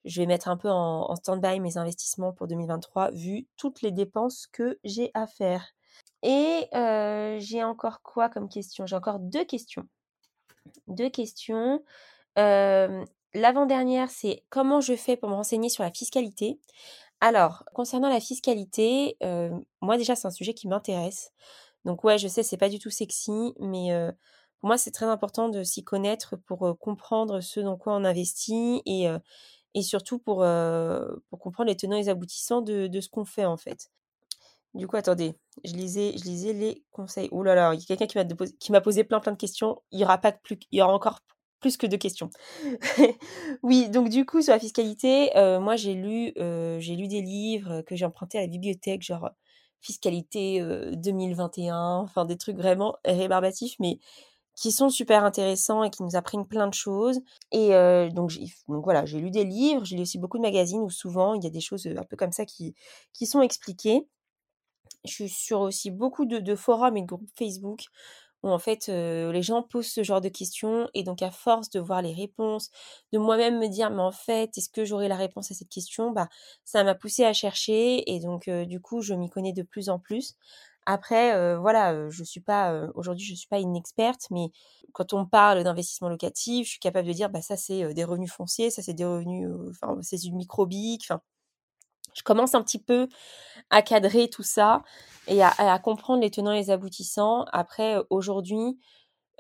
je 0.07 0.21
vais 0.21 0.27
mettre 0.27 0.49
un 0.49 0.57
peu 0.57 0.71
en, 0.71 1.15
stand-by 1.17 1.61
mes 1.61 1.79
investissements 1.79 2.33
pour 2.33 2.47
2023, 2.47 3.11
vu 3.11 3.47
toutes 3.57 3.83
les 3.83 3.91
dépenses 3.91 4.47
que 4.47 4.79
j'ai 4.85 5.11
à 5.15 5.27
faire. 5.27 5.65
Et 6.23 6.69
j'ai 7.41 7.65
encore 7.65 8.03
quoi 8.03 8.29
comme 8.29 8.49
question? 8.49 8.87
J'ai 8.87 8.97
encore 8.97 9.19
deux 9.19 9.45
questions. 9.45 9.87
Deux 10.87 11.11
questions. 11.11 11.83
L'avant-dernière, 12.37 14.11
c'est 14.11 14.45
comment 14.49 14.81
je 14.81 14.95
fais 14.95 15.17
pour 15.17 15.29
me 15.29 15.35
renseigner 15.35 15.69
sur 15.69 15.83
la 15.83 15.91
fiscalité? 15.91 16.61
Alors, 17.21 17.65
concernant 17.75 18.09
la 18.09 18.21
fiscalité, 18.21 19.17
moi 19.81 19.97
déjà, 19.97 20.15
c'est 20.15 20.29
un 20.29 20.31
sujet 20.31 20.55
qui 20.55 20.69
m'intéresse. 20.69 21.33
Donc 21.87 22.03
ouais, 22.03 22.19
je 22.19 22.27
sais, 22.27 22.43
c'est 22.43 22.57
pas 22.57 22.69
du 22.69 22.81
tout 22.81 22.91
sexy, 22.91 23.55
mais 23.61 23.91
pour 24.59 24.67
moi, 24.67 24.77
c'est 24.77 24.91
très 24.91 25.07
important 25.07 25.49
de 25.49 25.63
s'y 25.63 25.85
connaître 25.85 26.35
pour 26.47 26.77
comprendre 26.81 27.41
ce 27.41 27.61
dans 27.61 27.77
quoi 27.77 27.95
on 27.95 28.05
investit 28.05 28.83
et, 28.85 29.09
surtout 29.83 30.19
pour, 30.19 30.39
comprendre 31.39 31.69
les 31.69 31.77
tenants 31.77 31.97
et 31.97 32.01
les 32.01 32.09
aboutissants 32.09 32.61
de, 32.61 33.01
ce 33.01 33.09
qu'on 33.09 33.25
fait 33.25 33.45
en 33.45 33.57
fait. 33.57 33.93
Du 34.75 34.89
coup, 34.89 34.97
attendez, 34.97 35.39
je 35.65 35.75
lisais, 35.75 36.15
je 36.19 36.25
lisais 36.25 36.53
les 36.53 36.85
conseils. 36.91 37.29
Oh 37.31 37.45
là 37.45 37.55
là, 37.55 37.73
il 37.73 37.81
y 37.81 37.93
a 37.93 37.97
quelqu'un 37.97 38.27
qui 38.59 38.73
m'a 38.73 38.81
posé 38.81 39.05
plein 39.05 39.21
plein 39.21 39.33
de 39.33 39.39
questions. 39.39 39.81
Il 39.93 40.01
y 40.01 40.05
aura 40.05 40.21
il 40.51 40.79
y 40.79 40.83
aura 40.83 40.93
encore 40.93 41.21
plus 41.61 41.77
que 41.77 41.87
deux 41.87 41.97
questions. 41.99 42.31
oui, 43.63 43.89
donc 43.91 44.09
du 44.09 44.27
coup 44.27 44.43
sur 44.43 44.53
la 44.53 44.59
fiscalité, 44.59 45.31
moi 45.61 45.77
j'ai 45.77 45.95
lu, 45.95 46.33
j'ai 46.81 46.97
lu 46.97 47.07
des 47.07 47.23
livres 47.23 47.83
que 47.83 47.95
j'ai 47.95 48.05
empruntés 48.05 48.39
à 48.39 48.41
la 48.41 48.49
bibliothèque, 48.49 49.03
genre 49.03 49.31
fiscalité 49.87 50.61
2021, 50.95 51.99
enfin 51.99 52.25
des 52.25 52.37
trucs 52.37 52.57
vraiment 52.57 52.97
rébarbatifs, 53.05 53.77
mais 53.79 53.99
qui 54.55 54.73
sont 54.73 54.89
super 54.89 55.23
intéressants 55.25 55.85
et 55.85 55.91
qui 55.91 56.03
nous 56.03 56.17
apprennent 56.17 56.47
plein 56.47 56.67
de 56.67 56.75
choses. 56.75 57.21
Et 57.53 57.71
donc, 58.13 58.33
donc, 58.69 58.85
voilà, 58.85 59.05
j'ai 59.05 59.21
lu 59.21 59.31
des 59.31 59.45
livres, 59.45 59.85
j'ai 59.85 59.97
lu 59.97 60.03
aussi 60.03 60.19
beaucoup 60.19 60.39
de 60.39 60.43
magazines 60.43 60.81
où 60.81 60.91
souvent 60.91 61.35
il 61.35 61.45
y 61.45 61.47
a 61.47 61.51
des 61.51 61.61
choses 61.61 61.87
un 61.87 62.05
peu 62.05 62.17
comme 62.17 62.33
ça 62.33 62.45
qui, 62.45 62.75
sont 63.25 63.43
expliquées. 63.43 64.07
Je 65.05 65.13
suis 65.13 65.29
sur 65.29 65.61
aussi 65.61 65.91
beaucoup 65.91 66.25
de 66.25 66.55
forums 66.57 66.97
et 66.97 67.03
de 67.03 67.07
groupes 67.07 67.29
Facebook 67.37 67.85
où 68.43 68.51
en 68.51 68.59
fait 68.59 68.89
les 68.89 69.43
gens 69.43 69.63
posent 69.63 69.87
ce 69.89 70.03
genre 70.03 70.21
de 70.21 70.29
questions 70.29 70.89
et 70.95 71.03
donc 71.05 71.23
à 71.23 71.31
force 71.31 71.71
de 71.71 71.81
voir 71.81 72.03
les 72.03 72.13
réponses, 72.15 72.71
de 73.13 73.19
moi-même 73.19 73.59
me 73.59 73.69
dire 73.69 73.91
mais 73.91 74.03
en 74.03 74.13
fait 74.13 74.57
est-ce 74.57 74.69
que 74.71 74.85
j'aurai 74.85 75.09
la 75.09 75.17
réponse 75.17 75.51
à 75.51 75.55
cette 75.55 75.69
question, 75.69 76.11
bah 76.13 76.29
ça 76.65 76.85
m'a 76.85 76.95
poussé 76.95 77.25
à 77.25 77.33
chercher 77.33 78.11
et 78.13 78.21
donc 78.21 78.49
du 78.51 78.81
coup 78.81 79.01
je 79.03 79.15
m'y 79.15 79.29
connais 79.31 79.53
de 79.53 79.63
plus 79.63 79.89
en 79.89 79.99
plus. 79.99 80.35
Après 80.87 81.57
voilà, 81.59 82.09
je 82.11 82.23
suis 82.25 82.41
pas 82.41 82.89
aujourd'hui 82.95 83.25
je 83.27 83.35
suis 83.35 83.49
pas 83.49 83.59
une 83.59 83.77
experte 83.77 84.27
mais 84.31 84.49
quand 84.93 85.13
on 85.13 85.27
parle 85.27 85.65
d'investissement 85.65 86.09
locatif, 86.09 86.67
je 86.67 86.71
suis 86.73 86.81
capable 86.81 87.09
de 87.09 87.13
dire 87.13 87.29
bah 87.31 87.43
ça 87.43 87.57
c'est 87.57 87.93
des 87.95 88.05
revenus 88.05 88.33
fonciers, 88.33 88.71
ça 88.71 88.83
c'est 88.83 88.95
des 88.95 89.05
revenus 89.05 89.49
enfin 89.71 89.99
c'est 90.03 90.19
du 90.19 90.33
microbique, 90.33 91.03
enfin 91.11 91.21
je 92.17 92.23
commence 92.23 92.55
un 92.55 92.63
petit 92.63 92.79
peu 92.79 93.09
à 93.71 93.83
cadrer 93.83 94.29
tout 94.29 94.43
ça 94.43 94.83
et 95.29 95.43
à, 95.43 95.79
comprendre 95.81 96.23
les 96.23 96.31
tenants 96.31 96.53
et 96.53 96.59
les 96.59 96.71
aboutissants. 96.71 97.45
Après, 97.53 97.97
aujourd'hui, 98.11 98.79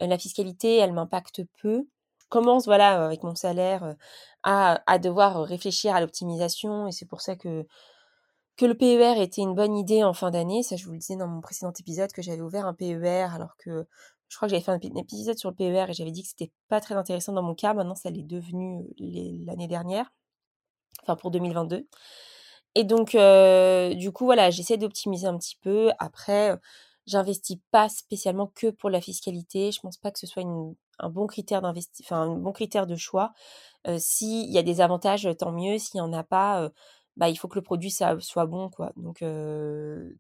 la 0.01 0.19
fiscalité, 0.19 0.77
elle 0.77 0.93
m'impacte 0.93 1.43
peu. 1.63 1.87
Je 2.19 2.27
commence, 2.29 2.67
voilà, 2.67 3.07
avec 3.07 3.23
mon 3.23 3.35
salaire, 3.35 3.95
à, 4.43 4.99
devoir 4.99 5.43
réfléchir 5.45 5.95
à 5.95 6.01
l'optimisation 6.01 6.87
et 6.87 6.93
c'est 6.93 7.07
pour 7.07 7.21
ça 7.21 7.37
que, 7.37 7.67
que 8.57 8.67
le 8.67 8.77
PER 8.77 9.23
était 9.23 9.43
une 9.43 9.55
bonne 9.55 9.77
idée 9.77 10.03
en 10.05 10.13
fin 10.13 10.31
d'année. 10.31 10.63
Ça, 10.63 10.77
je 10.77 10.85
vous 10.85 10.93
le 10.93 10.99
disais 10.99 11.17
dans 11.17 11.29
mon 11.29 11.41
précédent 11.41 11.73
épisode 11.79 12.13
que 12.13 12.23
j'avais 12.23 12.43
ouvert 12.43 12.67
un 12.67 12.75
PER 12.75 13.29
alors 13.33 13.57
que 13.57 13.87
je 14.29 14.37
crois 14.37 14.49
que 14.49 14.51
j'avais 14.51 14.63
fait 14.63 14.73
un 14.73 14.97
épisode 14.97 15.39
sur 15.39 15.51
le 15.51 15.57
PER 15.57 15.87
et 15.89 15.93
j'avais 15.95 16.11
dit 16.11 16.23
que 16.23 16.29
c'était 16.29 16.53
pas 16.69 16.81
très 16.81 16.97
intéressant 16.97 17.33
dans 17.33 17.43
mon 17.43 17.55
cas. 17.55 17.75
Maintenant, 17.75 17.95
ça 17.95 18.11
l'est 18.11 18.25
devenu 18.25 18.85
l'année 18.99 19.69
dernière, 19.69 20.13
enfin 21.03 21.17
pour 21.17 21.31
2022. 21.31 21.87
Et 22.79 22.85
donc, 22.85 23.17
du 23.97 24.13
coup, 24.13 24.27
voilà, 24.27 24.51
j'essaie 24.51 24.77
d'optimiser 24.77 25.27
un 25.27 25.39
petit 25.39 25.57
peu. 25.63 25.91
Après, 25.99 26.55
j'investis 27.07 27.57
pas 27.71 27.89
spécialement 27.89 28.53
que 28.55 28.69
pour 28.69 28.91
la 28.91 29.01
fiscalité. 29.01 29.73
Je 29.73 29.81
pense 29.81 29.97
pas 29.97 30.11
que 30.11 30.19
ce 30.19 30.27
soit 30.27 30.43
un 30.99 31.09
bon 31.09 31.27
critère 31.27 31.63
enfin, 31.65 32.21
un 32.21 32.37
bon 32.37 32.53
critère 32.53 32.87
de 32.87 32.95
choix. 32.95 33.33
S'il 33.97 34.51
y 34.51 34.59
a 34.59 34.63
des 34.63 34.83
avantages, 34.83 35.27
tant 35.39 35.53
mieux. 35.53 35.79
S'il 35.79 36.03
n'y 36.03 36.07
en 36.07 36.13
a 36.13 36.23
pas, 36.23 36.71
bah, 37.17 37.31
il 37.31 37.37
faut 37.37 37.49
que 37.49 37.55
le 37.55 37.63
produit 37.63 37.91
soit 37.91 38.47
bon. 38.47 38.69
Quoi. 38.69 38.93
Donc, 38.97 39.25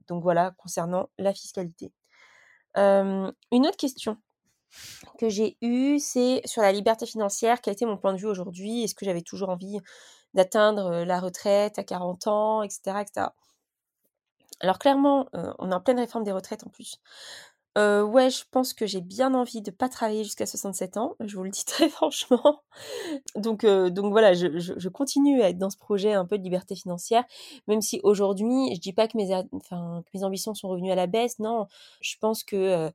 donc 0.08 0.22
voilà, 0.22 0.52
concernant 0.56 1.10
la 1.18 1.34
fiscalité. 1.34 1.92
une 2.74 3.34
autre 3.52 3.76
question 3.76 4.16
que 5.18 5.28
j'ai 5.28 5.58
eue, 5.60 5.98
c'est 5.98 6.40
sur 6.46 6.62
la 6.62 6.72
liberté 6.72 7.04
financière. 7.04 7.60
Quel 7.60 7.74
était 7.74 7.84
mon 7.84 7.98
point 7.98 8.14
de 8.14 8.18
vue 8.18 8.26
aujourd'hui? 8.26 8.82
Est-ce 8.82 8.94
que 8.94 9.04
j'avais 9.04 9.20
toujours 9.20 9.50
envie 9.50 9.78
d'atteindre 10.36 11.02
la 11.04 11.18
retraite 11.18 11.78
à 11.78 11.84
40 11.84 12.26
ans, 12.28 12.62
etc. 12.62 13.02
Alors 14.60 14.78
clairement, 14.78 15.28
on 15.58 15.70
est 15.70 15.74
en 15.74 15.80
pleine 15.80 15.98
réforme 15.98 16.24
des 16.24 16.32
retraites 16.32 16.64
en 16.66 16.70
plus. 16.70 17.00
ouais, 17.76 18.30
je 18.30 18.44
pense 18.50 18.72
que 18.72 18.86
j'ai 18.86 19.00
bien 19.00 19.34
envie 19.34 19.62
de 19.62 19.70
pas 19.70 19.88
travailler 19.88 20.24
jusqu'à 20.24 20.46
67 20.46 20.96
ans, 20.96 21.16
je 21.20 21.36
vous 21.36 21.42
le 21.42 21.50
dis 21.50 21.64
très 21.66 21.88
franchement. 21.88 22.62
Donc, 23.34 23.66
donc 23.66 24.12
voilà, 24.12 24.34
je, 24.34 24.88
continue 24.88 25.42
à 25.42 25.50
être 25.50 25.58
dans 25.58 25.70
ce 25.70 25.78
projet 25.78 26.12
un 26.14 26.24
peu 26.24 26.38
de 26.38 26.42
liberté 26.42 26.76
financière, 26.76 27.24
même 27.66 27.82
si 27.82 28.00
aujourd'hui, 28.02 28.74
je 28.74 28.80
dis 28.80 28.92
pas 28.92 29.08
que 29.08 29.16
mes, 29.16 29.34
enfin, 29.52 30.02
que 30.06 30.10
mes 30.18 30.24
ambitions 30.24 30.54
sont 30.54 30.68
revenues 30.68 30.92
à 30.92 30.96
la 30.96 31.06
baisse, 31.06 31.38
non, 31.38 31.66
je 32.00 32.16
pense 32.20 32.44
que 32.44 32.90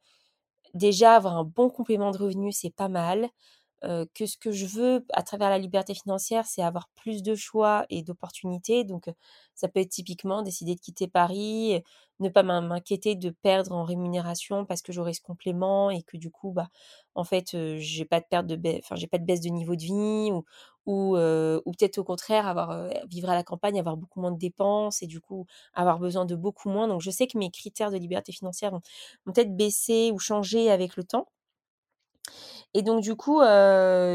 déjà 0.73 1.15
avoir 1.15 1.37
un 1.37 1.43
bon 1.43 1.69
complément 1.69 2.11
de 2.11 2.17
revenus, 2.17 2.57
c'est 2.59 2.73
pas 2.73 2.87
mal 2.87 3.29
que 3.81 4.25
ce 4.25 4.37
que 4.37 4.51
je 4.51 4.65
veux 4.65 5.05
à 5.13 5.23
travers 5.23 5.49
la 5.49 5.57
liberté 5.57 5.93
financière, 5.93 6.45
c'est 6.45 6.61
avoir 6.61 6.89
plus 6.95 7.23
de 7.23 7.35
choix 7.35 7.85
et 7.89 8.03
d'opportunités. 8.03 8.83
Donc, 8.83 9.09
ça 9.55 9.67
peut 9.67 9.79
être 9.79 9.89
typiquement 9.89 10.41
décider 10.43 10.75
de 10.75 10.79
quitter 10.79 11.07
Paris, 11.07 11.81
ne 12.19 12.29
pas 12.29 12.43
m'inquiéter 12.43 13.15
de 13.15 13.29
perdre 13.31 13.71
en 13.73 13.83
rémunération 13.83 14.65
parce 14.65 14.81
que 14.81 14.91
j'aurai 14.93 15.13
ce 15.13 15.21
complément 15.21 15.89
et 15.89 16.03
que 16.03 16.17
du 16.17 16.29
coup, 16.31 16.51
bah, 16.51 16.67
en 17.15 17.23
fait, 17.23 17.55
j'ai 17.79 18.05
pas 18.05 18.19
de 18.19 18.25
perte 18.29 18.47
de, 18.47 18.77
enfin, 18.79 18.95
j'ai 18.95 19.07
pas 19.07 19.17
de 19.17 19.25
baisse 19.25 19.41
de 19.41 19.49
niveau 19.49 19.75
de 19.75 19.81
vie 19.83 20.31
ou 20.31 20.43
ou, 20.87 21.15
ou 21.17 21.71
peut-être 21.73 21.99
au 21.99 22.03
contraire 22.03 22.47
avoir 22.47 22.89
vivre 23.07 23.29
à 23.29 23.35
la 23.35 23.43
campagne, 23.43 23.79
avoir 23.79 23.97
beaucoup 23.97 24.19
moins 24.21 24.31
de 24.31 24.37
dépenses 24.39 25.03
et 25.03 25.07
du 25.07 25.19
coup 25.21 25.45
avoir 25.73 25.99
besoin 25.99 26.25
de 26.25 26.35
beaucoup 26.35 26.69
moins. 26.69 26.87
Donc, 26.87 27.01
je 27.01 27.11
sais 27.11 27.27
que 27.27 27.37
mes 27.37 27.51
critères 27.51 27.91
de 27.91 27.97
liberté 27.97 28.31
financière 28.31 28.71
vont 28.71 28.81
peut-être 29.25 29.55
baisser 29.55 30.11
ou 30.13 30.19
changer 30.19 30.71
avec 30.71 30.95
le 30.97 31.03
temps. 31.03 31.27
Et 32.73 32.83
donc 32.83 33.01
du 33.01 33.15
coup, 33.15 33.41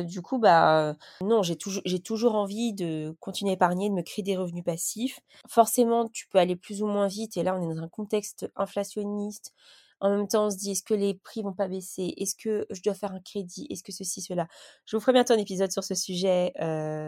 du 0.04 0.22
coup, 0.22 0.38
bah 0.38 0.96
non, 1.20 1.42
j'ai 1.42 1.56
toujours, 1.56 1.82
j'ai 1.84 2.00
toujours 2.00 2.34
envie 2.34 2.72
de 2.72 3.14
continuer 3.20 3.50
à 3.52 3.54
épargner, 3.54 3.90
de 3.90 3.94
me 3.94 4.02
créer 4.02 4.22
des 4.22 4.36
revenus 4.36 4.64
passifs. 4.64 5.20
Forcément, 5.48 6.08
tu 6.08 6.26
peux 6.28 6.38
aller 6.38 6.56
plus 6.56 6.82
ou 6.82 6.86
moins 6.86 7.06
vite. 7.06 7.36
Et 7.36 7.42
là, 7.42 7.54
on 7.56 7.62
est 7.70 7.74
dans 7.74 7.82
un 7.82 7.88
contexte 7.88 8.50
inflationniste. 8.56 9.52
En 10.00 10.10
même 10.10 10.28
temps, 10.28 10.46
on 10.46 10.50
se 10.50 10.56
dit, 10.56 10.72
est-ce 10.72 10.82
que 10.82 10.94
les 10.94 11.14
prix 11.14 11.42
vont 11.42 11.52
pas 11.54 11.68
baisser? 11.68 12.14
Est-ce 12.18 12.34
que 12.34 12.66
je 12.70 12.82
dois 12.82 12.94
faire 12.94 13.12
un 13.12 13.20
crédit? 13.20 13.66
Est-ce 13.70 13.82
que 13.82 13.92
ceci, 13.92 14.20
cela? 14.22 14.46
Je 14.86 14.96
vous 14.96 15.00
ferai 15.00 15.12
bientôt 15.12 15.34
un 15.34 15.38
épisode 15.38 15.72
sur 15.72 15.84
ce 15.84 15.94
sujet 15.94 16.52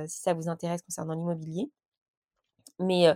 si 0.06 0.20
ça 0.20 0.34
vous 0.34 0.48
intéresse 0.48 0.82
concernant 0.82 1.14
l'immobilier. 1.14 1.70
Mais, 2.78 3.06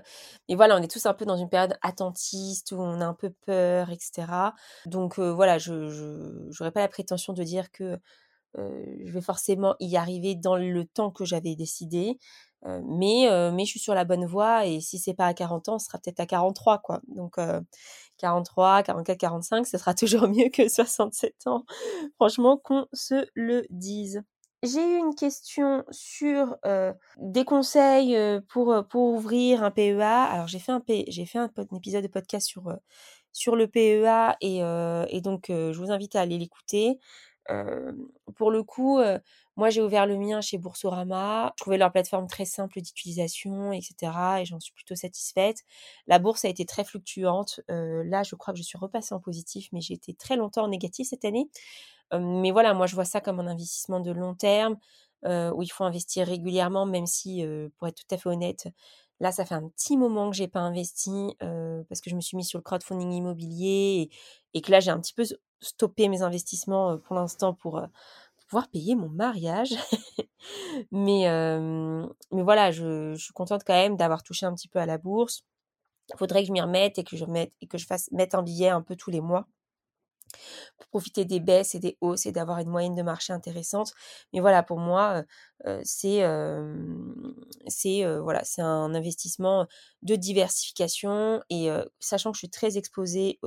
mais 0.49 0.55
voilà, 0.57 0.77
on 0.77 0.83
est 0.83 0.91
tous 0.91 1.07
un 1.07 1.15
peu 1.15 1.25
dans 1.25 1.37
une 1.37 1.49
période 1.49 1.77
attentiste 1.83 2.73
où 2.73 2.77
on 2.81 3.01
a 3.01 3.07
un 3.07 3.15
peu 3.15 3.31
peur, 3.47 3.91
etc. 3.91 4.55
Donc 4.87 5.19
voilà, 5.19 5.59
je 5.59 5.73
n'aurais 6.61 6.73
pas 6.73 6.81
la 6.81 6.89
prétention 6.89 7.33
de 7.33 7.43
dire 7.45 7.71
que 7.71 7.99
je 8.57 9.11
vais 9.13 9.21
forcément 9.23 9.77
y 9.81 9.97
arriver 9.97 10.35
dans 10.35 10.57
le 10.57 10.85
temps 10.85 11.11
que 11.11 11.25
j'avais 11.25 11.55
décidé. 11.57 12.19
mais, 12.65 13.29
mais 13.53 13.65
je 13.65 13.71
suis 13.71 13.81
sur 13.81 13.95
la 13.95 14.05
bonne 14.05 14.27
voie 14.27 14.67
et 14.67 14.81
si 14.81 14.99
c'est 14.99 15.15
pas 15.15 15.27
à 15.27 15.35
40 15.35 15.69
ans, 15.69 15.79
ce 15.79 15.87
sera 15.87 15.99
peut-être 15.99 16.21
à 16.21 16.27
43 16.27 16.79
quoi. 16.79 17.01
Donc 17.09 17.39
43, 18.19 18.83
44, 18.85 19.19
45, 19.19 19.67
ce 19.67 19.79
sera 19.79 19.95
toujours 19.95 20.29
mieux 20.29 20.49
que 20.49 20.69
67 20.69 21.47
ans. 21.47 21.65
Franchement, 22.17 22.57
qu'on 22.57 22.87
se 22.93 23.27
le 23.35 23.65
dise. 23.71 24.23
J'ai 24.65 24.81
eu 24.81 24.99
une 24.99 25.17
question 25.17 25.85
sur 25.91 26.57
des 27.17 27.45
conseils 27.45 28.17
pour, 28.49 28.73
pour 28.89 29.15
ouvrir 29.15 29.65
un 29.65 29.73
PEA. 29.73 30.01
Alors 30.03 30.47
j'ai 30.47 30.61
fait 30.61 30.71
un, 30.71 30.81
j'ai 31.09 31.27
fait 31.27 31.39
un, 31.39 31.51
épisode 31.77 32.05
de 32.05 32.09
podcast 32.09 32.47
sur, 32.47 32.73
sur 33.33 33.57
le 33.57 33.67
PEA 33.67 34.37
et, 34.41 34.59
et 34.59 35.21
donc 35.21 35.47
je 35.49 35.77
vous 35.77 35.91
invite 35.91 36.15
à 36.15 36.21
aller 36.21 36.39
l'écouter. 36.39 37.01
pour 38.37 38.53
le 38.53 38.63
coup, 38.63 39.01
moi 39.57 39.71
j'ai 39.71 39.83
ouvert 39.83 40.07
le 40.07 40.17
mien 40.17 40.41
chez 40.41 40.59
Boursorama. 40.59 41.53
Je 41.59 41.63
trouvais 41.63 41.79
leur 41.79 41.91
plateforme 41.91 42.29
très 42.29 42.45
simple 42.45 42.81
d'utilisation, 42.81 43.73
etc. 43.73 44.13
Et 44.43 44.45
j'en 44.45 44.61
suis 44.61 44.73
plutôt 44.73 44.95
satisfaite. 44.95 45.65
La 46.07 46.21
bourse 46.21 46.45
a 46.45 46.49
été 46.49 46.65
très 46.67 46.85
fluctuante. 46.85 47.59
là, 47.69 48.23
je 48.23 48.37
crois 48.37 48.55
que 48.55 48.59
je 48.59 48.65
suis 48.65 48.79
repassée 48.79 49.13
en 49.13 49.19
positif, 49.19 49.71
mais 49.73 49.81
j'ai 49.81 49.95
été 49.95 50.15
très 50.15 50.37
longtemps 50.37 50.63
en 50.63 50.69
négatif 50.69 51.09
cette 51.09 51.25
année 51.25 51.49
mais 52.13 52.51
voilà, 52.51 52.75
moi 52.75 52.87
je 52.87 52.95
vois 52.95 53.05
ça 53.05 53.21
comme 53.21 53.41
un 53.41 53.47
investissement 53.47 54.01
de 54.01 54.11
long 54.11 54.35
terme 54.35 54.77
où 55.25 55.63
il 55.63 55.69
faut 55.69 55.85
investir 55.85 56.27
régulièrement, 56.27 56.85
même 56.87 57.07
si, 57.07 57.45
pour 57.77 57.89
être 57.89 57.97
tout 57.97 58.15
à 58.15 58.19
fait 58.19 58.29
honnête, 58.29 58.69
là 59.21 59.31
ça 59.33 59.45
fait 59.45 59.55
un 59.55 59.69
petit 59.69 59.97
moment 59.97 60.31
que 60.31 60.37
j'ai 60.37 60.49
pas 60.49 60.61
investi 60.61 61.37
parce 61.89 62.01
que 62.01 62.11
je 62.11 62.17
me 62.17 62.21
suis 62.21 62.37
mis 62.37 62.45
sur 62.45 62.59
le 62.59 62.63
crowdfunding 62.63 63.13
immobilier 63.13 64.11
et, 64.55 64.61
que 64.61 64.71
là 64.71 64.81
j'ai 64.81 64.91
un 64.91 65.01
petit 65.01 65.15
peu 65.15 65.25
stoppé 65.61 66.09
mes 66.09 66.23
investissements 66.23 66.99
pour 66.99 67.15
l'instant 67.15 67.55
pour, 67.55 67.81
pouvoir 68.53 68.69
payer 68.69 68.95
mon 68.95 69.09
mariage. 69.09 69.71
mais, 70.93 71.25
voilà, 72.31 72.71
je, 72.71 73.15
suis 73.17 73.33
contente 73.33 73.63
quand 73.67 73.73
même 73.73 73.97
d'avoir 73.97 74.23
touché 74.23 74.45
un 74.45 74.55
petit 74.55 74.69
peu 74.69 74.79
à 74.79 74.85
la 74.85 74.99
bourse. 74.99 75.43
Il 76.13 76.19
faudrait 76.19 76.43
que 76.43 76.49
je 76.49 76.53
m'y 76.53 76.61
remette 76.61 76.99
et 76.99 77.05
que 77.05 77.17
je 77.17 77.25
remette 77.25 77.53
et 77.63 77.67
que 77.67 77.79
je 77.79 77.87
fasse 77.87 78.11
mettre 78.13 78.37
un 78.37 78.43
billet 78.43 78.69
un 78.69 78.83
peu 78.83 78.95
tous 78.95 79.11
les 79.11 79.23
mois 79.23 79.47
pour 80.79 80.87
profiter 80.89 81.25
des 81.25 81.41
baisses 81.41 81.75
et 81.75 81.81
des 81.81 81.97
hausses 82.01 82.27
et 82.27 82.33
d'avoir 82.33 82.59
une 82.59 82.69
moyenne 82.71 82.95
de 82.95 83.03
marché 83.03 83.33
intéressante. 83.33 83.93
Mais 84.33 84.41
voilà, 84.41 84.63
pour 84.63 84.79
moi, 84.79 85.25
c'est 85.85 86.23
c'est 87.69 88.05
voilà, 88.19 88.45
c'est 88.45 88.63
un 88.63 88.95
investissement 88.95 89.67
de 90.03 90.17
diversification 90.17 91.43
et 91.51 91.69
sachant 92.01 92.33
que 92.33 92.37
je 92.37 92.41
suis 92.41 92.51
très 92.51 92.77
exposée 92.79 93.39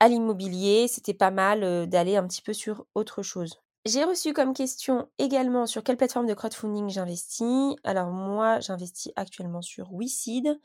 à 0.00 0.08
l'immobilier, 0.08 0.88
c'était 0.88 1.14
pas 1.14 1.30
mal 1.30 1.88
d'aller 1.88 2.16
un 2.16 2.26
petit 2.26 2.42
peu 2.42 2.52
sur 2.52 2.86
autre 2.94 3.22
chose. 3.22 3.60
J'ai 3.86 4.04
reçu 4.04 4.34
comme 4.34 4.52
question 4.52 5.08
également 5.18 5.66
sur 5.66 5.82
quelle 5.82 5.96
plateforme 5.96 6.26
de 6.26 6.34
crowdfunding 6.34 6.90
j'investis. 6.90 7.76
Alors 7.82 8.10
moi, 8.10 8.60
j'investis 8.60 9.10
actuellement 9.16 9.62
sur 9.62 9.90
WeSeed 9.92 10.60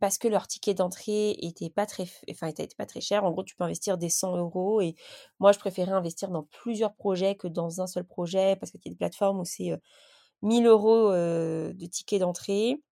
parce 0.00 0.18
que 0.18 0.28
leur 0.28 0.46
ticket 0.46 0.74
d'entrée 0.74 1.30
était 1.40 1.70
pas 1.70 1.86
très, 1.86 2.06
enfin, 2.30 2.46
était 2.48 2.68
pas 2.76 2.86
très 2.86 3.00
cher. 3.00 3.24
En 3.24 3.30
gros, 3.32 3.42
tu 3.44 3.56
peux 3.56 3.64
investir 3.64 3.98
des 3.98 4.10
100 4.10 4.36
euros 4.36 4.80
et 4.82 4.94
moi, 5.40 5.52
je 5.52 5.58
préférais 5.58 5.92
investir 5.92 6.28
dans 6.30 6.44
plusieurs 6.44 6.94
projets 6.94 7.34
que 7.36 7.48
dans 7.48 7.80
un 7.80 7.86
seul 7.86 8.04
projet 8.04 8.56
parce 8.56 8.70
qu'il 8.72 8.80
y 8.84 8.88
a 8.88 8.92
des 8.92 8.96
plateformes 8.96 9.40
où 9.40 9.44
c'est 9.44 9.72
1000 10.42 10.66
euros 10.66 11.12
de 11.12 11.86
ticket 11.86 12.18
d'entrée. 12.20 12.82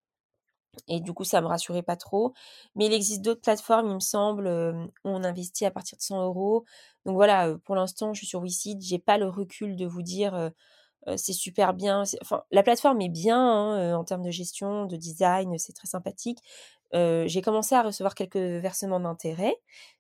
Et 0.87 1.01
du 1.01 1.13
coup, 1.13 1.25
ça 1.25 1.41
me 1.41 1.47
rassurait 1.47 1.83
pas 1.83 1.97
trop. 1.97 2.35
Mais 2.77 2.87
il 2.87 2.93
existe 2.93 3.23
d'autres 3.23 3.41
plateformes, 3.41 3.89
il 3.89 3.95
me 3.95 4.01
semble, 4.01 4.47
où 4.49 5.09
on 5.09 5.25
investit 5.25 5.65
à 5.65 5.71
partir 5.71 5.99
de 5.99 6.03
100 6.03 6.23
euros. 6.25 6.65
Donc 7.05 7.15
voilà, 7.17 7.57
pour 7.65 7.75
l'instant, 7.75 8.15
je 8.15 8.19
suis 8.19 8.27
sur 8.27 8.41
WeSeed. 8.43 8.81
J'ai 8.83 8.99
pas 8.99 9.19
le 9.19 9.29
recul 9.29 9.77
de 9.77 9.87
vous 9.87 10.03
dire 10.03 10.51
c'est 11.17 11.33
super 11.33 11.75
bien. 11.75 12.03
Enfin, 12.23 12.43
la 12.51 12.63
plateforme 12.63 13.01
est 13.01 13.09
bien 13.09 13.39
hein, 13.41 13.95
en 13.97 14.05
termes 14.05 14.23
de 14.23 14.31
gestion, 14.31 14.87
de 14.87 14.97
design, 14.97 15.57
c'est 15.59 15.73
très 15.73 15.87
sympathique. 15.89 16.39
j'ai 16.93 17.43
commencé 17.43 17.75
à 17.75 17.83
recevoir 17.83 18.15
quelques 18.15 18.37
versements 18.37 19.01
d'intérêt, 19.01 19.57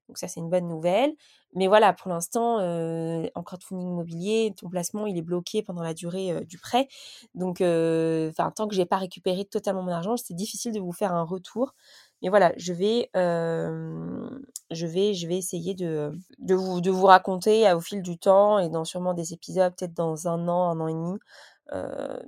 donc 0.08 0.18
ça 0.18 0.28
c'est 0.28 0.40
une 0.40 0.50
bonne 0.50 0.68
nouvelle. 0.68 1.12
Mais 1.54 1.66
voilà, 1.66 1.94
pour 1.94 2.10
l'instant, 2.10 2.58
en 2.58 3.42
crowdfunding 3.42 3.88
immobilier, 3.88 4.52
ton 4.56 4.68
placement 4.68 5.06
il 5.06 5.16
est 5.16 5.22
bloqué 5.22 5.62
pendant 5.62 5.82
la 5.82 5.94
durée 5.94 6.44
du 6.44 6.58
prêt. 6.58 6.88
Donc, 7.34 7.58
tant 7.58 8.68
que 8.68 8.74
j'ai 8.74 8.86
pas 8.86 8.98
récupéré 8.98 9.44
totalement 9.44 9.82
mon 9.82 9.92
argent, 9.92 10.16
c'est 10.16 10.34
difficile 10.34 10.72
de 10.72 10.80
vous 10.80 10.92
faire 10.92 11.14
un 11.14 11.24
retour. 11.24 11.74
Mais 12.22 12.28
voilà, 12.30 12.52
je 12.56 12.72
vais, 12.72 13.10
je 13.14 14.86
vais, 14.86 15.14
je 15.14 15.26
vais 15.28 15.36
essayer 15.36 15.74
de, 15.74 16.12
de, 16.38 16.54
vous, 16.54 16.80
de 16.80 16.90
vous 16.90 17.06
raconter 17.06 17.70
au 17.72 17.80
fil 17.80 18.02
du 18.02 18.18
temps 18.18 18.58
et 18.58 18.68
dans 18.68 18.84
sûrement 18.84 19.14
des 19.14 19.32
épisodes, 19.32 19.74
peut-être 19.76 19.94
dans 19.94 20.28
un 20.28 20.48
an, 20.48 20.70
un 20.70 20.80
an 20.80 20.88
et 20.88 20.94
demi, 20.94 21.18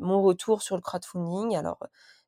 mon 0.00 0.22
retour 0.22 0.62
sur 0.62 0.76
le 0.76 0.82
crowdfunding. 0.82 1.56
Alors, 1.56 1.78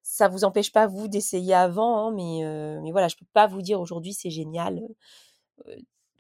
ça 0.03 0.29
vous 0.29 0.44
empêche 0.44 0.72
pas 0.72 0.87
vous 0.87 1.09
d'essayer 1.09 1.55
avant, 1.55 2.09
hein, 2.09 2.12
mais, 2.14 2.42
mais 2.83 2.90
voilà, 2.90 3.09
je 3.09 3.16
peux 3.16 3.27
pas 3.33 3.46
vous 3.46 3.62
dire 3.62 3.81
aujourd'hui 3.81 4.12
c'est 4.14 4.31
génial. 4.31 4.81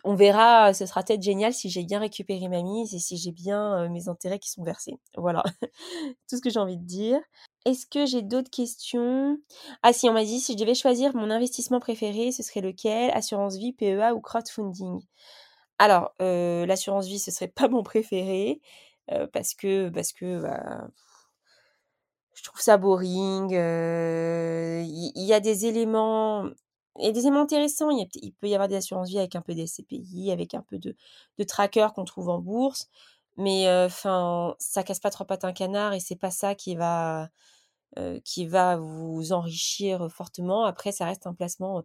On 0.04 0.14
verra, 0.14 0.74
ce 0.74 0.86
sera 0.86 1.02
peut-être 1.02 1.22
génial 1.22 1.52
si 1.54 1.70
j'ai 1.70 1.84
bien 1.84 2.00
récupéré 2.00 2.48
ma 2.48 2.62
mise 2.62 2.94
et 2.94 2.98
si 2.98 3.16
j'ai 3.16 3.32
bien 3.32 3.88
mes 3.88 4.08
intérêts 4.08 4.38
qui 4.38 4.50
sont 4.50 4.64
versés. 4.64 4.98
Voilà, 5.16 5.42
tout 6.28 6.36
ce 6.36 6.40
que 6.40 6.50
j'ai 6.50 6.58
envie 6.58 6.78
de 6.78 6.84
dire. 6.84 7.20
Est-ce 7.64 7.86
que 7.86 8.06
j'ai 8.06 8.22
d'autres 8.22 8.50
questions? 8.50 9.38
Ah 9.82 9.92
si, 9.92 10.08
on 10.08 10.12
m'a 10.12 10.24
dit 10.24 10.40
si 10.40 10.54
je 10.54 10.58
devais 10.58 10.74
choisir 10.74 11.14
mon 11.14 11.30
investissement 11.30 11.78
préféré, 11.80 12.32
ce 12.32 12.42
serait 12.42 12.60
lequel? 12.60 13.10
Assurance 13.12 13.56
vie, 13.56 13.72
PEA 13.72 14.12
ou 14.14 14.20
crowdfunding? 14.20 15.00
Alors, 15.78 16.14
euh, 16.22 16.66
l'assurance 16.66 17.06
vie, 17.06 17.18
ce 17.18 17.30
serait 17.30 17.48
pas 17.48 17.68
mon 17.68 17.82
préféré 17.82 18.60
euh, 19.10 19.26
parce 19.32 19.54
que 19.54 19.88
parce 19.90 20.12
que 20.12 20.40
bah, 20.40 20.88
je 22.34 22.42
trouve 22.44 22.60
ça 22.60 22.76
boring. 22.78 23.54
Euh, 23.54 24.82
il 24.84 25.24
y, 25.24 25.32
a 25.34 25.40
des 25.40 25.66
éléments 25.66 26.48
des 26.98 27.20
éléments 27.20 27.42
intéressants. 27.42 27.90
Il, 27.90 28.32
peut 28.34 28.48
y 28.48 28.54
avoir 28.54 28.68
des 28.68 28.76
assurances 28.76 29.08
vie 29.08 29.18
avec 29.18 29.36
un 29.36 29.42
peu 29.42 29.54
des 29.54 29.66
CPI, 29.66 30.30
avec 30.32 30.54
un 30.54 30.62
peu 30.62 30.78
de, 30.78 30.96
de 31.38 31.44
tracker 31.44 31.88
qu'on 31.94 32.04
trouve 32.04 32.28
en 32.28 32.38
bourse. 32.38 32.88
Mais 33.36 33.66
enfin, 33.84 34.54
ça 34.58 34.82
casse 34.82 35.00
pas 35.00 35.10
trois 35.10 35.26
pattes 35.26 35.44
un 35.44 35.52
canard 35.52 35.94
et 35.94 36.00
c'est 36.00 36.16
pas 36.16 36.30
ça 36.30 36.54
qui 36.54 36.76
va 36.76 37.30
qui 38.24 38.46
va 38.46 38.76
vous 38.76 39.32
enrichir 39.32 40.10
fortement. 40.10 40.64
Après, 40.64 40.92
ça 40.92 41.04
reste 41.06 41.26
un 41.26 41.34
placement 41.34 41.82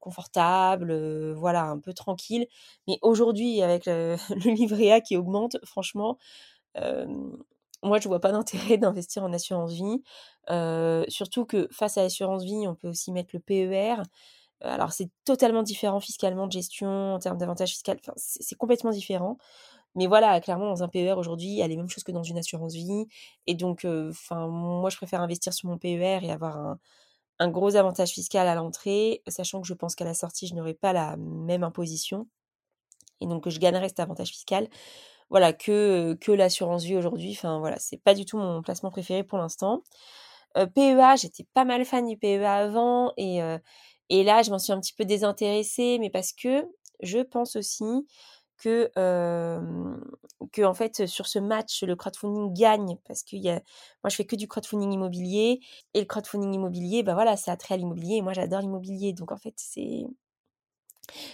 confortable, 0.00 1.32
voilà, 1.34 1.64
un 1.64 1.78
peu 1.78 1.92
tranquille. 1.92 2.46
Mais 2.86 2.98
aujourd'hui, 3.02 3.62
avec 3.62 3.86
le, 3.86 4.16
livret 4.50 4.92
A 4.92 5.00
qui 5.00 5.16
augmente, 5.16 5.58
franchement, 5.64 6.18
moi, 7.82 7.98
je 8.00 8.08
vois 8.08 8.20
pas 8.20 8.32
d'intérêt 8.32 8.76
d'investir 8.78 9.22
en 9.24 9.32
assurance 9.32 9.72
vie. 9.72 10.02
surtout 11.08 11.44
que 11.46 11.68
face 11.72 11.98
à 11.98 12.02
l'assurance 12.02 12.44
vie, 12.44 12.66
on 12.68 12.74
peut 12.74 12.88
aussi 12.88 13.12
mettre 13.12 13.30
le 13.34 13.40
PER. 13.40 14.02
Alors, 14.60 14.92
c'est 14.92 15.10
totalement 15.24 15.62
différent 15.62 16.00
fiscalement 16.00 16.46
de 16.46 16.52
gestion, 16.52 17.14
en 17.14 17.18
termes 17.20 17.38
d'avantages 17.38 17.70
fiscaux. 17.72 17.92
C'est 18.16 18.56
complètement 18.56 18.90
différent. 18.90 19.38
Mais 19.96 20.06
voilà, 20.06 20.40
clairement, 20.40 20.66
dans 20.66 20.82
un 20.84 20.88
PER 20.88 21.14
aujourd'hui, 21.14 21.48
il 21.48 21.56
y 21.56 21.62
a 21.62 21.68
les 21.68 21.76
mêmes 21.76 21.88
choses 21.90 22.04
que 22.04 22.12
dans 22.12 22.22
une 22.24 22.38
assurance 22.38 22.74
vie. 22.74 23.06
Et 23.46 23.54
donc, 23.54 23.84
moi, 23.84 24.90
je 24.90 24.96
préfère 24.96 25.20
investir 25.22 25.52
sur 25.54 25.68
mon 25.68 25.78
PER 25.78 26.20
et 26.24 26.32
avoir 26.32 26.56
un, 26.58 26.78
un 27.38 27.48
gros 27.50 27.76
avantage 27.76 28.10
fiscal 28.10 28.48
à 28.48 28.54
l'entrée, 28.54 29.22
sachant 29.28 29.60
que 29.60 29.66
je 29.66 29.74
pense 29.74 29.94
qu'à 29.94 30.04
la 30.04 30.14
sortie, 30.14 30.46
je 30.46 30.54
n'aurai 30.54 30.74
pas 30.74 30.92
la 30.92 31.16
même 31.16 31.62
imposition. 31.64 32.28
Et 33.20 33.26
donc, 33.26 33.48
je 33.48 33.58
gagnerai 33.58 33.88
cet 33.88 34.00
avantage 34.00 34.30
fiscal. 34.30 34.68
Voilà, 35.30 35.52
que, 35.52 36.14
que 36.14 36.32
l'assurance 36.32 36.84
vie 36.84 36.96
aujourd'hui. 36.96 37.32
Enfin, 37.32 37.58
voilà, 37.58 37.78
c'est 37.78 37.98
pas 38.02 38.14
du 38.14 38.24
tout 38.24 38.38
mon 38.38 38.62
placement 38.62 38.90
préféré 38.90 39.24
pour 39.24 39.38
l'instant. 39.38 39.82
PEA, 40.74 41.16
j'étais 41.16 41.44
pas 41.54 41.64
mal 41.64 41.84
fan 41.84 42.06
du 42.06 42.16
PEA 42.16 42.46
avant. 42.46 43.12
Et, 43.18 43.40
et 44.10 44.24
là, 44.24 44.42
je 44.42 44.50
m'en 44.50 44.58
suis 44.58 44.72
un 44.72 44.80
petit 44.80 44.94
peu 44.94 45.04
désintéressée, 45.04 45.98
mais 46.00 46.10
parce 46.10 46.32
que 46.32 46.66
je 47.02 47.18
pense 47.20 47.56
aussi 47.56 47.84
que, 48.58 48.90
que 50.52 50.62
en 50.62 50.74
fait 50.74 51.06
sur 51.06 51.26
ce 51.26 51.38
match 51.38 51.82
le 51.82 51.96
crowdfunding 51.96 52.52
gagne 52.54 52.96
parce 53.06 53.22
que 53.22 53.36
y 53.36 53.48
a, 53.50 53.54
moi 54.02 54.10
je 54.10 54.16
fais 54.16 54.24
que 54.24 54.36
du 54.36 54.48
crowdfunding 54.48 54.92
immobilier 54.92 55.60
et 55.94 56.00
le 56.00 56.06
crowdfunding 56.06 56.54
immobilier 56.54 57.02
bah 57.02 57.14
voilà 57.14 57.36
ça 57.36 57.52
attrait 57.52 57.74
à 57.74 57.76
l'immobilier 57.78 58.16
et 58.16 58.22
moi 58.22 58.32
j'adore 58.32 58.60
l'immobilier 58.60 59.12
donc 59.12 59.32
en 59.32 59.36
fait 59.36 59.54
c'est 59.56 60.04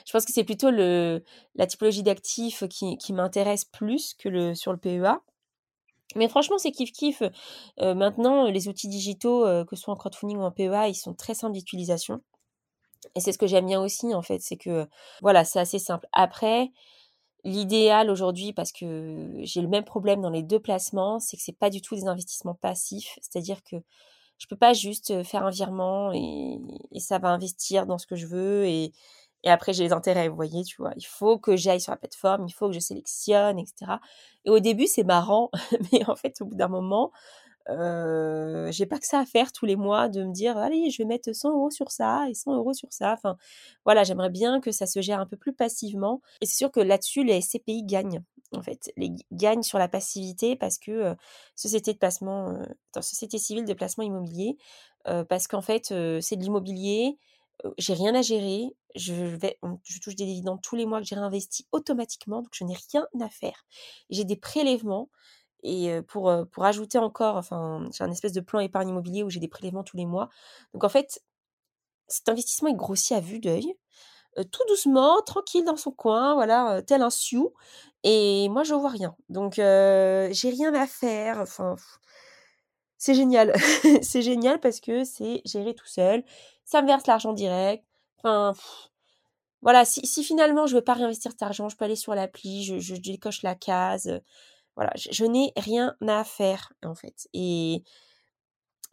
je 0.07 0.13
pense 0.13 0.25
que 0.25 0.33
c'est 0.33 0.45
plutôt 0.45 0.71
la 0.71 1.67
typologie 1.67 2.03
d'actifs 2.03 2.65
qui, 2.69 3.13
m'intéresse 3.13 3.65
plus 3.65 4.15
que 4.15 4.55
sur 4.55 4.73
le 4.73 4.79
PEA 4.79 5.21
mais 6.17 6.29
franchement 6.29 6.59
c'est 6.59 6.71
kiff 6.71 6.93
kiff 6.93 7.23
maintenant 7.79 8.45
les 8.49 8.69
outils 8.69 8.89
digitaux 8.89 9.45
que 9.65 9.77
ce 9.77 9.83
soit 9.83 9.95
en 9.95 9.97
crowdfunding 9.97 10.39
ou 10.39 10.43
en 10.43 10.51
PEA 10.51 10.89
ils 10.89 10.95
sont 10.95 11.15
très 11.15 11.35
simples 11.35 11.55
d'utilisation. 11.55 12.23
Et 13.15 13.21
c'est 13.21 13.33
ce 13.33 13.39
que 13.39 13.47
j'aime 13.47 13.67
bien 13.67 13.81
aussi 13.81 14.15
en 14.15 14.23
fait 14.23 14.41
c'est 14.41 14.57
que 14.57 14.87
voilà 15.23 15.45
c'est 15.45 15.61
assez 15.61 15.79
simple. 15.79 16.07
Après 16.13 16.71
L'idéal 17.45 18.11
aujourd'hui, 18.11 18.55
parce 18.55 18.73
que 18.73 19.31
j'ai 19.43 19.61
le 19.61 19.69
même 19.69 19.85
problème 19.85 20.23
dans 20.23 20.31
les 20.31 20.43
deux 20.43 20.61
placements, 20.61 21.21
c'est 21.21 21.37
que 21.37 21.43
c'est 21.43 21.53
pas 21.59 21.69
du 21.69 21.83
tout 21.83 21.95
des 21.95 22.07
investissements 22.07 22.55
passifs. 22.55 23.19
C'est-à-dire 23.21 23.63
que 23.63 23.77
je 24.39 24.47
peux 24.47 24.57
pas 24.57 24.73
juste 24.73 25.23
faire 25.25 25.45
un 25.45 25.51
virement 25.51 26.11
et, 26.15 26.59
ça 27.01 27.19
va 27.19 27.29
investir 27.29 27.85
dans 27.87 27.99
ce 27.99 28.07
que 28.07 28.17
je 28.17 28.27
veux 28.27 28.65
et, 28.67 28.93
après 29.51 29.73
j'ai 29.73 29.85
les 29.85 29.93
intérêts, 29.93 30.29
vous 30.29 30.37
voyez, 30.37 30.65
tu 30.65 30.77
vois. 30.79 30.93
Il 30.97 31.07
faut 31.07 31.39
que 31.39 31.57
j'aille 31.57 31.81
sur 31.81 31.93
la 31.93 31.97
plateforme, 31.97 32.47
il 32.49 32.53
faut 32.53 32.69
que 32.69 32.75
je 32.75 32.81
sélectionne, 32.81 33.59
etc. 33.59 33.93
Et 34.45 34.51
au 34.51 34.59
début, 34.61 34.87
c'est 34.87 35.05
marrant, 35.05 35.51
mais 35.93 36.09
en 36.09 36.17
fait, 36.17 36.41
au 36.41 36.47
bout 36.47 36.57
d'un 36.57 36.69
moment, 36.69 37.13
euh, 37.71 38.71
j'ai 38.73 38.87
pas 38.87 38.99
que 38.99 39.07
ça 39.07 39.21
à 39.21 39.25
faire 39.25 39.51
tous 39.53 39.65
les 39.65 39.77
mois 39.77 40.09
de 40.09 40.23
me 40.23 40.33
dire 40.33 40.59
allez 40.59 40.91
je 40.91 40.99
vais 40.99 41.07
mettre 41.07 41.33
100 41.33 41.53
euros 41.53 41.71
sur 41.71 41.91
ça 41.91 42.29
et 42.29 42.35
100 42.35 42.57
euros 42.57 42.75
sur 42.75 42.93
ça 42.93 43.15
enfin 43.15 43.39
voilà 43.87 44.05
j'aimerais 44.05 44.29
bien 44.29 44.61
que 44.61 44.71
ça 44.71 44.87
se 44.87 45.01
gère 45.01 45.19
un 45.19 45.25
peu 45.25 45.39
plus 45.39 45.55
passivement 45.55 46.21
et 46.43 46.47
c'est 46.47 46.59
sûr 46.59 46.71
que 46.71 46.81
là-dessus 46.81 47.25
les 47.25 47.41
SCPI 47.41 47.85
gagnent 47.85 48.23
en 48.53 48.63
fait 48.63 48.93
les 48.99 49.13
gagnent 49.33 49.63
sur 49.63 49.79
la 49.79 49.89
passivité 49.89 50.57
parce 50.57 50.77
que 50.77 50.91
euh, 50.91 51.15
société 51.57 51.95
de 51.95 51.99
placement 51.99 52.51
euh, 52.51 53.01
société 53.01 53.39
civile 53.39 53.65
de 53.65 53.73
placement 53.73 54.05
immobilier 54.05 54.59
euh, 55.09 55.25
parce 55.25 55.47
qu'en 55.47 55.63
fait 55.63 55.87
c'est 56.21 56.37
de 56.37 56.43
l'immobilier 56.43 57.19
j'ai 57.79 57.95
rien 57.95 58.15
à 58.15 58.23
gérer, 58.23 58.75
je 58.95 59.15
vais, 59.15 59.59
je 59.85 60.01
touche 60.01 60.17
des 60.17 60.27
dividendes 60.27 60.61
tous 60.63 60.77
les 60.77 60.87
mois 60.87 61.01
que 61.01 61.07
j'ai 61.07 61.15
réinvesti 61.15 61.67
automatiquement, 61.73 62.43
donc 62.43 62.51
je 62.53 62.65
n'ai 62.65 62.77
rien 62.93 63.07
à 63.21 63.29
faire. 63.29 63.65
J'ai 64.11 64.25
des 64.25 64.37
prélèvements, 64.37 65.11
et 65.63 66.03
pour, 66.03 66.33
pour 66.53 66.65
ajouter 66.65 66.99
encore, 66.99 67.37
enfin, 67.37 67.89
j'ai 67.97 68.05
un 68.05 68.11
espèce 68.11 68.33
de 68.33 68.41
plan 68.41 68.61
épargne 68.61 68.91
immobilier 68.91 69.23
où 69.23 69.31
j'ai 69.31 69.41
des 69.41 69.49
prélèvements 69.49 69.83
tous 69.83 69.97
les 69.97 70.07
mois. 70.07 70.29
Donc 70.75 70.85
en 70.85 70.91
fait, 70.91 71.23
cet 72.09 72.29
investissement 72.29 72.69
est 72.69 72.75
grossi 72.75 73.15
à 73.15 73.21
vue 73.21 73.41
d'œil, 73.41 73.75
tout 74.51 74.63
doucement, 74.69 75.23
tranquille 75.23 75.65
dans 75.65 75.77
son 75.77 75.93
coin, 75.93 76.35
voilà, 76.35 76.83
tel 76.83 77.03
un 77.03 77.11
sioux. 77.11 77.53
Et 78.03 78.49
moi, 78.51 78.65
je 78.65 78.75
vois 78.75 78.91
rien. 78.91 79.17
Donc 79.29 79.55
j'ai 79.55 80.51
rien 80.51 80.75
à 80.75 80.87
faire. 80.87 81.39
Enfin, 81.41 81.77
c'est 82.99 83.15
génial. 83.15 83.53
c'est 84.03 84.23
génial 84.23 84.61
parce 84.61 84.81
que 84.81 85.05
c'est 85.05 85.43
géré 85.45 85.75
tout 85.75 85.87
seul. 85.87 86.25
Ça 86.65 86.83
me 86.83 86.87
verse 86.87 87.07
l'argent 87.07 87.33
direct. 87.33 87.85
Enfin, 88.19 88.55
voilà, 89.63 89.85
si, 89.85 90.07
si, 90.07 90.23
finalement 90.25 90.67
je 90.67 90.75
veux 90.77 90.85
pas 90.85 90.95
réinvestir 90.95 91.31
cet 91.31 91.43
argent, 91.43 91.69
je 91.69 91.77
peux 91.77 91.85
aller 91.85 91.97
sur 91.97 92.15
l'appli, 92.15 92.65
je, 92.65 92.79
je 92.79 92.95
décoche 92.97 93.43
la 93.43 93.55
case. 93.55 94.21
Voilà, 94.77 94.93
je, 94.97 95.25
n'ai 95.25 95.53
rien 95.57 95.97
à 96.07 96.25
faire 96.25 96.73
en 96.85 96.95
fait. 96.95 97.29
Et 97.33 97.83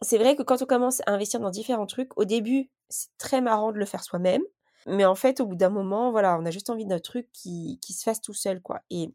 c'est 0.00 0.18
vrai 0.18 0.36
que 0.36 0.42
quand 0.42 0.62
on 0.62 0.66
commence 0.66 1.00
à 1.06 1.12
investir 1.12 1.40
dans 1.40 1.50
différents 1.50 1.86
trucs, 1.86 2.16
au 2.18 2.24
début, 2.24 2.70
c'est 2.88 3.10
très 3.18 3.40
marrant 3.40 3.72
de 3.72 3.78
le 3.78 3.84
faire 3.84 4.04
soi-même. 4.04 4.42
Mais 4.86 5.04
en 5.04 5.14
fait, 5.14 5.40
au 5.40 5.46
bout 5.46 5.56
d'un 5.56 5.70
moment, 5.70 6.10
voilà, 6.10 6.38
on 6.38 6.44
a 6.46 6.50
juste 6.50 6.70
envie 6.70 6.86
d'un 6.86 6.98
truc 6.98 7.28
qui, 7.32 7.78
qui 7.82 7.92
se 7.92 8.02
fasse 8.02 8.20
tout 8.20 8.34
seul, 8.34 8.60
quoi. 8.60 8.80
Et 8.90 9.12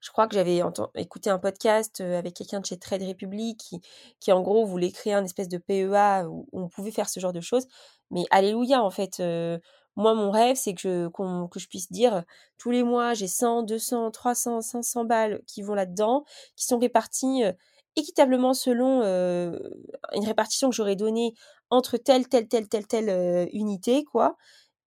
je 0.00 0.10
crois 0.10 0.26
que 0.26 0.34
j'avais 0.34 0.60
écouté 0.96 1.30
un 1.30 1.38
podcast 1.38 2.00
avec 2.00 2.34
quelqu'un 2.34 2.60
de 2.60 2.66
chez 2.66 2.78
Trade 2.78 3.02
Republic 3.02 3.58
qui, 3.58 3.80
qui, 4.20 4.32
en 4.32 4.42
gros, 4.42 4.64
voulait 4.66 4.90
créer 4.90 5.14
un 5.14 5.24
espèce 5.24 5.48
de 5.48 5.58
PEA 5.58 6.26
où, 6.28 6.46
on 6.52 6.68
pouvait 6.68 6.90
faire 6.90 7.08
ce 7.08 7.20
genre 7.20 7.32
de 7.32 7.40
choses. 7.40 7.66
Mais 8.10 8.24
alléluia, 8.30 8.82
en 8.82 8.90
fait. 8.90 9.22
Moi, 9.96 10.14
mon 10.14 10.30
rêve, 10.30 10.54
c'est 10.56 10.74
que 10.74 10.80
je, 10.80 11.08
que 11.48 11.58
je 11.58 11.66
puisse 11.66 11.90
dire 11.90 12.22
tous 12.56 12.70
les 12.70 12.84
mois, 12.84 13.14
j'ai 13.14 13.26
100, 13.26 13.64
200, 13.64 14.12
300, 14.12 14.60
500 14.60 15.04
balles 15.04 15.42
qui 15.48 15.60
vont 15.62 15.74
là-dedans, 15.74 16.24
qui 16.54 16.66
sont 16.66 16.78
réparties 16.78 17.42
équitablement 17.96 18.54
selon 18.54 19.02
une 19.02 20.24
répartition 20.24 20.70
que 20.70 20.76
j'aurais 20.76 20.94
donnée 20.94 21.34
entre 21.70 21.96
telle, 21.96 22.28
telle, 22.28 22.46
telle, 22.48 22.68
telle, 22.68 22.86
telle 22.86 23.48
unité, 23.52 24.04
quoi. 24.04 24.36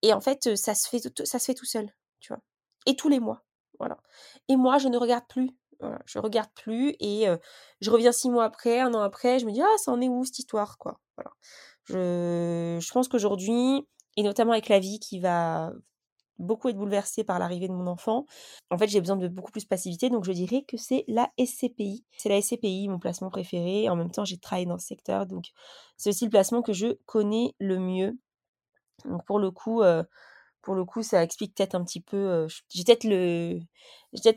Et 0.01 0.13
en 0.13 0.21
fait, 0.21 0.55
ça 0.55 0.73
se 0.75 0.87
fait, 0.87 1.01
ça 1.25 1.39
se 1.39 1.45
fait 1.45 1.53
tout 1.53 1.65
seul, 1.65 1.93
tu 2.21 2.33
vois. 2.33 2.41
Et 2.85 2.95
tous 2.95 3.09
les 3.09 3.19
mois, 3.19 3.43
Et 4.47 4.55
moi, 4.55 4.77
je 4.77 4.87
ne 4.87 4.97
regarde 4.97 5.25
plus. 5.27 5.51
Je 6.05 6.19
regarde 6.19 6.49
plus 6.53 6.95
et 6.99 7.25
je 7.79 7.89
reviens 7.89 8.11
six 8.11 8.29
mois 8.29 8.43
après, 8.43 8.81
un 8.81 8.93
an 8.93 9.01
après, 9.01 9.39
je 9.39 9.47
me 9.47 9.51
dis 9.51 9.63
ah 9.63 9.77
ça 9.77 9.91
en 9.91 9.99
est 9.99 10.09
où 10.09 10.23
cette 10.23 10.37
histoire. 10.37 10.77
Je, 11.85 12.91
pense 12.93 13.07
qu'aujourd'hui 13.07 13.87
et 14.15 14.23
notamment 14.23 14.51
avec 14.51 14.69
la 14.69 14.79
vie 14.79 14.99
qui 14.99 15.19
va 15.19 15.71
beaucoup 16.41 16.69
être 16.69 16.77
bouleversée 16.77 17.23
par 17.23 17.39
l'arrivée 17.39 17.67
de 17.67 17.73
mon 17.73 17.87
enfant. 17.87 18.25
En 18.69 18.77
fait, 18.77 18.87
j'ai 18.87 18.99
besoin 18.99 19.15
de 19.15 19.27
beaucoup 19.27 19.51
plus 19.51 19.63
de 19.63 19.67
passivité, 19.67 20.09
donc 20.09 20.25
je 20.25 20.31
dirais 20.31 20.63
que 20.67 20.75
c'est 20.77 21.05
la 21.07 21.29
SCPI. 21.37 22.03
C'est 22.17 22.29
la 22.29 22.41
SCPI, 22.41 22.87
mon 22.89 22.99
placement 22.99 23.29
préféré. 23.29 23.89
En 23.89 23.95
même 23.95 24.11
temps, 24.11 24.25
j'ai 24.25 24.37
travaillé 24.37 24.65
dans 24.65 24.77
ce 24.77 24.87
secteur, 24.87 25.25
donc 25.25 25.45
c'est 25.97 26.09
aussi 26.09 26.25
le 26.25 26.31
placement 26.31 26.61
que 26.61 26.73
je 26.73 26.97
connais 27.05 27.53
le 27.59 27.79
mieux. 27.79 28.17
Donc 29.05 29.25
pour 29.25 29.39
le 29.39 29.51
coup, 29.51 29.81
pour 30.61 30.75
le 30.75 30.85
coup, 30.85 31.03
ça 31.03 31.23
explique 31.23 31.55
peut-être 31.55 31.75
un 31.75 31.83
petit 31.83 32.01
peu. 32.01 32.47
J'ai 32.69 32.83
peut-être 32.83 33.03
le, 33.03 33.59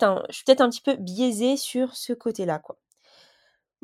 un, 0.02 0.22
je 0.28 0.34
suis 0.34 0.44
peut-être 0.44 0.60
un 0.60 0.70
petit 0.70 0.82
peu 0.82 0.96
biaisée 0.96 1.56
sur 1.56 1.94
ce 1.96 2.12
côté-là, 2.12 2.58
quoi. 2.58 2.76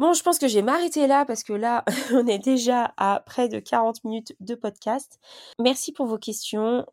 Bon, 0.00 0.14
je 0.14 0.22
pense 0.22 0.38
que 0.38 0.48
je 0.48 0.54
vais 0.54 0.62
m'arrêter 0.62 1.06
là 1.06 1.26
parce 1.26 1.42
que 1.42 1.52
là, 1.52 1.84
on 2.14 2.26
est 2.26 2.38
déjà 2.38 2.94
à 2.96 3.22
près 3.26 3.50
de 3.50 3.58
40 3.58 4.02
minutes 4.04 4.34
de 4.40 4.54
podcast. 4.54 5.20
Merci 5.60 5.92
pour 5.92 6.06
vos 6.06 6.16
questions. 6.16 6.86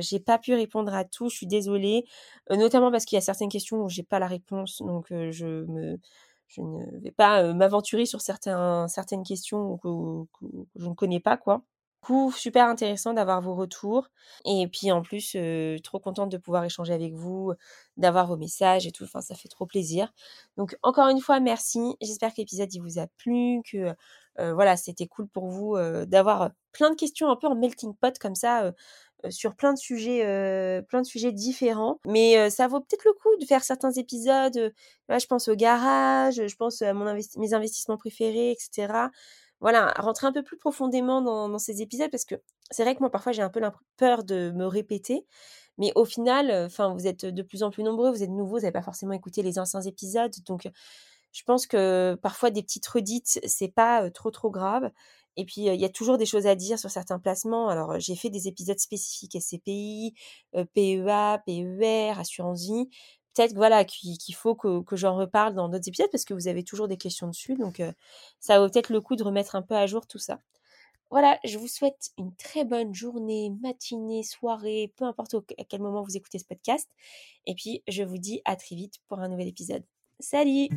J'ai 0.00 0.18
pas 0.18 0.38
pu 0.38 0.54
répondre 0.54 0.94
à 0.94 1.04
tout, 1.04 1.28
je 1.28 1.36
suis 1.36 1.46
désolée, 1.46 2.06
notamment 2.50 2.90
parce 2.90 3.04
qu'il 3.04 3.16
y 3.16 3.18
a 3.18 3.22
certaines 3.22 3.50
questions 3.50 3.82
où 3.82 3.90
j'ai 3.90 4.02
pas 4.02 4.18
la 4.18 4.28
réponse, 4.28 4.80
donc 4.80 5.08
je 5.10 5.64
ne 5.66 7.00
vais 7.02 7.10
pas 7.10 7.52
m'aventurer 7.52 8.06
sur 8.06 8.22
certaines 8.22 9.24
questions 9.26 9.76
que, 9.76 10.24
que, 10.40 10.46
je 10.76 10.88
ne 10.88 10.94
connais 10.94 11.20
pas, 11.20 11.36
quoi 11.36 11.64
super 12.32 12.68
intéressant 12.68 13.12
d'avoir 13.14 13.40
vos 13.40 13.54
retours. 13.54 14.08
Et 14.44 14.66
puis 14.68 14.90
en 14.92 15.02
plus, 15.02 15.36
trop 15.82 15.98
contente 15.98 16.30
de 16.30 16.38
pouvoir 16.38 16.64
échanger 16.64 16.92
avec 16.94 17.14
vous, 17.14 17.52
d'avoir 17.96 18.26
vos 18.26 18.36
messages 18.36 18.86
et 18.86 18.92
tout. 18.92 19.04
Enfin, 19.04 19.20
ça 19.20 19.34
fait 19.34 19.48
trop 19.48 19.66
plaisir. 19.66 20.12
Donc 20.56 20.76
encore 20.82 21.08
une 21.08 21.20
fois, 21.20 21.40
merci. 21.40 21.80
J'espère 22.00 22.30
que 22.30 22.38
l'épisode 22.38 22.72
il 22.74 22.80
vous 22.80 22.98
a 22.98 23.06
plu, 23.18 23.60
que 23.70 23.94
voilà, 24.38 24.76
c'était 24.76 25.06
cool 25.06 25.28
pour 25.28 25.48
vous 25.48 25.76
d'avoir 26.06 26.50
plein 26.72 26.90
de 26.90 26.96
questions 26.96 27.30
un 27.30 27.36
peu 27.36 27.46
en 27.46 27.54
melting 27.54 27.94
pot 27.94 28.18
comme 28.18 28.34
ça. 28.34 28.72
sur 29.30 29.54
plein 29.56 29.72
de 29.72 29.78
sujets 29.78 30.82
plein 30.88 31.00
de 31.00 31.06
sujets 31.06 31.32
différents 31.32 31.98
mais 32.06 32.50
ça 32.50 32.68
vaut 32.68 32.80
peut-être 32.80 33.04
le 33.06 33.12
coup 33.14 33.34
de 33.40 33.46
faire 33.46 33.64
certains 33.64 33.92
épisodes 33.92 34.72
je 35.08 35.26
pense 35.26 35.48
au 35.48 35.54
garage 35.54 36.46
je 36.46 36.56
pense 36.56 36.82
à 36.82 36.92
mon 36.92 37.06
mes 37.38 37.54
investissements 37.54 37.96
préférés 37.96 38.50
etc 38.50 38.92
voilà, 39.64 39.94
rentrer 39.96 40.26
un 40.26 40.32
peu 40.32 40.42
plus 40.42 40.58
profondément 40.58 41.22
dans, 41.22 41.58
ces 41.58 41.80
épisodes 41.80 42.10
parce 42.10 42.26
que 42.26 42.34
c'est 42.70 42.82
vrai 42.82 42.94
que 42.94 43.00
moi 43.00 43.10
parfois 43.10 43.32
j'ai 43.32 43.40
un 43.40 43.48
peu 43.48 43.62
peur 43.96 44.22
de 44.22 44.52
me 44.54 44.66
répéter, 44.66 45.24
mais 45.78 45.90
au 45.94 46.04
final, 46.04 46.50
enfin 46.66 46.92
vous 46.92 47.06
êtes 47.06 47.24
de 47.24 47.42
plus 47.42 47.62
en 47.62 47.70
plus 47.70 47.82
nombreux, 47.82 48.10
vous 48.10 48.22
êtes 48.22 48.28
nouveaux, 48.28 48.56
vous 48.56 48.60
n'avez 48.60 48.72
pas 48.72 48.82
forcément 48.82 49.14
écouté 49.14 49.42
les 49.42 49.58
anciens 49.58 49.80
épisodes, 49.80 50.34
donc 50.46 50.68
Je 51.32 51.42
pense 51.44 51.66
que 51.66 52.14
parfois 52.22 52.50
des 52.50 52.62
petites 52.62 52.86
redites, 52.86 53.40
c'est 53.46 53.72
pas 53.72 54.10
trop 54.10 54.30
trop 54.30 54.50
grave. 54.50 54.90
Et 55.36 55.44
puis, 55.46 55.62
il 55.62 55.80
y 55.80 55.84
a 55.84 55.88
toujours 55.88 56.18
des 56.18 56.26
choses 56.26 56.46
à 56.46 56.54
dire 56.54 56.78
sur 56.78 56.90
certains 56.90 57.18
placements. 57.18 57.68
Alors, 57.68 57.98
j'ai 57.98 58.16
fait 58.16 58.30
des 58.30 58.48
épisodes 58.48 58.78
spécifiques 58.78 59.36
SCPI, 59.40 60.14
PEA, 60.52 61.38
PER, 61.46 62.12
assurance 62.18 62.66
vie. 62.66 62.88
Peut-être 63.34 63.54
voilà 63.54 63.84
qu'il 63.84 64.34
faut 64.34 64.54
que, 64.54 64.82
que 64.82 64.96
j'en 64.96 65.16
reparle 65.16 65.54
dans 65.54 65.68
d'autres 65.68 65.88
épisodes 65.88 66.10
parce 66.10 66.24
que 66.24 66.34
vous 66.34 66.48
avez 66.48 66.62
toujours 66.62 66.88
des 66.88 66.96
questions 66.96 67.26
dessus. 67.26 67.54
Donc, 67.54 67.82
ça 68.38 68.60
vaut 68.60 68.68
peut-être 68.68 68.90
le 68.90 69.00
coup 69.00 69.16
de 69.16 69.24
remettre 69.24 69.56
un 69.56 69.62
peu 69.62 69.74
à 69.74 69.86
jour 69.86 70.06
tout 70.06 70.18
ça. 70.18 70.38
Voilà, 71.10 71.38
je 71.44 71.58
vous 71.58 71.68
souhaite 71.68 72.10
une 72.18 72.34
très 72.34 72.64
bonne 72.64 72.94
journée, 72.94 73.52
matinée, 73.62 74.22
soirée, 74.22 74.92
peu 74.96 75.04
importe 75.04 75.36
à 75.58 75.64
quel 75.64 75.80
moment 75.80 76.02
vous 76.02 76.16
écoutez 76.16 76.38
ce 76.38 76.44
podcast. 76.44 76.88
Et 77.46 77.54
puis, 77.54 77.82
je 77.86 78.02
vous 78.02 78.18
dis 78.18 78.42
à 78.44 78.56
très 78.56 78.74
vite 78.74 78.94
pour 79.08 79.20
un 79.20 79.28
nouvel 79.28 79.48
épisode. 79.48 79.84
Salut 80.18 80.68